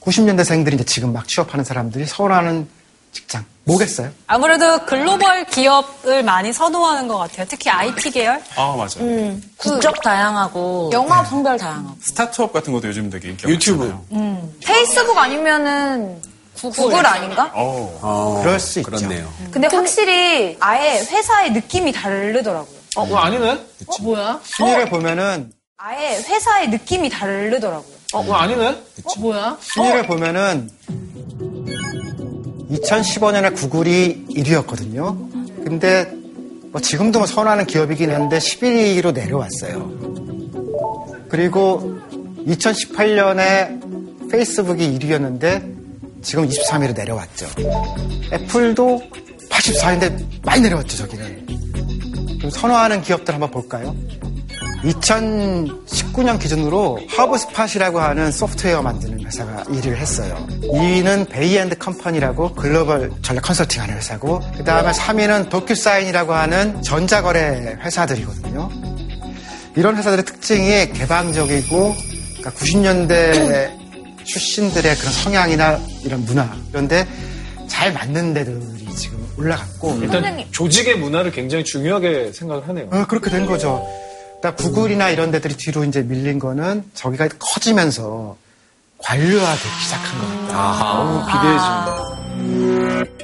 90년대생들이 0.00 0.74
이제 0.74 0.84
지금 0.84 1.12
막 1.12 1.26
취업하는 1.26 1.64
사람들이 1.64 2.06
선호하는 2.06 2.68
직장 3.12 3.44
뭐겠어요? 3.64 4.10
아무래도 4.26 4.84
글로벌 4.84 5.44
기업을 5.44 6.22
많이 6.24 6.52
선호하는 6.52 7.08
것 7.08 7.16
같아요. 7.16 7.46
특히 7.48 7.70
IT 7.70 8.10
계열. 8.10 8.42
아, 8.56 8.74
맞아요. 8.76 8.98
음, 9.00 9.42
국적 9.56 10.02
다양하고 10.02 10.90
영화 10.92 11.24
성별 11.24 11.56
다양하고 11.56 11.96
스타트업 12.00 12.52
같은 12.52 12.72
것도 12.72 12.88
요즘 12.88 13.08
되게 13.08 13.30
인기가 13.30 13.48
유튜브. 13.48 13.84
많잖아요. 13.84 14.04
음. 14.12 14.54
페이스북 14.64 15.16
아니면은 15.16 16.20
구글, 16.60 17.04
아닌가? 17.06 17.50
어. 17.54 18.40
그럴 18.42 18.58
수 18.60 18.80
있죠. 18.80 18.90
그렇네요. 18.90 19.32
근데 19.50 19.68
확실히 19.68 20.56
아예 20.60 20.98
회사의 21.00 21.52
느낌이 21.52 21.92
다르더라고요. 21.92 22.73
어, 22.94 23.04
뭐 23.06 23.18
아니네? 23.18 23.50
어, 23.50 24.02
뭐야? 24.02 24.40
순위를 24.44 24.88
보면은 24.88 25.52
아예 25.76 26.16
회사의 26.16 26.68
느낌이 26.70 27.08
다르더라고요. 27.10 27.94
어, 28.12 28.22
뭐 28.22 28.36
아니네? 28.36 28.66
어, 28.68 29.18
뭐야? 29.18 29.58
순위를 29.60 30.06
보면은 30.06 30.70
2015년에 32.70 33.54
구글이 33.54 34.26
1위였거든요. 34.30 35.64
근데 35.64 36.10
뭐 36.70 36.80
지금도 36.80 37.18
뭐 37.20 37.26
선호하는 37.26 37.66
기업이긴 37.66 38.10
한데 38.10 38.38
11위로 38.38 39.12
내려왔어요. 39.12 39.90
그리고 41.28 41.98
2018년에 42.46 44.30
페이스북이 44.30 44.98
1위였는데 44.98 45.74
지금 46.22 46.48
23위로 46.48 46.94
내려왔죠. 46.94 47.46
애플도 48.32 49.02
84위인데 49.50 50.24
많이 50.42 50.62
내려왔죠, 50.62 50.96
저기는. 50.96 51.93
선호하는 52.50 53.02
기업들 53.02 53.34
한번 53.34 53.50
볼까요? 53.50 53.94
2019년 54.84 56.38
기준으로 56.38 57.00
허브스팟이라고 57.16 58.00
하는 58.00 58.30
소프트웨어 58.30 58.82
만드는 58.82 59.24
회사가 59.24 59.64
1위를 59.64 59.96
했어요. 59.96 60.46
2위는 60.62 61.28
베인앤드 61.30 61.78
컴퍼니라고 61.78 62.54
글로벌 62.54 63.10
전략 63.22 63.42
컨설팅 63.42 63.82
하는 63.82 63.96
회사고 63.96 64.40
그 64.56 64.64
다음에 64.64 64.90
3위는 64.92 65.48
도큐사인이라고 65.48 66.34
하는 66.34 66.82
전자거래 66.82 67.78
회사들이거든요. 67.80 68.70
이런 69.76 69.96
회사들의 69.96 70.24
특징이 70.24 70.92
개방적이고 70.92 71.94
그러니까 72.36 72.50
90년대 72.50 74.24
출신들의 74.24 74.96
그런 74.96 75.12
성향이나 75.12 75.80
이런 76.04 76.24
문화 76.24 76.48
그런데 76.70 77.06
잘 77.66 77.92
맞는 77.92 78.34
데들이 78.34 78.94
지금 78.96 79.23
올라갔고 79.38 79.98
일단 80.02 80.44
조직의 80.50 80.98
문화를 80.98 81.30
굉장히 81.30 81.64
중요하게 81.64 82.32
생각을 82.32 82.68
하네요. 82.68 82.88
어, 82.92 83.04
그렇게 83.06 83.30
된 83.30 83.46
거죠. 83.46 83.86
그러니까 84.40 84.62
구글이나 84.62 85.10
이런 85.10 85.30
데들이 85.30 85.54
뒤로 85.56 85.84
이제 85.84 86.02
밀린 86.02 86.38
거는 86.38 86.84
저기가 86.94 87.28
커지면서 87.38 88.36
관료화되기 88.98 89.68
시작한 89.82 90.18
것 90.20 90.26
같다. 90.48 90.94
너무 90.94 91.24
비대해집니다. 91.26 93.23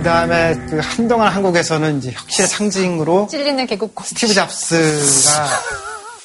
그 0.00 0.04
다음에 0.04 0.54
그 0.70 0.78
한동안 0.82 1.30
한국에서는 1.30 1.98
이제 1.98 2.10
혁신의 2.12 2.48
상징으로 2.48 3.28
찔리는 3.30 3.66
개국고. 3.66 4.02
스티브 4.02 4.32
잡스가 4.32 5.46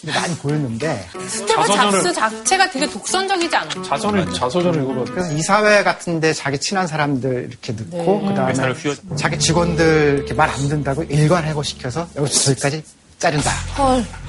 많이 0.16 0.34
보였는데 0.38 1.10
스티브 1.28 1.62
자서전을- 1.62 1.92
잡스 1.92 2.14
자체가 2.14 2.70
되게 2.70 2.90
독선적이지 2.90 3.54
않아요? 3.54 3.84
자서를 3.84 4.34
자서전을 4.34 4.82
읽어봤 4.82 5.06
그래서 5.12 5.34
이사회 5.34 5.84
같은데 5.84 6.32
자기 6.32 6.58
친한 6.58 6.88
사람들 6.88 7.48
이렇게 7.50 7.74
넣고 7.74 8.22
네. 8.22 8.28
그다음에 8.30 8.52
회사를 8.52 8.74
휘어 8.76 8.94
자기 9.18 9.38
직원들 9.38 10.14
이렇게 10.20 10.34
말 10.34 10.50
안 10.50 10.56
듣는다고 10.70 11.04
일괄 11.04 11.44
해고시켜서 11.44 12.08
여기서 12.16 12.54
저기까지 12.54 12.82
자른다. 13.20 13.52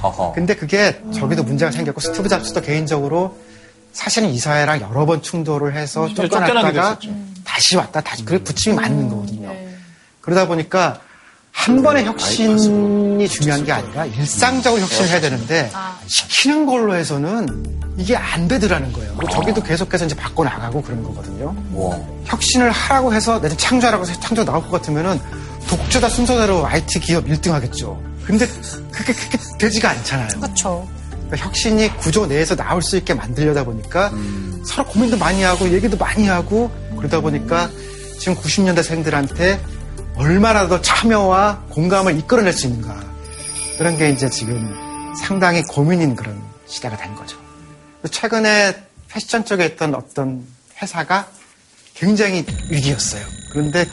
허허. 0.02 0.32
근데 0.32 0.56
그게 0.56 1.00
저기도 1.14 1.44
문제가 1.44 1.70
생겼고 1.70 2.00
스티브 2.00 2.28
잡스도 2.28 2.62
개인적으로 2.62 3.36
사실은 3.96 4.28
이사회랑 4.28 4.82
여러 4.82 5.06
번 5.06 5.22
충돌을 5.22 5.74
해서 5.74 6.06
쫓겨나게 6.08 6.28
쫓겨났다가 6.52 6.98
됐었죠. 6.98 7.16
다시 7.44 7.76
왔다 7.76 8.00
다시 8.02 8.24
그게 8.24 8.42
부침이 8.44 8.76
맞는 8.76 9.08
거거든요. 9.08 9.48
네. 9.48 9.74
그러다 10.20 10.46
보니까 10.46 11.00
한 11.50 11.82
번의 11.82 12.04
혁신이 12.04 13.26
중요한 13.28 13.64
게 13.64 13.72
아니라 13.72 14.04
일상적으로 14.04 14.82
혁신을 14.82 15.08
해야 15.08 15.20
되는데 15.20 15.70
시키는 16.06 16.66
걸로 16.66 16.94
해서는 16.94 17.80
이게 17.96 18.14
안 18.14 18.46
되더라는 18.46 18.92
거예요. 18.92 19.14
그리고 19.16 19.32
저기도 19.32 19.62
계속해서 19.62 20.04
이제 20.04 20.14
바꿔 20.14 20.44
나가고 20.44 20.82
그런 20.82 21.02
거거든요. 21.02 21.56
혁신을 22.26 22.70
하라고 22.70 23.14
해서 23.14 23.40
내가 23.40 23.56
창조하라고 23.56 24.06
해서 24.06 24.20
창조 24.20 24.44
나올 24.44 24.60
것 24.62 24.70
같으면은 24.72 25.18
독주다 25.68 26.10
순서대로 26.10 26.66
IT 26.66 27.00
기업 27.00 27.24
1등 27.24 27.52
하겠죠. 27.52 27.98
근데 28.26 28.46
그게 28.92 29.14
그렇게 29.14 29.38
되지가 29.58 29.88
않잖아요. 29.88 30.28
그렇죠. 30.38 30.86
그러니까 31.26 31.36
혁신이 31.46 31.96
구조 31.98 32.26
내에서 32.26 32.54
나올 32.54 32.82
수 32.82 32.96
있게 32.96 33.14
만들려다 33.14 33.64
보니까 33.64 34.12
서로 34.64 34.86
고민도 34.86 35.16
많이 35.18 35.42
하고 35.42 35.68
얘기도 35.70 35.96
많이 35.96 36.26
하고 36.28 36.70
그러다 36.96 37.20
보니까 37.20 37.70
지금 38.18 38.34
90년대생들한테 38.36 39.60
얼마나 40.16 40.66
더 40.68 40.80
참여와 40.80 41.64
공감을 41.70 42.18
이끌어낼 42.18 42.52
수 42.52 42.66
있는가 42.66 43.04
그런 43.78 43.96
게 43.98 44.10
이제 44.10 44.30
지금 44.30 44.74
상당히 45.16 45.62
고민인 45.62 46.16
그런 46.16 46.40
시대가 46.66 46.96
된 46.96 47.14
거죠. 47.14 47.38
최근에 48.10 48.86
패션 49.08 49.44
쪽에 49.44 49.66
있던 49.66 49.94
어떤 49.94 50.46
회사가 50.80 51.28
굉장히 51.94 52.44
위기였어요. 52.70 53.24
그런데 53.50 53.86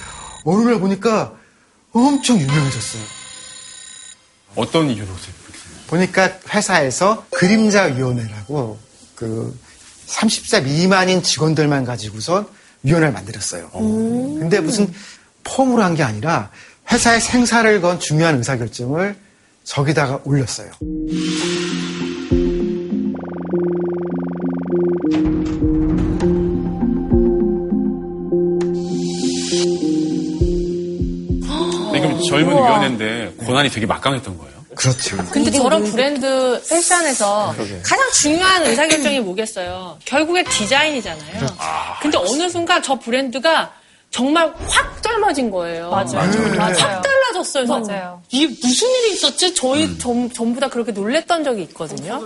어느 0.45 0.63
날 0.63 0.79
보니까 0.79 1.33
엄청 1.93 2.39
유명해졌어요. 2.39 3.03
어떤 4.55 4.89
이유로 4.89 5.07
보니까 5.93 6.31
회사에서 6.49 7.23
그림자위원회라고 7.31 8.79
그 9.13 9.55
30세 10.07 10.63
미만인 10.63 11.21
직원들만 11.21 11.85
가지고선 11.85 12.47
위원회를 12.81 13.13
만들었어요. 13.13 13.69
근데 13.71 14.59
무슨 14.59 14.91
폼으로 15.43 15.83
한 15.83 15.93
게 15.95 16.01
아니라 16.03 16.49
회사의 16.91 17.21
생사를 17.21 17.79
건 17.81 17.99
중요한 17.99 18.37
의사결정을 18.37 19.15
저기다가 19.63 20.19
올렸어요. 20.23 20.71
근데 31.91 31.99
그럼 31.99 32.19
젊은 32.27 32.53
위원회인데 32.55 33.33
고난이 33.37 33.69
되게 33.69 33.85
막강했던 33.85 34.37
거예요. 34.37 34.62
그렇죠. 34.75 35.17
근데 35.31 35.51
저런 35.51 35.83
브랜드 35.83 36.61
패션에서 36.69 37.53
그러게. 37.55 37.79
가장 37.83 38.11
중요한 38.11 38.63
의사결정이 38.65 39.19
뭐겠어요? 39.21 39.97
결국에 40.05 40.43
디자인이잖아요. 40.43 41.37
그렇죠. 41.37 41.55
근데 42.01 42.17
어느 42.17 42.49
순간 42.49 42.81
저 42.83 42.97
브랜드가 42.99 43.71
정말 44.11 44.53
확 44.67 45.01
젊어진 45.01 45.49
거예요. 45.49 45.89
맞아요. 45.89 46.29
음. 46.29 46.55
맞아요. 46.57 46.75
확 46.77 47.01
달라졌어요. 47.01 47.65
맞아요. 47.65 48.21
이게 48.29 48.45
무슨 48.61 48.87
일이 48.89 49.13
있었지? 49.13 49.55
저희 49.55 49.97
전, 49.97 50.31
전부 50.31 50.59
다 50.59 50.67
그렇게 50.69 50.91
놀랬던 50.91 51.43
적이 51.43 51.63
있거든요. 51.63 52.21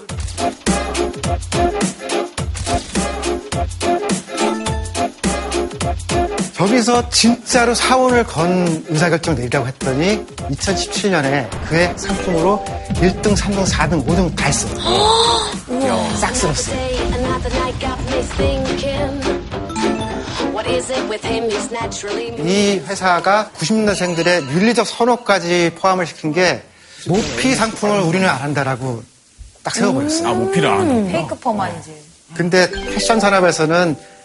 저기서 6.57 7.09
진짜로 7.09 7.75
사원을 7.75 8.23
건 8.23 8.83
의사결정을 8.87 9.37
내리라고 9.37 9.67
했더니 9.67 10.25
2017년에 10.25 11.47
그의 11.69 11.93
상품으로 11.95 12.65
1등, 12.95 13.37
3등, 13.37 13.63
4등, 13.63 14.03
5등 14.03 14.35
다 14.35 14.45
했어요. 14.45 14.73
싹 16.17 16.35
쓸었어요. 16.35 16.77
이 22.43 22.79
회사가 22.87 23.51
90년대생들의 23.55 24.49
윤리적 24.49 24.87
선호까지 24.87 25.73
포함을 25.77 26.07
시킨 26.07 26.33
게 26.33 26.63
모피 27.07 27.53
상품을 27.53 27.99
우리는 27.99 28.27
안 28.27 28.37
한다라고 28.37 29.03
딱 29.61 29.75
세워버렸어요. 29.75 30.27
아, 30.27 30.33
모피를 30.33 30.69
안 30.69 30.79
한다고요? 30.79 31.11
페이크 31.11 31.35
퍼만이지. 31.35 31.93
근데 32.33 32.67
패션 32.71 33.19
산업에서는 33.19 34.16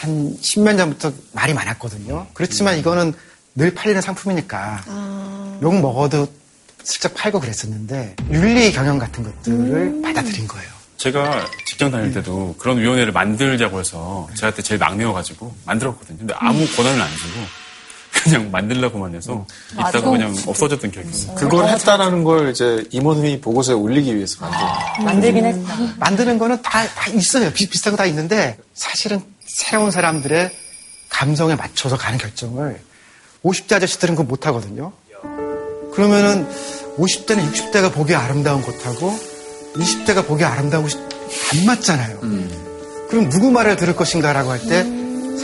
한 0.00 0.34
10년 0.40 0.78
전부터 0.78 1.12
말이 1.32 1.52
많았거든요. 1.52 2.26
그렇지만 2.32 2.78
이거는 2.78 3.12
늘 3.54 3.74
팔리는 3.74 4.00
상품이니까 4.00 4.82
욕 5.62 5.74
먹어도 5.80 6.26
슬쩍 6.82 7.12
팔고 7.14 7.40
그랬었는데 7.40 8.16
윤리 8.30 8.72
경영 8.72 8.98
같은 8.98 9.22
것들을 9.24 10.00
받아들인 10.02 10.48
거예요. 10.48 10.70
제가 10.96 11.46
직장 11.66 11.90
다닐 11.90 12.12
때도 12.14 12.54
그런 12.58 12.78
위원회를 12.78 13.12
만들자고 13.12 13.80
해서 13.80 14.28
제가 14.36 14.50
그때 14.52 14.62
제일 14.62 14.78
막내여가지고 14.78 15.54
만들었거든요. 15.66 16.18
근데 16.18 16.34
아무 16.38 16.66
권한을 16.76 17.00
안 17.00 17.08
주고 17.16 17.40
그냥 18.24 18.50
만들라고만 18.50 19.14
해서. 19.14 19.46
있다가 19.72 20.00
그냥 20.10 20.34
없어졌던 20.46 20.90
기억이 20.90 21.10
있어요. 21.10 21.34
그걸 21.36 21.68
했다라는 21.68 22.24
걸 22.24 22.50
이제 22.50 22.84
임원회의 22.90 23.40
보고서에 23.40 23.74
올리기 23.74 24.14
위해서 24.16 24.36
만든. 24.40 25.04
만들긴 25.04 25.44
했다. 25.46 25.76
만드는 25.98 26.38
거는 26.38 26.60
다, 26.62 26.86
다 26.88 27.10
있어요. 27.10 27.50
비, 27.52 27.68
비슷한 27.68 27.92
거 27.92 27.96
다 27.98 28.06
있는데 28.06 28.58
사실은 28.74 29.20
새로운 29.54 29.90
사람들의 29.90 30.50
감성에 31.08 31.56
맞춰서 31.56 31.96
가는 31.96 32.18
결정을 32.18 32.80
50대 33.44 33.74
아저씨들은 33.74 34.14
그거 34.14 34.24
못 34.26 34.46
하거든요. 34.46 34.92
그러면은 35.92 36.48
50대는 36.98 37.50
60대가 37.52 37.92
보기에 37.92 38.16
아름다운 38.16 38.62
것하고 38.62 39.18
20대가 39.74 40.26
보기에 40.26 40.46
아름다운 40.46 40.84
것이 40.84 40.96
안 40.98 41.66
맞잖아요. 41.66 42.20
그럼 43.08 43.28
누구 43.28 43.50
말을 43.50 43.76
들을 43.76 43.94
것인가라고 43.96 44.50
할 44.50 44.60
때 44.60 44.84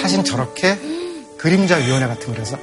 사실은 0.01 0.25
저렇게 0.25 0.79
그림자 1.39 1.77
위원회 1.77 2.07
같은 2.07 2.27
걸 2.29 2.41
해서 2.41 2.57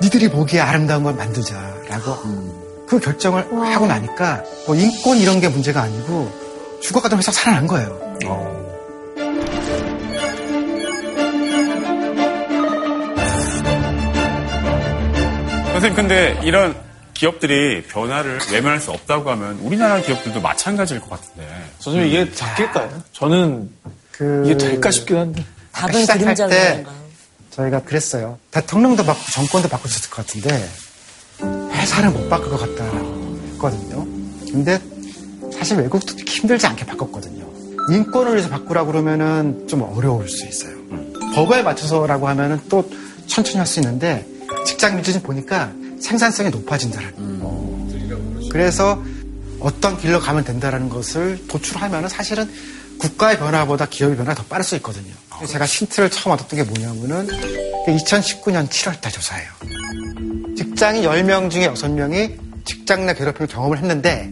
니들이 0.00 0.30
보기에 0.30 0.60
아름다운 0.60 1.02
걸 1.02 1.14
만들자라고 1.14 2.86
그 2.86 2.98
결정을 2.98 3.52
하고 3.72 3.86
나니까 3.86 4.42
뭐 4.66 4.74
인권 4.76 5.18
이런 5.18 5.40
게 5.40 5.48
문제가 5.48 5.82
아니고 5.82 6.32
죽어가던 6.82 7.18
회사가 7.18 7.36
살아난 7.36 7.66
거예요. 7.66 8.16
선생님, 15.82 15.96
근데 15.96 16.40
이런 16.44 16.76
기업들이 17.12 17.82
변화를 17.82 18.38
외면할 18.52 18.80
수 18.80 18.92
없다고 18.92 19.30
하면 19.30 19.58
우리나라 19.62 20.00
기업들도 20.00 20.40
마찬가지일 20.40 21.00
것 21.00 21.10
같은데. 21.10 21.46
선생님, 21.80 22.08
이게 22.08 22.30
바뀔까요? 22.30 23.02
저는 23.12 23.68
그 24.12 24.42
이게 24.46 24.56
될까 24.56 24.90
싶긴 24.90 25.16
한데. 25.16 25.44
아까 25.72 25.92
시작할 25.92 26.34
때 26.34 26.84
저희가 27.50 27.80
그랬어요. 27.82 28.38
대통령도 28.50 29.04
바꾸고 29.04 29.26
정권도 29.32 29.68
바꿀 29.68 29.90
수 29.90 29.98
있을 29.98 30.10
것 30.10 30.24
같은데 30.26 30.68
회사를 31.72 32.10
못 32.10 32.28
바꿀 32.28 32.50
것 32.50 32.58
같다라고 32.58 33.38
했거든요. 33.52 34.06
근데 34.50 34.78
사실 35.52 35.78
외국도 35.78 36.14
힘들지 36.26 36.66
않게 36.66 36.84
바꿨거든요. 36.86 37.44
인권을 37.90 38.32
위해서 38.32 38.48
바꾸라고 38.48 38.92
그러면은 38.92 39.66
좀 39.66 39.82
어려울 39.82 40.28
수 40.28 40.46
있어요. 40.46 40.76
법에 41.34 41.62
맞춰서라고 41.62 42.28
하면은 42.28 42.60
또 42.68 42.88
천천히 43.26 43.58
할 43.58 43.66
수 43.66 43.80
있는데 43.80 44.26
직장 44.64 44.94
민주주의 44.94 45.22
보니까 45.22 45.72
생산성이 46.00 46.50
높아진다라는 46.50 47.40
거. 47.40 47.88
그래서 48.50 49.02
어떤 49.60 49.96
길로 49.96 50.20
가면 50.20 50.44
된다라는 50.44 50.88
것을 50.88 51.46
도출하면은 51.48 52.08
사실은 52.08 52.50
국가의 52.98 53.38
변화보다 53.38 53.86
기업의 53.86 54.16
변화가 54.16 54.42
더 54.42 54.44
빠를 54.48 54.64
수 54.64 54.76
있거든요. 54.76 55.12
제가 55.46 55.64
힌트를 55.64 56.10
처음 56.10 56.34
얻었던 56.34 56.56
게 56.56 56.62
뭐냐면은 56.64 57.26
2019년 57.86 58.68
7월달 58.68 59.12
조사예요. 59.12 59.50
직장인 60.56 61.02
10명 61.02 61.50
중에 61.50 61.68
6명이 61.72 62.38
직장 62.64 63.06
내 63.06 63.14
괴롭힘을 63.14 63.48
경험을 63.48 63.78
했는데 63.78 64.30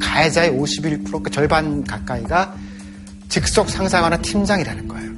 가해자의 0.00 0.50
51%, 0.52 1.22
그 1.22 1.30
절반 1.30 1.84
가까이가 1.84 2.54
직속 3.28 3.68
상사거나 3.68 4.18
팀장이라는 4.18 4.88
거예요. 4.88 5.10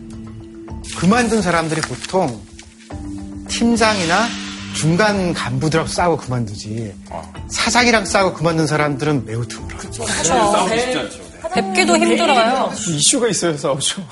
그만둔 0.97 1.43
사람들이 1.43 1.81
보통 1.83 2.41
팀장이나 3.49 4.27
중간 4.79 5.35
간부들하고 5.35 5.89
싸우고 5.89 6.19
그만두지 6.19 6.95
사장이랑 7.49 8.05
싸우고 8.05 8.37
그만둔 8.37 8.69
사람들은 8.69 9.25
매우 9.25 9.45
드물어요. 9.47 9.93
싸우기 9.93 10.81
쉽지 10.81 10.99
않죠. 10.99 11.29
뵙기도 11.53 11.97
힘들어요. 11.97 12.73
이슈가 12.89 13.27
있어요, 13.29 13.57
싸우죠. 13.57 14.07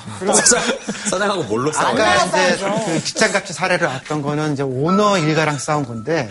사장하고 1.09 1.43
뭘로 1.43 1.71
싸워요? 1.71 2.03
아까 2.03 2.25
이제 2.25 2.57
그 2.85 3.03
직장갑질 3.03 3.55
사례를 3.55 3.87
왔던 3.87 4.21
거는 4.21 4.53
이제 4.53 4.63
오너 4.63 5.19
일가랑 5.19 5.57
싸운 5.57 5.85
건데 5.85 6.29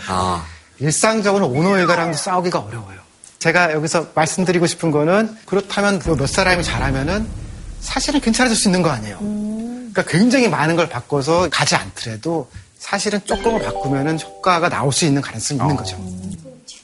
일상적으로 0.81 1.47
오너 1.47 1.79
일가랑도 1.79 2.19
싸우기가 2.19 2.59
어려워요. 2.59 2.99
제가 3.39 3.73
여기서 3.73 4.09
말씀드리고 4.15 4.67
싶은 4.67 4.91
거는 4.91 5.35
그렇다면 5.47 5.99
그몇 5.99 6.29
사람이 6.29 6.63
잘하면은 6.63 7.27
사실은 7.81 8.21
괜찮아질 8.21 8.55
수 8.55 8.69
있는 8.69 8.83
거 8.83 8.91
아니에요. 8.91 9.19
그러니까 9.19 10.03
굉장히 10.03 10.49
많은 10.49 10.77
걸 10.77 10.91
바꿔서 10.91 11.49
가지 11.51 11.75
않더라도 11.77 12.51
사실은 12.87 13.21
조금을 13.25 13.63
바꾸면은 13.63 14.21
효과가 14.21 14.69
나올 14.69 14.93
수 14.93 15.07
있는 15.07 15.21
가능성이 15.21 15.59
있는 15.61 15.75
거죠. 15.75 15.99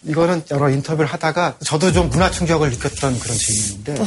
이거는 0.02 0.42
여러 0.50 0.68
인터뷰를 0.68 1.06
하다가 1.06 1.54
저도 1.64 1.92
좀 1.92 2.08
문화 2.10 2.28
충격을 2.28 2.70
느꼈던 2.70 3.20
그런 3.20 3.36
질문인데 3.38 4.04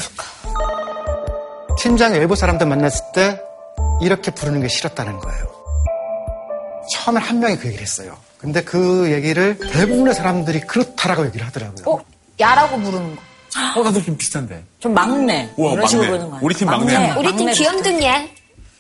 팀장 1.79 2.11
외부 2.11 2.35
사람들 2.35 2.67
만났을 2.67 3.01
때 3.13 3.39
이렇게 4.01 4.31
부르는 4.31 4.61
게 4.61 4.67
싫었다는 4.67 5.19
거예요. 5.19 5.45
처음에 6.91 7.21
한 7.21 7.39
명이 7.39 7.55
그 7.57 7.67
얘기를 7.67 7.81
했어요. 7.81 8.17
근데 8.39 8.61
그 8.61 9.09
얘기를 9.13 9.57
대부분의 9.57 10.13
사람들이 10.13 10.61
그렇다라고 10.61 11.25
얘기를 11.27 11.47
하더라고요. 11.47 12.03
야라고 12.41 12.77
부르는 12.77 13.15
거. 13.15 13.21
어, 13.79 13.83
나도 13.83 14.03
좀 14.03 14.17
비슷한데. 14.17 14.65
좀 14.79 14.93
막내. 14.93 15.49
우와, 15.55 15.73
이런 15.73 15.87
식으로 15.87 16.07
막내. 16.09 16.17
부르는 16.17 16.29
거 16.29 16.35
아니야? 16.35 16.41
우리 16.41 16.55
팀 16.55 16.67
막내. 16.67 17.13
우리 17.17 17.27
팀 17.37 17.45
막내 17.45 17.53
귀염둥이야. 17.53 18.25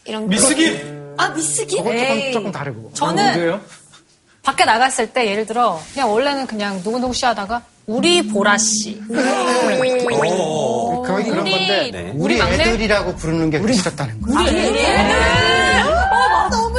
이런 0.03 0.29
미스기! 0.29 0.94
아 1.17 1.29
미스기? 1.29 1.77
그건 1.77 1.97
조금. 1.97 2.31
조금 2.33 2.51
다르고. 2.51 2.91
저는 2.93 3.59
밖에 4.43 4.65
나갔을 4.65 5.07
때 5.11 5.27
예를 5.29 5.45
들어 5.45 5.79
그냥 5.93 6.11
원래는 6.11 6.45
그냥 6.47 6.81
누구누구 6.83 7.13
씨 7.13 7.25
하다가 7.25 7.61
우리 7.87 8.27
보라 8.27 8.57
씨. 8.57 8.99
거의 9.07 9.97
그런 11.25 11.39
우리- 11.41 11.51
건데 11.51 11.89
네. 11.91 12.11
우리 12.15 12.35
우리 12.35 12.37
막내? 12.37 12.55
애들이라고 12.63 13.15
부르는 13.15 13.49
게 13.49 13.73
싫었다는 13.73 14.21
거예요. 14.21 14.39
우리 14.39 14.49
애들. 14.59 15.95
너무 16.51 16.75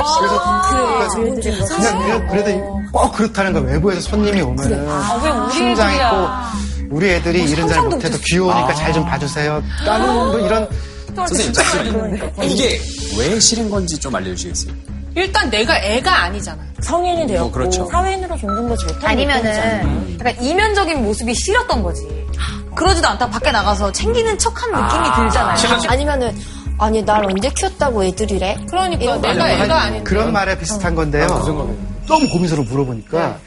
그래서 1.40 1.76
그냥 1.76 1.98
그냥 2.02 2.26
그래도 2.28 2.80
꼭 2.92 3.12
그렇다는 3.12 3.52
거예요. 3.52 3.68
외부에서 3.68 4.00
손님이 4.00 4.40
오면은 4.42 4.88
아, 4.88 5.20
왜 5.22 5.30
우리 5.30 5.70
애들이야. 5.72 6.10
있고 6.10 6.28
우리 6.94 7.10
애들이 7.10 7.42
일은 7.44 7.68
잘 7.68 7.82
못해도 7.82 8.18
귀여우니까 8.24 8.74
잘좀 8.74 9.04
봐주세요. 9.06 9.62
나는 9.84 10.14
뭐 10.14 10.38
이런 10.38 10.68
선생님, 11.16 11.52
잠시만요. 11.52 12.32
이게 12.42 12.80
왜 13.18 13.40
싫은 13.40 13.70
건지 13.70 13.98
좀 13.98 14.14
알려주시겠어요? 14.14 14.74
일단 15.14 15.48
내가 15.48 15.78
애가 15.78 16.24
아니잖아. 16.24 16.62
성인이 16.82 17.26
되었고 17.26 17.48
어, 17.48 17.50
그렇죠. 17.50 17.88
사회인으로 17.90 18.36
존중받지 18.36 18.84
못하는 18.84 19.08
아니면은 19.08 20.18
약간 20.20 20.42
이면적인 20.42 21.02
모습이 21.02 21.34
싫었던 21.34 21.82
거지. 21.82 22.06
그러지도 22.74 23.08
않다 23.08 23.30
밖에 23.30 23.50
나가서 23.50 23.90
챙기는 23.92 24.36
척하는 24.38 24.74
느낌이 24.84 25.24
들잖아요. 25.30 25.56
아니면은 25.88 26.36
아니 26.78 27.02
날 27.02 27.24
언제 27.24 27.48
키웠다고 27.48 28.04
애들이래? 28.04 28.58
그러니까 28.68 29.02
이런 29.02 29.22
거 29.22 29.28
내가 29.28 29.50
애가 29.50 29.82
아닌데. 29.82 30.04
그런 30.04 30.30
말에 30.32 30.58
비슷한 30.58 30.94
건데요. 30.94 31.26
너무 32.06 32.28
고민스러워 32.28 32.66
물어보니까 32.68 33.38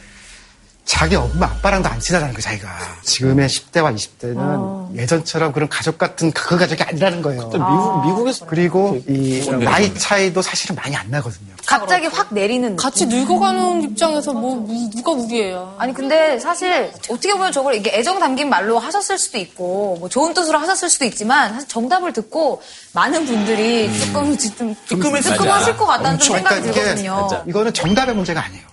자기 0.89 1.15
엄마 1.15 1.45
아빠랑도 1.45 1.87
안 1.87 1.99
친하다는 1.99 2.33
거 2.33 2.41
자기가. 2.41 2.67
지금의 3.03 3.47
10대와 3.47 3.95
20대는 3.95 4.95
예전처럼 4.97 5.51
그런 5.53 5.69
가족 5.69 5.99
같은 5.99 6.31
그 6.31 6.57
가족이 6.57 6.81
아니라는 6.81 7.21
거예요. 7.21 7.43
미국, 7.47 8.05
미국에서. 8.07 8.47
그리고 8.47 8.99
이 9.07 9.47
나이 9.63 9.93
차이도 9.93 10.41
사실은 10.41 10.75
많이 10.75 10.95
안 10.95 11.07
나거든요. 11.11 11.49
갑자기 11.67 12.07
확 12.07 12.33
내리는 12.33 12.75
같이 12.75 13.05
늙어가는 13.05 13.83
입장에서 13.83 14.33
뭐 14.33 14.55
무- 14.55 14.89
누가 14.89 15.11
우리예요? 15.11 15.75
아니 15.77 15.93
근데 15.93 16.39
사실 16.39 16.91
어떻게 17.07 17.33
보면 17.33 17.51
저걸 17.51 17.75
이게 17.75 17.91
애정 17.93 18.17
담긴 18.19 18.49
말로 18.49 18.79
하셨을 18.79 19.19
수도 19.19 19.37
있고 19.37 19.97
뭐 19.99 20.09
좋은 20.09 20.33
뜻으로 20.33 20.57
하셨을 20.57 20.89
수도 20.89 21.05
있지만 21.05 21.53
사실 21.53 21.67
정답을 21.69 22.13
듣고 22.13 22.63
많은 22.93 23.27
분들이 23.27 23.95
조금 23.99 24.35
좀. 24.35 24.75
뜨끔하실 24.87 25.77
것 25.77 25.85
같다는 25.85 26.17
좀 26.17 26.37
생각이 26.37 26.63
들거든요. 26.63 27.29
이거는 27.45 27.73
정답의 27.75 28.15
문제가 28.15 28.43
아니에요. 28.43 28.63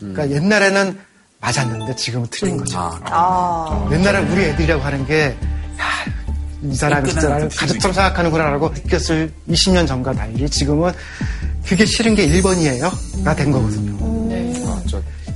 그러니까 0.00 0.28
옛날에는 0.30 1.05
맞았는데 1.40 1.94
지금은 1.96 2.26
틀린 2.30 2.56
거죠. 2.56 2.78
아. 3.04 3.88
옛날에 3.92 4.18
우리 4.20 4.42
애들이라고 4.44 4.82
하는 4.82 5.06
게, 5.06 5.36
야, 5.78 5.84
이 6.62 6.74
사람이 6.74 7.10
진짜 7.10 7.28
나를 7.28 7.48
가족처럼 7.48 7.92
생각하는구나라고 7.94 8.68
느꼈을 8.70 9.32
20년 9.48 9.86
전과 9.86 10.12
달리 10.12 10.48
지금은 10.48 10.92
그게 11.66 11.84
싫은 11.84 12.14
게 12.14 12.26
1번이에요. 12.28 13.24
가된 13.24 13.50
거거든요. 13.50 13.96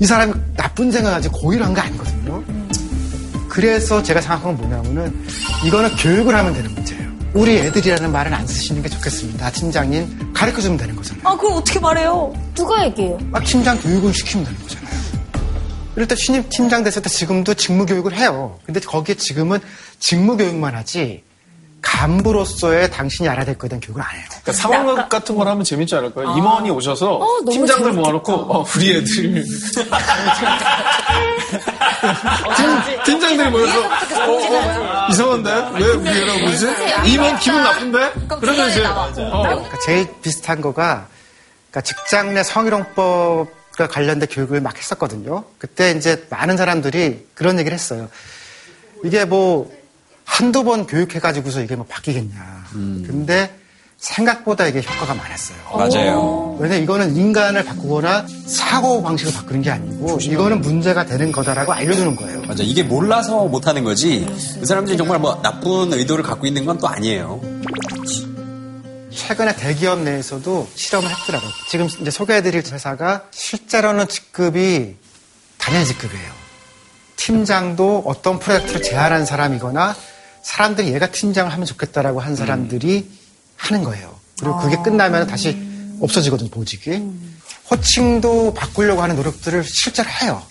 이 0.00 0.06
사람이 0.06 0.32
나쁜 0.56 0.90
생각하지 0.90 1.28
고의로 1.28 1.64
한 1.64 1.74
거 1.74 1.80
아니거든요. 1.82 2.42
그래서 3.48 4.02
제가 4.02 4.20
생각한 4.20 4.56
건 4.56 4.68
뭐냐면은 4.70 5.24
이거는 5.66 5.94
교육을 5.96 6.34
하면 6.34 6.54
되는 6.54 6.72
문제예요. 6.72 7.10
우리 7.34 7.58
애들이라는 7.58 8.10
말은 8.10 8.32
안 8.32 8.46
쓰시는 8.46 8.82
게 8.82 8.88
좋겠습니다. 8.88 9.50
팀장님 9.50 10.32
가르쳐 10.32 10.60
주면 10.62 10.78
되는 10.78 10.96
거잖아요. 10.96 11.22
아 11.28 11.36
그걸 11.36 11.52
어떻게 11.58 11.78
말해요? 11.78 12.32
누가 12.54 12.84
얘기해요? 12.86 13.18
아, 13.32 13.40
팀장 13.40 13.78
교육을 13.80 14.14
시키면 14.14 14.46
되는 14.46 14.60
거잖아요. 14.62 14.79
이럴 16.00 16.08
때 16.08 16.16
신입 16.16 16.48
팀장 16.48 16.82
됐을 16.82 17.02
때 17.02 17.10
지금도 17.10 17.52
직무 17.52 17.84
교육을 17.84 18.14
해요. 18.16 18.58
근데 18.64 18.80
거기에 18.80 19.16
지금은 19.16 19.60
직무 19.98 20.38
교육만 20.38 20.74
하지 20.74 21.22
간부로서의 21.82 22.90
당신이 22.90 23.28
알아야 23.28 23.44
될 23.44 23.58
거에 23.58 23.68
대한 23.68 23.82
교육을 23.82 24.00
안 24.02 24.16
해요. 24.16 24.24
그러니까 24.30 24.52
상황극 24.52 25.10
같은 25.10 25.36
걸 25.36 25.46
하면 25.46 25.62
재밌지 25.62 25.94
않을까요? 25.94 26.38
임원이 26.38 26.70
오셔서 26.70 27.18
너무 27.44 27.50
팀장들. 27.52 27.92
모아놓고 27.92 28.32
어, 28.32 28.64
우리 28.76 28.92
애들 28.96 29.04
팀, 32.56 33.04
팀장들이 33.04 33.50
모여서 33.50 33.78
어, 33.80 33.86
어, 34.32 35.06
이상한데 35.10 35.50
왜 35.74 35.90
우리 35.90 36.08
애라고 36.08 36.38
그러지? 36.46 36.66
임원 37.12 37.38
기분 37.40 37.62
나쁜데? 37.62 38.12
그러면 38.40 38.70
이제 38.70 38.86
어, 38.86 39.06
그러니까 39.42 39.78
제일 39.84 40.08
비슷한 40.22 40.62
거가 40.62 41.08
그러니까 41.70 41.82
직장 41.82 42.32
내 42.32 42.42
성희롱법 42.42 43.59
과 43.80 43.88
관련된 43.88 44.28
교육을 44.28 44.60
막 44.60 44.76
했었거든요. 44.76 45.44
그때 45.58 45.92
이제 45.92 46.26
많은 46.28 46.56
사람들이 46.56 47.26
그런 47.34 47.58
얘기를 47.58 47.74
했어요. 47.74 48.08
이게 49.04 49.24
뭐 49.24 49.72
한두 50.24 50.64
번 50.64 50.86
교육해가지고서 50.86 51.62
이게 51.62 51.76
뭐 51.76 51.86
바뀌겠냐. 51.88 52.64
근데 52.72 53.56
생각보다 53.98 54.66
이게 54.66 54.80
효과가 54.80 55.14
많았어요. 55.14 55.58
맞아요. 55.74 56.56
왜냐 56.58 56.76
이거는 56.76 57.16
인간을 57.16 57.64
바꾸거나 57.64 58.26
사고 58.46 59.02
방식을 59.02 59.32
바꾸는 59.32 59.62
게 59.62 59.70
아니고 59.70 60.18
이거는 60.20 60.60
문제가 60.60 61.04
되는 61.04 61.32
거다라고 61.32 61.72
알려주는 61.72 62.16
거예요. 62.16 62.42
맞아. 62.42 62.62
이게 62.62 62.82
몰라서 62.82 63.46
못하는 63.46 63.84
거지. 63.84 64.26
그 64.58 64.66
사람들이 64.66 64.96
정말 64.96 65.18
뭐 65.18 65.40
나쁜 65.42 65.92
의도를 65.92 66.22
갖고 66.24 66.46
있는 66.46 66.64
건 66.64 66.78
또 66.78 66.88
아니에요. 66.88 67.40
최근에 69.12 69.56
대기업 69.56 70.00
내에서도 70.00 70.68
실험을 70.74 71.10
했더라고요. 71.10 71.50
지금 71.68 71.86
이제 71.86 72.10
소개해드릴 72.10 72.62
회사가 72.72 73.24
실제로는 73.30 74.08
직급이 74.08 74.96
단일 75.58 75.84
직급이에요. 75.84 76.40
팀장도 77.16 78.04
어떤 78.06 78.38
프로젝트를 78.38 78.82
제안한 78.82 79.26
사람이거나 79.26 79.94
사람들이 80.42 80.92
얘가 80.94 81.06
팀장을 81.10 81.52
하면 81.52 81.66
좋겠다라고 81.66 82.20
한 82.20 82.34
사람들이 82.34 83.10
하는 83.56 83.84
거예요. 83.84 84.18
그리고 84.40 84.56
그게 84.58 84.76
끝나면 84.82 85.26
다시 85.26 85.56
없어지거든요, 86.00 86.48
보직이. 86.48 87.02
호칭도 87.70 88.54
바꾸려고 88.54 89.02
하는 89.02 89.16
노력들을 89.16 89.62
실제로 89.64 90.08
해요. 90.22 90.42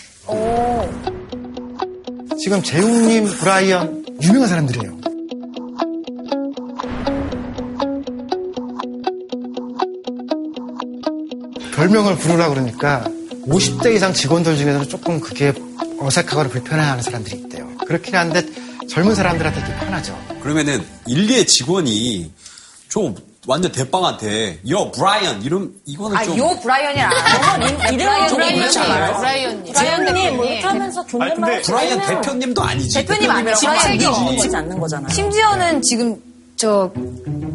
지금 2.40 2.62
재웅님, 2.62 3.26
브라이언 3.26 4.06
유명한 4.22 4.48
사람들이에요. 4.48 5.00
별명을 11.80 12.18
부르라 12.18 12.50
그러니까 12.50 13.06
50대 13.48 13.96
이상 13.96 14.12
직원들 14.14 14.58
중에서는 14.58 14.90
조금 14.90 15.22
그게 15.22 15.54
어색하거나 16.02 16.50
불편해하는 16.50 17.02
사람들이 17.02 17.38
있대요. 17.38 17.70
그렇긴 17.88 18.16
한데 18.16 18.46
젊은 18.90 19.16
사람들한테 19.16 19.62
되게 19.64 19.80
편하죠. 19.80 20.18
그러면은 20.42 20.86
일개 21.08 21.46
직원이 21.46 22.34
좀 22.90 23.16
완전 23.48 23.72
대빵한테 23.72 24.60
여 24.70 24.92
브라이언 24.92 25.42
이름 25.42 25.74
이거는 25.86 26.18
아, 26.18 26.24
좀요 26.26 26.60
브라이언이 26.60 27.00
아니라 27.02 27.88
이름은 27.92 28.28
좀 28.28 28.38
브라이언이 28.38 28.60
그렇지 28.60 28.80
아니라 28.80 28.96
않아요? 28.98 29.18
브라이언님. 29.18 29.74
브라이언님 29.74 30.36
뭐 30.36 30.46
이렇게 30.46 30.68
하면서 30.68 31.06
존댓말 31.06 31.62
브라이언 31.62 32.02
대표님도 32.02 32.62
아니지. 32.62 32.94
대표님 33.06 33.32
아니라 33.32 33.54
직책이 33.56 33.98
브라이언. 34.00 34.14
없는 34.14 34.36
거지 34.36 34.56
않는 34.58 34.80
거잖아요. 34.82 35.10
심지어는 35.14 35.82
지금 35.82 36.18
저, 36.58 36.92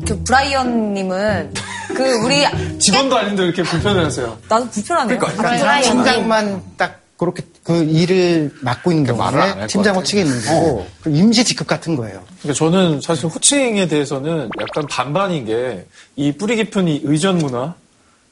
그 0.08 0.22
브라이언님은 0.24 1.52
그 1.94 2.24
우리 2.24 2.44
직원도 2.78 3.16
아닌데 3.16 3.44
이렇게 3.44 3.62
불편을 3.62 4.04
하세요. 4.04 4.38
나도 4.48 4.68
불편하네요. 4.70 5.18
그러니까 5.18 5.80
팀장만 5.80 6.62
딱 6.76 7.00
그렇게 7.16 7.42
그 7.62 7.82
일을 7.84 8.52
맡고 8.60 8.90
있는 8.92 9.06
경우에 9.06 9.52
것 9.54 9.66
팀장. 9.68 9.94
호칭이 9.96 10.22
있는 10.22 10.40
거고 10.42 10.86
그 11.02 11.10
임시 11.10 11.44
직급 11.44 11.66
같은 11.66 11.96
거예요. 11.96 12.22
그러니까 12.42 12.58
저는 12.58 13.00
사실 13.00 13.26
호칭에 13.26 13.86
대해서는 13.86 14.50
약간 14.60 14.86
반반인 14.88 15.46
게 15.46 15.86
이 16.16 16.32
뿌리 16.32 16.56
깊은 16.56 16.88
이 16.88 17.00
의전 17.04 17.38
문화 17.38 17.74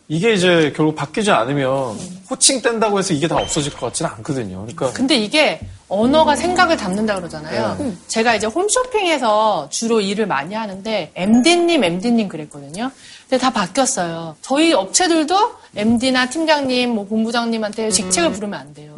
이게 0.09 0.35
이제 0.35 0.73
결국 0.77 0.95
바뀌지 0.95 1.31
않으면 1.31 1.99
호칭 2.29 2.61
뗀다고 2.61 2.99
해서 2.99 3.15
이게 3.15 3.27
다 3.29 3.37
없어질 3.37 3.73
것 3.73 3.87
같지는 3.87 4.11
않거든요. 4.17 4.59
그러니까 4.59 4.93
근데 4.93 5.15
이게 5.17 5.61
언어가 5.89 6.37
생각을 6.37 6.77
담는다 6.77 7.15
그러잖아요. 7.17 7.77
네. 7.79 7.93
제가 8.09 8.35
이제 8.35 8.47
홈쇼핑에서 8.47 9.69
주로 9.71 10.01
일을 10.01 10.27
많이 10.27 10.55
하는데 10.55 11.13
MD님, 11.15 11.83
MD님 11.85 12.29
그랬거든요. 12.29 12.91
근데 13.33 13.41
다 13.41 13.51
바뀌었어요. 13.51 14.37
저희 14.43 14.75
업체들도 14.75 15.53
MD나 15.75 16.29
팀장님, 16.29 16.95
뭐 16.95 17.07
본부장님한테 17.07 17.89
직책을 17.89 18.31
부르면 18.33 18.61
안 18.61 18.75
돼요. 18.75 18.93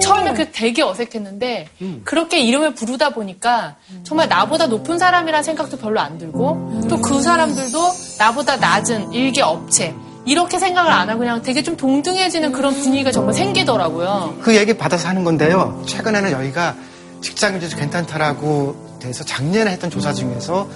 처음에 0.00 0.32
그 0.32 0.50
되게 0.52 0.80
어색했는데 0.82 1.68
그렇게 2.02 2.40
이름을 2.40 2.74
부르다 2.74 3.10
보니까 3.10 3.76
정말 4.04 4.26
나보다 4.26 4.68
높은 4.68 4.98
사람이라는 4.98 5.44
생각도 5.44 5.76
별로 5.76 6.00
안 6.00 6.16
들고 6.16 6.80
또그 6.88 7.20
사람들도 7.20 7.78
나보다 8.18 8.56
낮은 8.56 9.12
일개 9.12 9.42
업체 9.42 9.94
이렇게 10.24 10.58
생각을 10.58 10.90
안 10.90 11.10
하고 11.10 11.18
그냥 11.18 11.42
되게 11.42 11.62
좀 11.62 11.76
동등해지는 11.76 12.52
그런 12.52 12.72
분위기가 12.72 13.12
정말 13.12 13.34
생기더라고요. 13.34 14.38
그 14.40 14.56
얘기 14.56 14.78
받아서 14.78 15.08
하는 15.08 15.24
건데요. 15.24 15.82
최근에는 15.84 16.32
여기가 16.32 16.74
직장 17.20 17.60
유지 17.60 17.76
괜찮다라고 17.76 18.98
돼서 18.98 19.24
작년에 19.24 19.72
했던 19.72 19.90
조사 19.90 20.14
중에서 20.14 20.66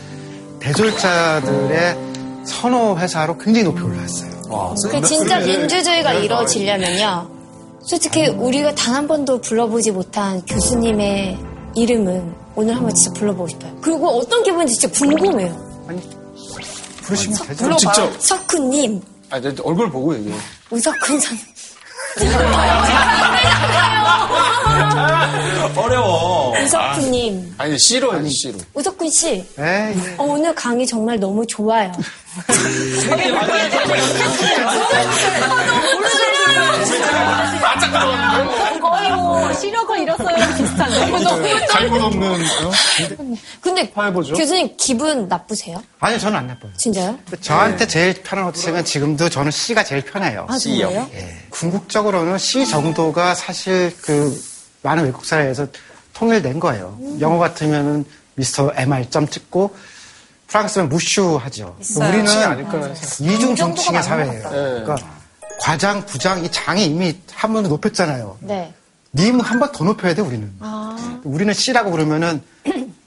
대졸자들의 0.61 2.12
선호 2.45 2.99
회사로 2.99 3.39
굉장히 3.39 3.65
높이 3.65 3.83
올라왔어요. 3.83 4.33
그 4.91 5.01
진짜 5.07 5.39
민주주의가 5.39 6.13
이루어지려면요. 6.15 7.31
솔직히 7.85 8.29
우리가 8.29 8.75
단 8.75 8.95
한 8.95 9.09
번도 9.09 9.41
불러보지 9.41 9.91
못한 9.93 10.43
교수님의 10.47 11.39
이름은 11.75 12.35
오늘 12.55 12.77
한번 12.77 12.95
진짜 12.95 13.19
불러보고 13.19 13.49
싶어요. 13.49 13.75
그리고 13.81 14.09
어떤 14.19 14.43
기분인지 14.43 14.75
진짜 14.79 14.99
궁금해요. 14.99 15.73
부르시면 17.03 17.39
되죠. 17.49 17.65
그럼 17.65 17.79
직접 17.79 18.13
석훈님, 18.21 19.01
아, 19.31 19.39
이제 19.39 19.55
얼굴 19.65 19.91
보고 19.91 20.15
얘기해. 20.15 20.35
우석훈 20.71 21.19
선 21.21 21.39
어려워. 25.77 26.53
우석훈님, 26.63 27.55
아니 27.59 27.79
C로 27.79 28.13
해야지 28.15 28.31
C로. 28.31 28.59
우석훈 28.75 29.11
씨. 29.11 29.45
어, 30.19 30.25
오늘 30.25 30.55
강의 30.55 30.87
정말 30.87 31.19
너무 31.19 31.47
좋아요. 31.47 31.93
거의 38.81 39.11
뭐 39.13 39.53
시력을 39.53 39.99
잃었어요 40.01 40.37
비슷한데. 40.57 41.67
잘못 41.71 42.03
없는 42.03 42.33
어? 42.33 42.71
근데 43.61 43.91
해보죠. 43.97 44.35
교수님 44.35 44.75
기분 44.77 45.29
나쁘세요? 45.29 45.83
아니요, 46.01 46.19
저는 46.19 46.39
안 46.39 46.47
나빠요. 46.49 46.73
진짜요? 46.77 47.19
저한테 47.41 47.87
제일 47.87 48.15
편한 48.23 48.47
호칭은 48.47 48.85
지금도 48.85 49.29
저는 49.29 49.51
C가 49.51 49.85
제일 49.85 50.03
편해요. 50.03 50.47
아, 50.49 50.59
정말요? 50.59 51.09
예. 51.15 51.37
궁극적으로는 51.51 52.39
C 52.39 52.67
정도가 52.67 53.35
사실 53.35 53.95
그 54.03 54.41
많은 54.83 55.05
외국 55.05 55.25
사회에서 55.25 55.67
통일된 56.15 56.61
거예요. 56.61 56.99
영어 57.21 57.39
같으면은 57.39 58.05
미스터 58.35 58.73
MR 58.75 59.09
점 59.11 59.27
찍고 59.29 59.75
프랑스면 60.49 60.89
무슈 60.89 61.37
하죠. 61.37 61.77
있어요. 61.81 62.09
우리는 62.09 62.27
C가 62.27 62.51
아닐까 62.51 62.77
해서. 62.87 63.25
이중 63.25 63.53
이 63.53 63.57
정도가 63.57 63.57
존칭의 63.57 63.93
맞는 63.93 64.03
사회예요. 64.03 64.43
네. 64.51 64.83
그러니까 64.85 64.97
과장, 65.61 66.05
부장 66.07 66.45
이 66.45 66.51
장이 66.51 66.85
이미 66.87 67.19
한 67.33 67.53
번 67.53 67.63
높였잖아요. 67.65 68.37
네. 68.41 68.75
님한 69.15 69.59
번 69.59 69.73
더 69.73 69.85
높여야 69.85 70.15
돼 70.15 70.23
우리는. 70.23 70.51
아. 70.61 71.21
우리는 71.25 71.53
C라고 71.55 71.91
부르면은 71.91 72.43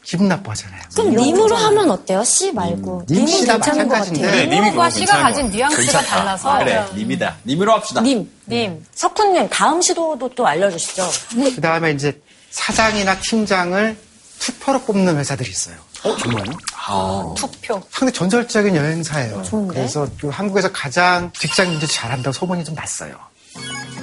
기분 0.06 0.28
나빠하잖아요. 0.28 0.82
그럼 0.94 1.16
님으로 1.16 1.56
하면 1.56 1.90
어때요? 1.90 2.24
C 2.24 2.52
말고. 2.52 3.06
님 3.10 3.26
괜찮은 3.26 3.48
것 3.48 3.58
마찬가지인데. 3.58 4.22
같아요. 4.22 4.50
네, 4.50 4.62
님과 4.62 4.90
C가 4.92 5.18
가진 5.20 5.50
뉘앙스가 5.50 5.82
괜찮다. 5.82 6.06
달라서. 6.08 6.58
그래, 6.60 6.86
님이다. 6.96 7.36
님으로 7.44 7.74
합시다. 7.74 8.02
님. 8.02 8.30
님. 8.48 8.86
석훈님 8.94 9.50
다음 9.50 9.82
시도도 9.82 10.30
또 10.36 10.46
알려주시죠. 10.48 11.10
그 11.56 11.60
다음에 11.60 11.92
이제 11.92 12.22
사장이나 12.52 13.20
팀장을 13.20 13.98
투표로 14.40 14.82
뽑는 14.84 15.18
회사들이 15.18 15.50
있어요. 15.50 15.76
어, 16.04 16.16
정말요? 16.18 16.52
아. 16.88 17.34
투표. 17.36 17.82
상당히 17.90 18.14
전설적인 18.14 18.76
여행사예요. 18.76 19.42
좋은데? 19.42 19.74
그래서 19.74 20.08
그 20.22 20.30
한국에서 20.30 20.72
가장 20.72 21.32
직장인들이 21.34 21.92
잘한다고 21.92 22.32
소문이 22.32 22.64
좀 22.64 22.76
났어요. 22.76 23.16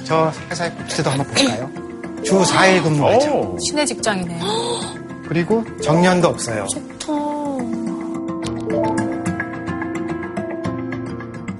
저 0.03 0.33
회사의 0.51 0.73
봅시도 0.75 1.09
한번 1.09 1.25
볼까요? 1.27 1.71
주 2.25 2.33
4일 2.41 2.83
근무하죠. 2.83 3.57
신의 3.65 3.85
직장이네. 3.87 4.39
그리고 5.27 5.63
정년도 5.81 6.27
없어요. 6.27 6.65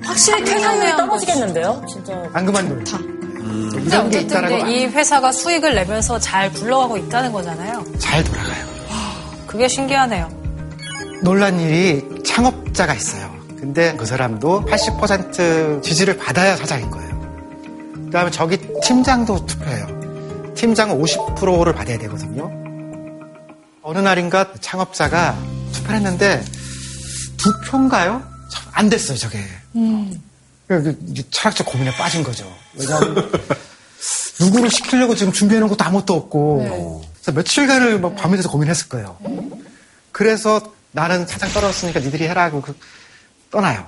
확실히 0.03 0.43
퇴사율이 0.43 0.91
떨어지겠는데요? 0.97 1.81
진짜. 1.89 2.29
안 2.33 2.45
그만둬요. 2.45 2.77
근데 2.83 3.81
이런 3.81 4.09
게 4.09 4.17
어쨌든 4.17 4.21
있다라고 4.21 4.57
근데 4.57 4.71
이 4.71 4.85
회사가 4.85 5.31
수익을 5.31 5.75
내면서 5.75 6.19
잘 6.19 6.51
굴러가고 6.51 6.97
있다는 6.97 7.31
거잖아요. 7.31 7.83
잘 7.99 8.23
돌아가요. 8.23 8.65
그게 9.47 9.67
신기하네요. 9.67 10.29
놀란 11.23 11.59
일이 11.59 12.23
창업자가 12.23 12.93
있어요. 12.93 13.31
근데 13.59 13.95
그 13.95 14.05
사람도 14.05 14.65
80% 14.65 15.81
지지를 15.81 16.17
받아야 16.17 16.55
사장인 16.55 16.89
거예요. 16.91 17.09
그 17.93 18.09
다음에 18.11 18.29
저기 18.31 18.57
팀장도 18.83 19.45
투표해요. 19.45 19.87
팀장은 20.55 21.01
50%를 21.01 21.73
받아야 21.73 21.97
되거든요. 21.99 22.51
어느 23.83 23.99
날인가 23.99 24.53
창업자가 24.59 25.37
투표를 25.73 25.97
했는데 25.97 26.43
두 27.37 27.51
표인가요? 27.65 28.23
참, 28.49 28.63
안 28.71 28.89
됐어요, 28.89 29.17
저게. 29.17 29.39
그 30.67 30.97
이제 31.09 31.23
철학적 31.29 31.67
고민에 31.67 31.91
빠진 31.91 32.23
거죠. 32.23 32.51
왜냐하면 32.75 33.29
누구를 34.39 34.69
시키려고 34.71 35.15
지금 35.15 35.33
준비해놓은 35.33 35.69
것도 35.69 35.83
아무것도 35.83 36.13
없고 36.15 37.03
그래서 37.15 37.31
며칠간을 37.33 37.99
막 37.99 38.15
밤새서 38.15 38.49
고민했을 38.49 38.87
거예요. 38.89 39.17
그래서 40.11 40.73
나는 40.91 41.27
사장 41.27 41.49
떨어졌으니까 41.51 41.99
니들이 41.99 42.27
해라 42.27 42.43
하고 42.43 42.61
그 42.61 42.75
떠나요. 43.51 43.85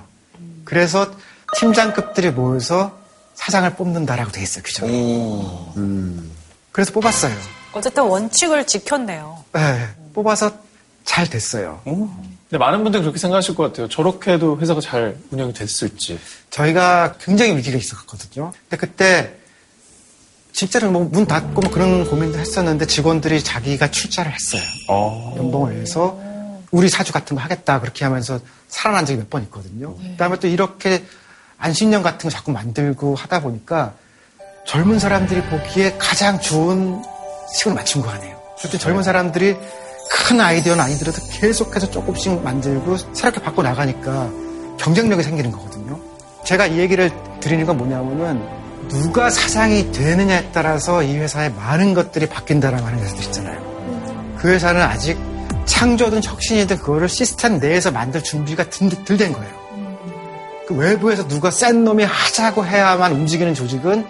그래서 0.64 1.10
팀장급들이 1.58 2.30
모여서 2.32 2.98
사장을 3.34 3.74
뽑는다라고 3.74 4.30
돼 4.32 4.42
있어요, 4.42 4.62
규정에. 4.64 4.92
그래서 6.72 6.92
뽑았어요. 6.92 7.34
어쨌든 7.76 8.04
원칙을 8.04 8.66
지켰네요. 8.66 9.44
네, 9.52 9.88
뽑아서 10.14 10.50
잘 11.04 11.28
됐어요. 11.28 11.80
근데 11.84 12.58
많은 12.58 12.82
분들이 12.82 13.02
그렇게 13.02 13.18
생각하실 13.18 13.54
것 13.54 13.64
같아요. 13.64 13.88
저렇게 13.88 14.32
해도 14.32 14.58
회사가 14.58 14.80
잘 14.80 15.16
운영이 15.30 15.52
됐을지. 15.52 16.18
저희가 16.50 17.16
굉장히 17.20 17.54
위기가 17.56 17.76
있었거든요. 17.76 18.52
근데 18.62 18.76
그때 18.78 19.34
진짜로 20.52 20.90
뭐 20.90 21.04
문 21.04 21.26
닫고 21.26 21.60
뭐 21.60 21.70
그런 21.70 22.08
고민도 22.08 22.38
했었는데 22.38 22.86
직원들이 22.86 23.44
자기가 23.44 23.90
출자를 23.90 24.32
했어요. 24.32 24.62
연봉을 25.36 25.78
내서 25.80 26.18
우리 26.70 26.88
사주 26.88 27.12
같은 27.12 27.36
거 27.36 27.42
하겠다 27.42 27.78
그렇게 27.80 28.04
하면서 28.06 28.40
살아난 28.68 29.04
적이 29.04 29.18
몇 29.18 29.30
번 29.30 29.42
있거든요. 29.44 29.96
그다음에 29.96 30.38
또 30.38 30.48
이렇게 30.48 31.04
안식년 31.58 32.02
같은 32.02 32.30
거 32.30 32.34
자꾸 32.34 32.52
만들고 32.52 33.16
하다 33.16 33.40
보니까 33.42 33.94
젊은 34.66 34.98
사람들이 34.98 35.42
보기에 35.42 35.96
가장 35.98 36.40
좋은 36.40 37.02
식으로 37.56 37.74
맞춘 37.74 38.02
거 38.02 38.10
아니에요. 38.10 38.36
그때 38.60 38.78
젊은 38.78 39.02
사람들이 39.02 39.56
큰 40.10 40.40
아이디어는 40.40 40.82
아니더라도 40.82 41.20
계속해서 41.30 41.90
조금씩 41.90 42.42
만들고 42.42 42.96
새롭게 43.12 43.40
바꿔 43.40 43.62
나가니까 43.62 44.30
경쟁력이 44.78 45.22
생기는 45.22 45.50
거거든요. 45.50 45.98
제가 46.44 46.66
이 46.66 46.78
얘기를 46.78 47.10
드리는 47.40 47.66
건 47.66 47.76
뭐냐면은 47.76 48.42
누가 48.88 49.30
사장이 49.30 49.90
되느냐에 49.90 50.50
따라서 50.52 51.02
이 51.02 51.16
회사의 51.16 51.52
많은 51.52 51.94
것들이 51.94 52.28
바뀐다라고 52.28 52.86
하는 52.86 52.98
회사들 53.00 53.24
있잖아요. 53.24 54.36
그 54.38 54.48
회사는 54.48 54.80
아직 54.80 55.18
창조든 55.64 56.22
혁신이든 56.22 56.78
그거를 56.78 57.08
시스템 57.08 57.58
내에서 57.58 57.90
만들 57.90 58.22
준비가 58.22 58.64
덜 58.70 59.16
된 59.16 59.32
거예요. 59.32 59.56
그 60.68 60.74
외부에서 60.74 61.26
누가 61.26 61.50
센 61.50 61.84
놈이 61.84 62.04
하자고 62.04 62.64
해야만 62.64 63.12
움직이는 63.12 63.54
조직은 63.54 64.06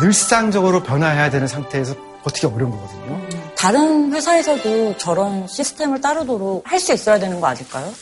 늘상적으로 0.00 0.82
변화해야 0.82 1.30
되는 1.30 1.46
상태에서 1.46 1.94
어떻게 2.22 2.46
어려운 2.46 2.70
거거든요. 2.72 3.20
다른 3.56 4.12
회사에서도 4.12 4.96
저런 4.98 5.46
시스템을 5.46 6.00
따르도록 6.00 6.64
할 6.70 6.78
수 6.80 6.92
있어야 6.92 7.18
되는 7.18 7.40
거 7.40 7.46
아닐까요? 7.46 7.92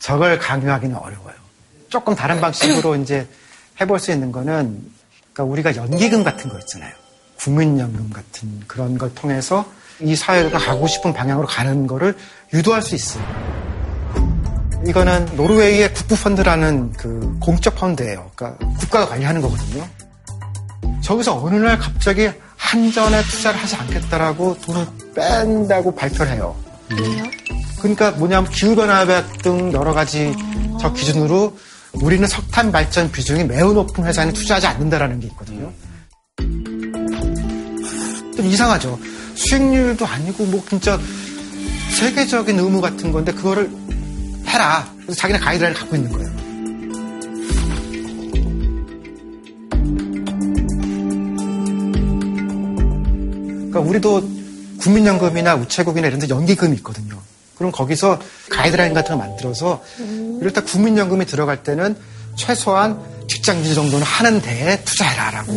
저걸 0.00 0.38
강요하기는 0.38 0.96
어려워요. 0.96 1.34
조금 1.88 2.14
다른 2.14 2.40
방식으로 2.40 2.96
이제 3.02 3.26
해볼 3.80 3.98
수 3.98 4.12
있는 4.12 4.32
거는 4.32 4.82
그러니까 5.32 5.44
우리가 5.52 5.76
연기금 5.76 6.24
같은 6.24 6.50
거 6.50 6.58
있잖아요. 6.58 6.92
국민연금 7.38 8.10
같은 8.10 8.60
그런 8.66 8.96
걸 8.98 9.14
통해서 9.14 9.64
이 10.00 10.14
사회가 10.16 10.58
가고 10.58 10.86
싶은 10.86 11.12
방향으로 11.12 11.46
가는 11.46 11.86
거를 11.86 12.16
유도할 12.52 12.82
수 12.82 12.94
있어요. 12.94 13.22
이거는 14.86 15.26
노르웨이의 15.36 15.92
국부펀드라는 15.94 16.92
그 16.94 17.38
공적 17.40 17.76
펀드예요. 17.76 18.30
그러니까 18.34 18.66
국가가 18.78 19.06
관리하는 19.06 19.40
거거든요. 19.40 19.86
저기서 21.02 21.42
어느 21.44 21.56
날 21.56 21.78
갑자기 21.78 22.30
한전에 22.56 23.22
투자를 23.24 23.60
하지 23.60 23.76
않겠다라고 23.76 24.56
돈을 24.60 24.86
뺀다고 25.14 25.94
발표를 25.94 26.32
해요. 26.32 26.56
왜요? 26.90 27.24
그러니까 27.78 28.12
뭐냐면 28.12 28.48
기후변화 28.50 29.04
등 29.38 29.72
여러 29.72 29.92
가지 29.92 30.32
저 30.80 30.92
기준으로 30.92 31.56
우리는 31.94 32.26
석탄 32.26 32.72
발전 32.72 33.10
비중이 33.10 33.44
매우 33.44 33.72
높은 33.72 34.04
회사는 34.04 34.32
투자하지 34.32 34.66
않는다라는 34.68 35.20
게 35.20 35.26
있거든요. 35.28 35.72
좀 38.36 38.46
이상하죠. 38.46 38.98
수익률도 39.34 40.06
아니고 40.06 40.46
뭐 40.46 40.64
진짜 40.68 40.98
세계적인 41.90 42.58
의무 42.58 42.80
같은 42.80 43.12
건데 43.12 43.32
그거를 43.32 43.70
해라. 44.46 44.88
그래서 45.02 45.14
자기네 45.14 45.38
가이드라인을 45.40 45.78
갖고 45.78 45.96
있는 45.96 46.12
거예요. 46.12 46.51
그러니까 53.72 53.80
우리도 53.80 54.28
국민연금이나 54.80 55.54
우체국이나 55.56 56.06
이런 56.08 56.20
데 56.20 56.28
연기금이 56.28 56.76
있거든요. 56.78 57.18
그럼 57.56 57.72
거기서 57.72 58.18
가이드라인 58.50 58.92
같은 58.94 59.16
거 59.16 59.24
만들어서 59.24 59.82
이럴 60.40 60.52
때 60.52 60.60
국민연금이 60.60 61.24
들어갈 61.26 61.62
때는 61.62 61.96
최소한 62.36 62.98
직장인지 63.28 63.74
정도는 63.74 64.04
하는 64.04 64.40
데에 64.40 64.82
투자해라라고 64.84 65.52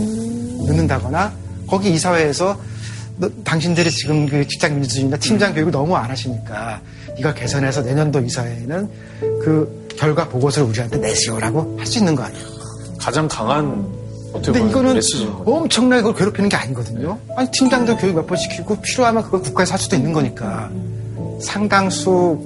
넣는다거나 0.68 1.34
거기 1.68 1.92
이사회에서 1.94 2.60
너, 3.18 3.30
당신들이 3.44 3.90
지금 3.92 4.28
그 4.28 4.46
직장 4.48 4.74
민주주의나 4.76 5.18
팀장 5.18 5.54
교육을 5.54 5.72
너무 5.72 5.96
안 5.96 6.10
하시니까 6.10 6.82
이걸 7.18 7.34
개선해서 7.34 7.82
내년도 7.82 8.20
이사회에는 8.20 8.90
그 9.44 9.88
결과 9.98 10.28
보고서를 10.28 10.68
우리한테 10.70 10.98
내시오라고 10.98 11.78
할 11.80 11.88
수 11.88 11.98
있는 11.98 12.16
거 12.16 12.24
아니에요. 12.24 12.46
가장 13.00 13.28
강한 13.28 13.88
근데 14.44 14.60
이거는. 14.60 15.00
엄청나게 15.46 16.02
그걸 16.02 16.16
괴롭히는 16.16 16.50
게 16.50 16.56
아니거든요. 16.58 17.18
아니, 17.38 17.50
팀장도 17.52 17.98
교육 17.98 18.16
몇 18.16 18.26
번 18.28 18.38
시키고 18.38 18.78
필요하면 18.82 19.24
그걸 19.24 19.42
국가에서 19.42 19.74
할 19.74 19.80
수도 19.80 19.96
있는 19.96 20.14
거니까. 20.14 20.70
상당수 21.42 22.40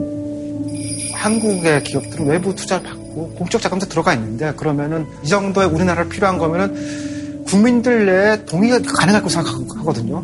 한국의 1.13 1.83
기업들은 1.83 2.25
외부 2.27 2.55
투자를 2.55 2.83
받고 2.83 3.29
공적 3.37 3.61
자금도 3.61 3.87
들어가 3.87 4.13
있는데 4.13 4.53
그러면은 4.53 5.05
이 5.23 5.27
정도의 5.27 5.67
우리나라를 5.67 6.09
필요한 6.09 6.37
거면은 6.37 7.43
국민들 7.45 8.05
내에 8.05 8.45
동의가 8.45 8.79
가능할 8.79 9.21
거라고 9.21 9.29
생각하거든요. 9.29 10.23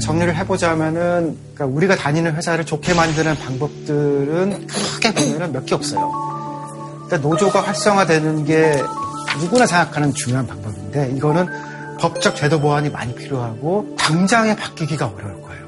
정리를 0.00 0.34
해보자면은 0.36 1.36
그러니까 1.54 1.66
우리가 1.76 1.96
다니는 1.96 2.34
회사를 2.34 2.64
좋게 2.64 2.94
만드는 2.94 3.36
방법들은 3.36 4.66
크게 4.66 5.12
보면은 5.14 5.52
몇 5.52 5.66
개 5.66 5.74
없어요. 5.74 6.10
그러니까 7.06 7.28
노조가 7.28 7.60
활성화되는 7.62 8.44
게 8.44 8.82
누구나 9.36 9.66
생각하는 9.66 10.12
중요한 10.14 10.46
방법인데 10.46 11.12
이거는 11.16 11.46
법적 11.98 12.36
제도 12.36 12.60
보완이 12.60 12.88
많이 12.90 13.14
필요하고 13.14 13.96
당장에 13.98 14.56
바뀌기가 14.56 15.06
어려울 15.06 15.42
거예요. 15.42 15.66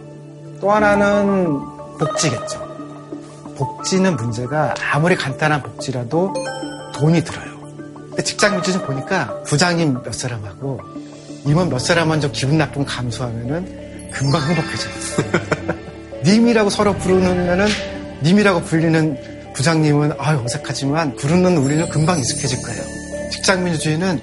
또 0.61 0.71
하나는 0.71 1.59
복지겠죠. 1.99 2.71
복지는 3.57 4.17
문제가 4.17 4.75
아무리 4.91 5.17
간단한 5.17 5.63
복지라도 5.63 6.33
돈이 6.95 7.23
들어요. 7.25 7.61
근데 8.09 8.23
직장 8.23 8.63
좀 8.63 8.81
보니까 8.87 9.43
부장님 9.43 10.03
몇 10.03 10.15
사람하고 10.15 10.81
임원 11.47 11.69
몇 11.69 11.79
사람만 11.79 12.21
좀 12.21 12.33
기분 12.33 12.59
나쁨 12.59 12.85
감수하면은 12.85 14.11
금방 14.13 14.43
행복해져요. 14.43 14.95
님이라고 16.25 16.71
서로 16.71 16.95
부르면은 16.95 17.67
님이라고 18.23 18.63
불리는 18.63 19.53
부장님은 19.55 20.13
아유 20.19 20.41
어색하지만 20.45 21.17
부르는 21.17 21.57
우리는 21.59 21.89
금방 21.89 22.19
익숙해질 22.19 22.63
거예요. 22.63 23.00
직장 23.31 23.65
민주주의는 23.65 24.21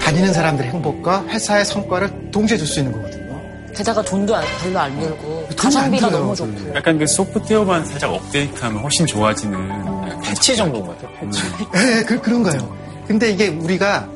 다니는 0.00 0.32
사람들의 0.32 0.70
행복과 0.70 1.24
회사의 1.28 1.64
성과를 1.64 2.30
동시에 2.30 2.56
줄 2.56 2.66
수 2.66 2.80
있는 2.80 2.92
거거든요. 2.92 3.28
게다가 3.74 4.02
돈도 4.02 4.34
안- 4.34 4.44
별로 4.62 4.78
안 4.78 4.98
들고 5.00 5.48
가성비가 5.56 6.10
너무 6.10 6.34
좋고 6.34 6.74
약간 6.74 6.98
그 6.98 7.06
소프트웨어만 7.06 7.84
살짝 7.84 8.12
업데이트하면 8.12 8.82
훨씬 8.82 9.06
좋아지는 9.06 10.20
패치 10.22 10.56
정도인 10.56 10.84
것 10.86 10.98
같아요. 10.98 11.16
패치. 11.20 11.42
네, 11.72 12.02
그, 12.04 12.20
그런 12.20 12.42
거예요. 12.42 12.76
근데 13.06 13.30
이게 13.30 13.48
우리가 13.48 14.08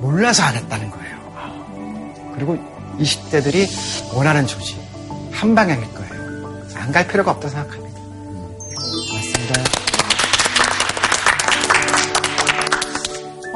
몰라서 0.00 0.42
안 0.44 0.54
했다는 0.56 0.90
거예요. 0.90 1.08
그리고 2.34 2.56
20대들이 3.00 4.14
원하는 4.14 4.46
조직, 4.46 4.78
한 5.32 5.54
방향일 5.54 5.84
거예요. 5.92 6.08
안 6.76 6.92
갈 6.92 7.06
필요가 7.08 7.32
없다고 7.32 7.48
생각합니다. 7.52 7.87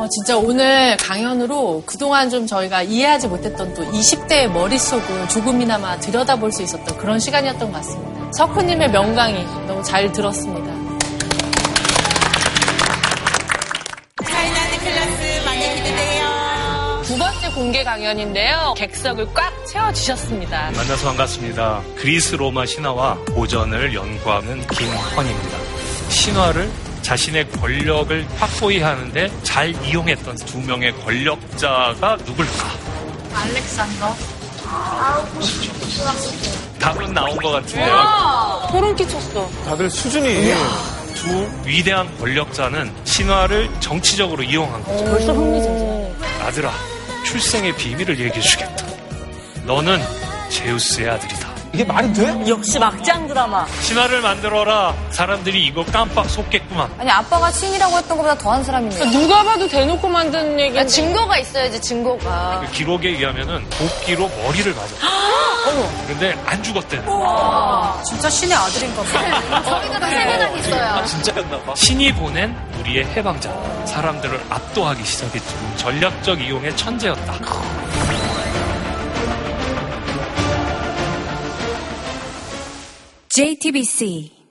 어, 0.03 0.09
진짜 0.09 0.37
오늘 0.37 0.97
강연으로 0.97 1.85
그동안 1.87 2.29
좀 2.29 2.45
저희가 2.45 2.83
이해하지 2.83 3.29
못했던 3.29 3.73
또 3.73 3.85
20대의 3.85 4.49
머릿속을 4.49 5.29
조금이나마 5.29 5.97
들여다볼 6.01 6.51
수 6.51 6.65
있었던 6.65 6.99
그런 6.99 7.21
시간이었던 7.21 7.71
것 7.71 7.77
같습니다. 7.79 8.33
석훈님의 8.33 8.91
명강의 8.91 9.45
너무 9.69 9.81
잘 9.85 10.11
들었습니다. 10.11 10.73
두 17.05 17.17
번째 17.17 17.51
공개 17.55 17.85
강연인데요. 17.85 18.75
객석을 18.77 19.33
꽉 19.33 19.53
채워주셨습니다. 19.69 20.73
만나서 20.73 21.07
반갑습니다. 21.07 21.81
그리스 21.95 22.35
로마 22.35 22.67
신화와 22.67 23.19
고전을 23.37 23.95
연구하는 23.95 24.67
김헌입니다. 24.67 25.59
신화를 26.09 26.92
자신의 27.03 27.51
권력을 27.53 28.27
확보히 28.39 28.81
하는데 28.81 29.31
잘 29.43 29.71
이용했던 29.85 30.37
두 30.37 30.59
명의 30.61 30.93
권력자가 31.05 32.17
누굴까? 32.25 32.71
알렉산더. 33.35 34.17
답은 36.79 37.13
나온 37.13 37.37
것 37.37 37.51
같은데요. 37.51 38.69
소름 38.71 38.97
끼쳤어. 38.97 39.49
다들 39.67 39.91
수준이 39.91 40.53
두 41.15 41.49
위대한 41.65 42.17
권력자는 42.19 42.93
신화를 43.05 43.71
정치적으로 43.81 44.43
이용한 44.43 44.83
거죠. 44.85 45.05
벌써 45.05 45.33
흥미진진. 45.33 46.15
아들아, 46.43 46.73
출생의 47.27 47.77
비밀을 47.77 48.19
얘기해 48.19 48.41
주겠다. 48.41 48.87
너는 49.65 50.01
제우스의 50.49 51.11
아들이다. 51.11 51.52
이게 51.75 51.85
말이 51.85 52.13
돼? 52.13 52.37
역시 52.49 52.79
막장 52.79 53.27
드라마. 53.27 53.67
신화를 53.81 54.21
만들어라. 54.21 54.95
사람들이 55.11 55.65
이거 55.67 55.83
깜빡 55.87 56.29
속겠구만. 56.29 56.91
아니 56.99 57.11
아빠가 57.11 57.51
신이라고 57.51 57.97
했던 57.97 58.17
것보다 58.19 58.37
더한 58.37 58.63
사람이네요. 58.63 59.05
누가 59.11 59.43
봐도 59.43 59.67
대놓고 59.67 60.07
만든 60.07 60.61
얘기. 60.61 60.77
야, 60.77 60.85
증거가 60.85 61.39
있어야지 61.39 61.81
증거가. 61.81 62.61
그 62.67 62.73
기록에 62.73 63.09
의하면은 63.09 63.65
도끼로 63.71 64.29
머리를 64.43 64.75
맞았어. 64.75 64.97
근데 66.07 66.37
안 66.45 66.63
죽었대는. 66.63 67.09
와, 67.09 67.99
진짜 68.05 68.29
신의 68.29 68.55
아들인가 68.55 69.03
봐. 69.03 69.63
저희가 69.63 69.99
다 69.99 70.09
세계가 70.11 70.49
있어요. 70.49 71.05
진짜였나 71.07 71.59
봐. 71.63 71.75
신이 71.75 72.13
보낸 72.15 72.55
우리의 72.81 73.05
해방자. 73.07 73.51
사람들을 73.87 74.39
압도하기 74.51 75.03
시작했죠. 75.05 75.77
전략적 75.77 76.39
이용의 76.43 76.77
천재였다. 76.77 77.33
JTBC 83.35 84.42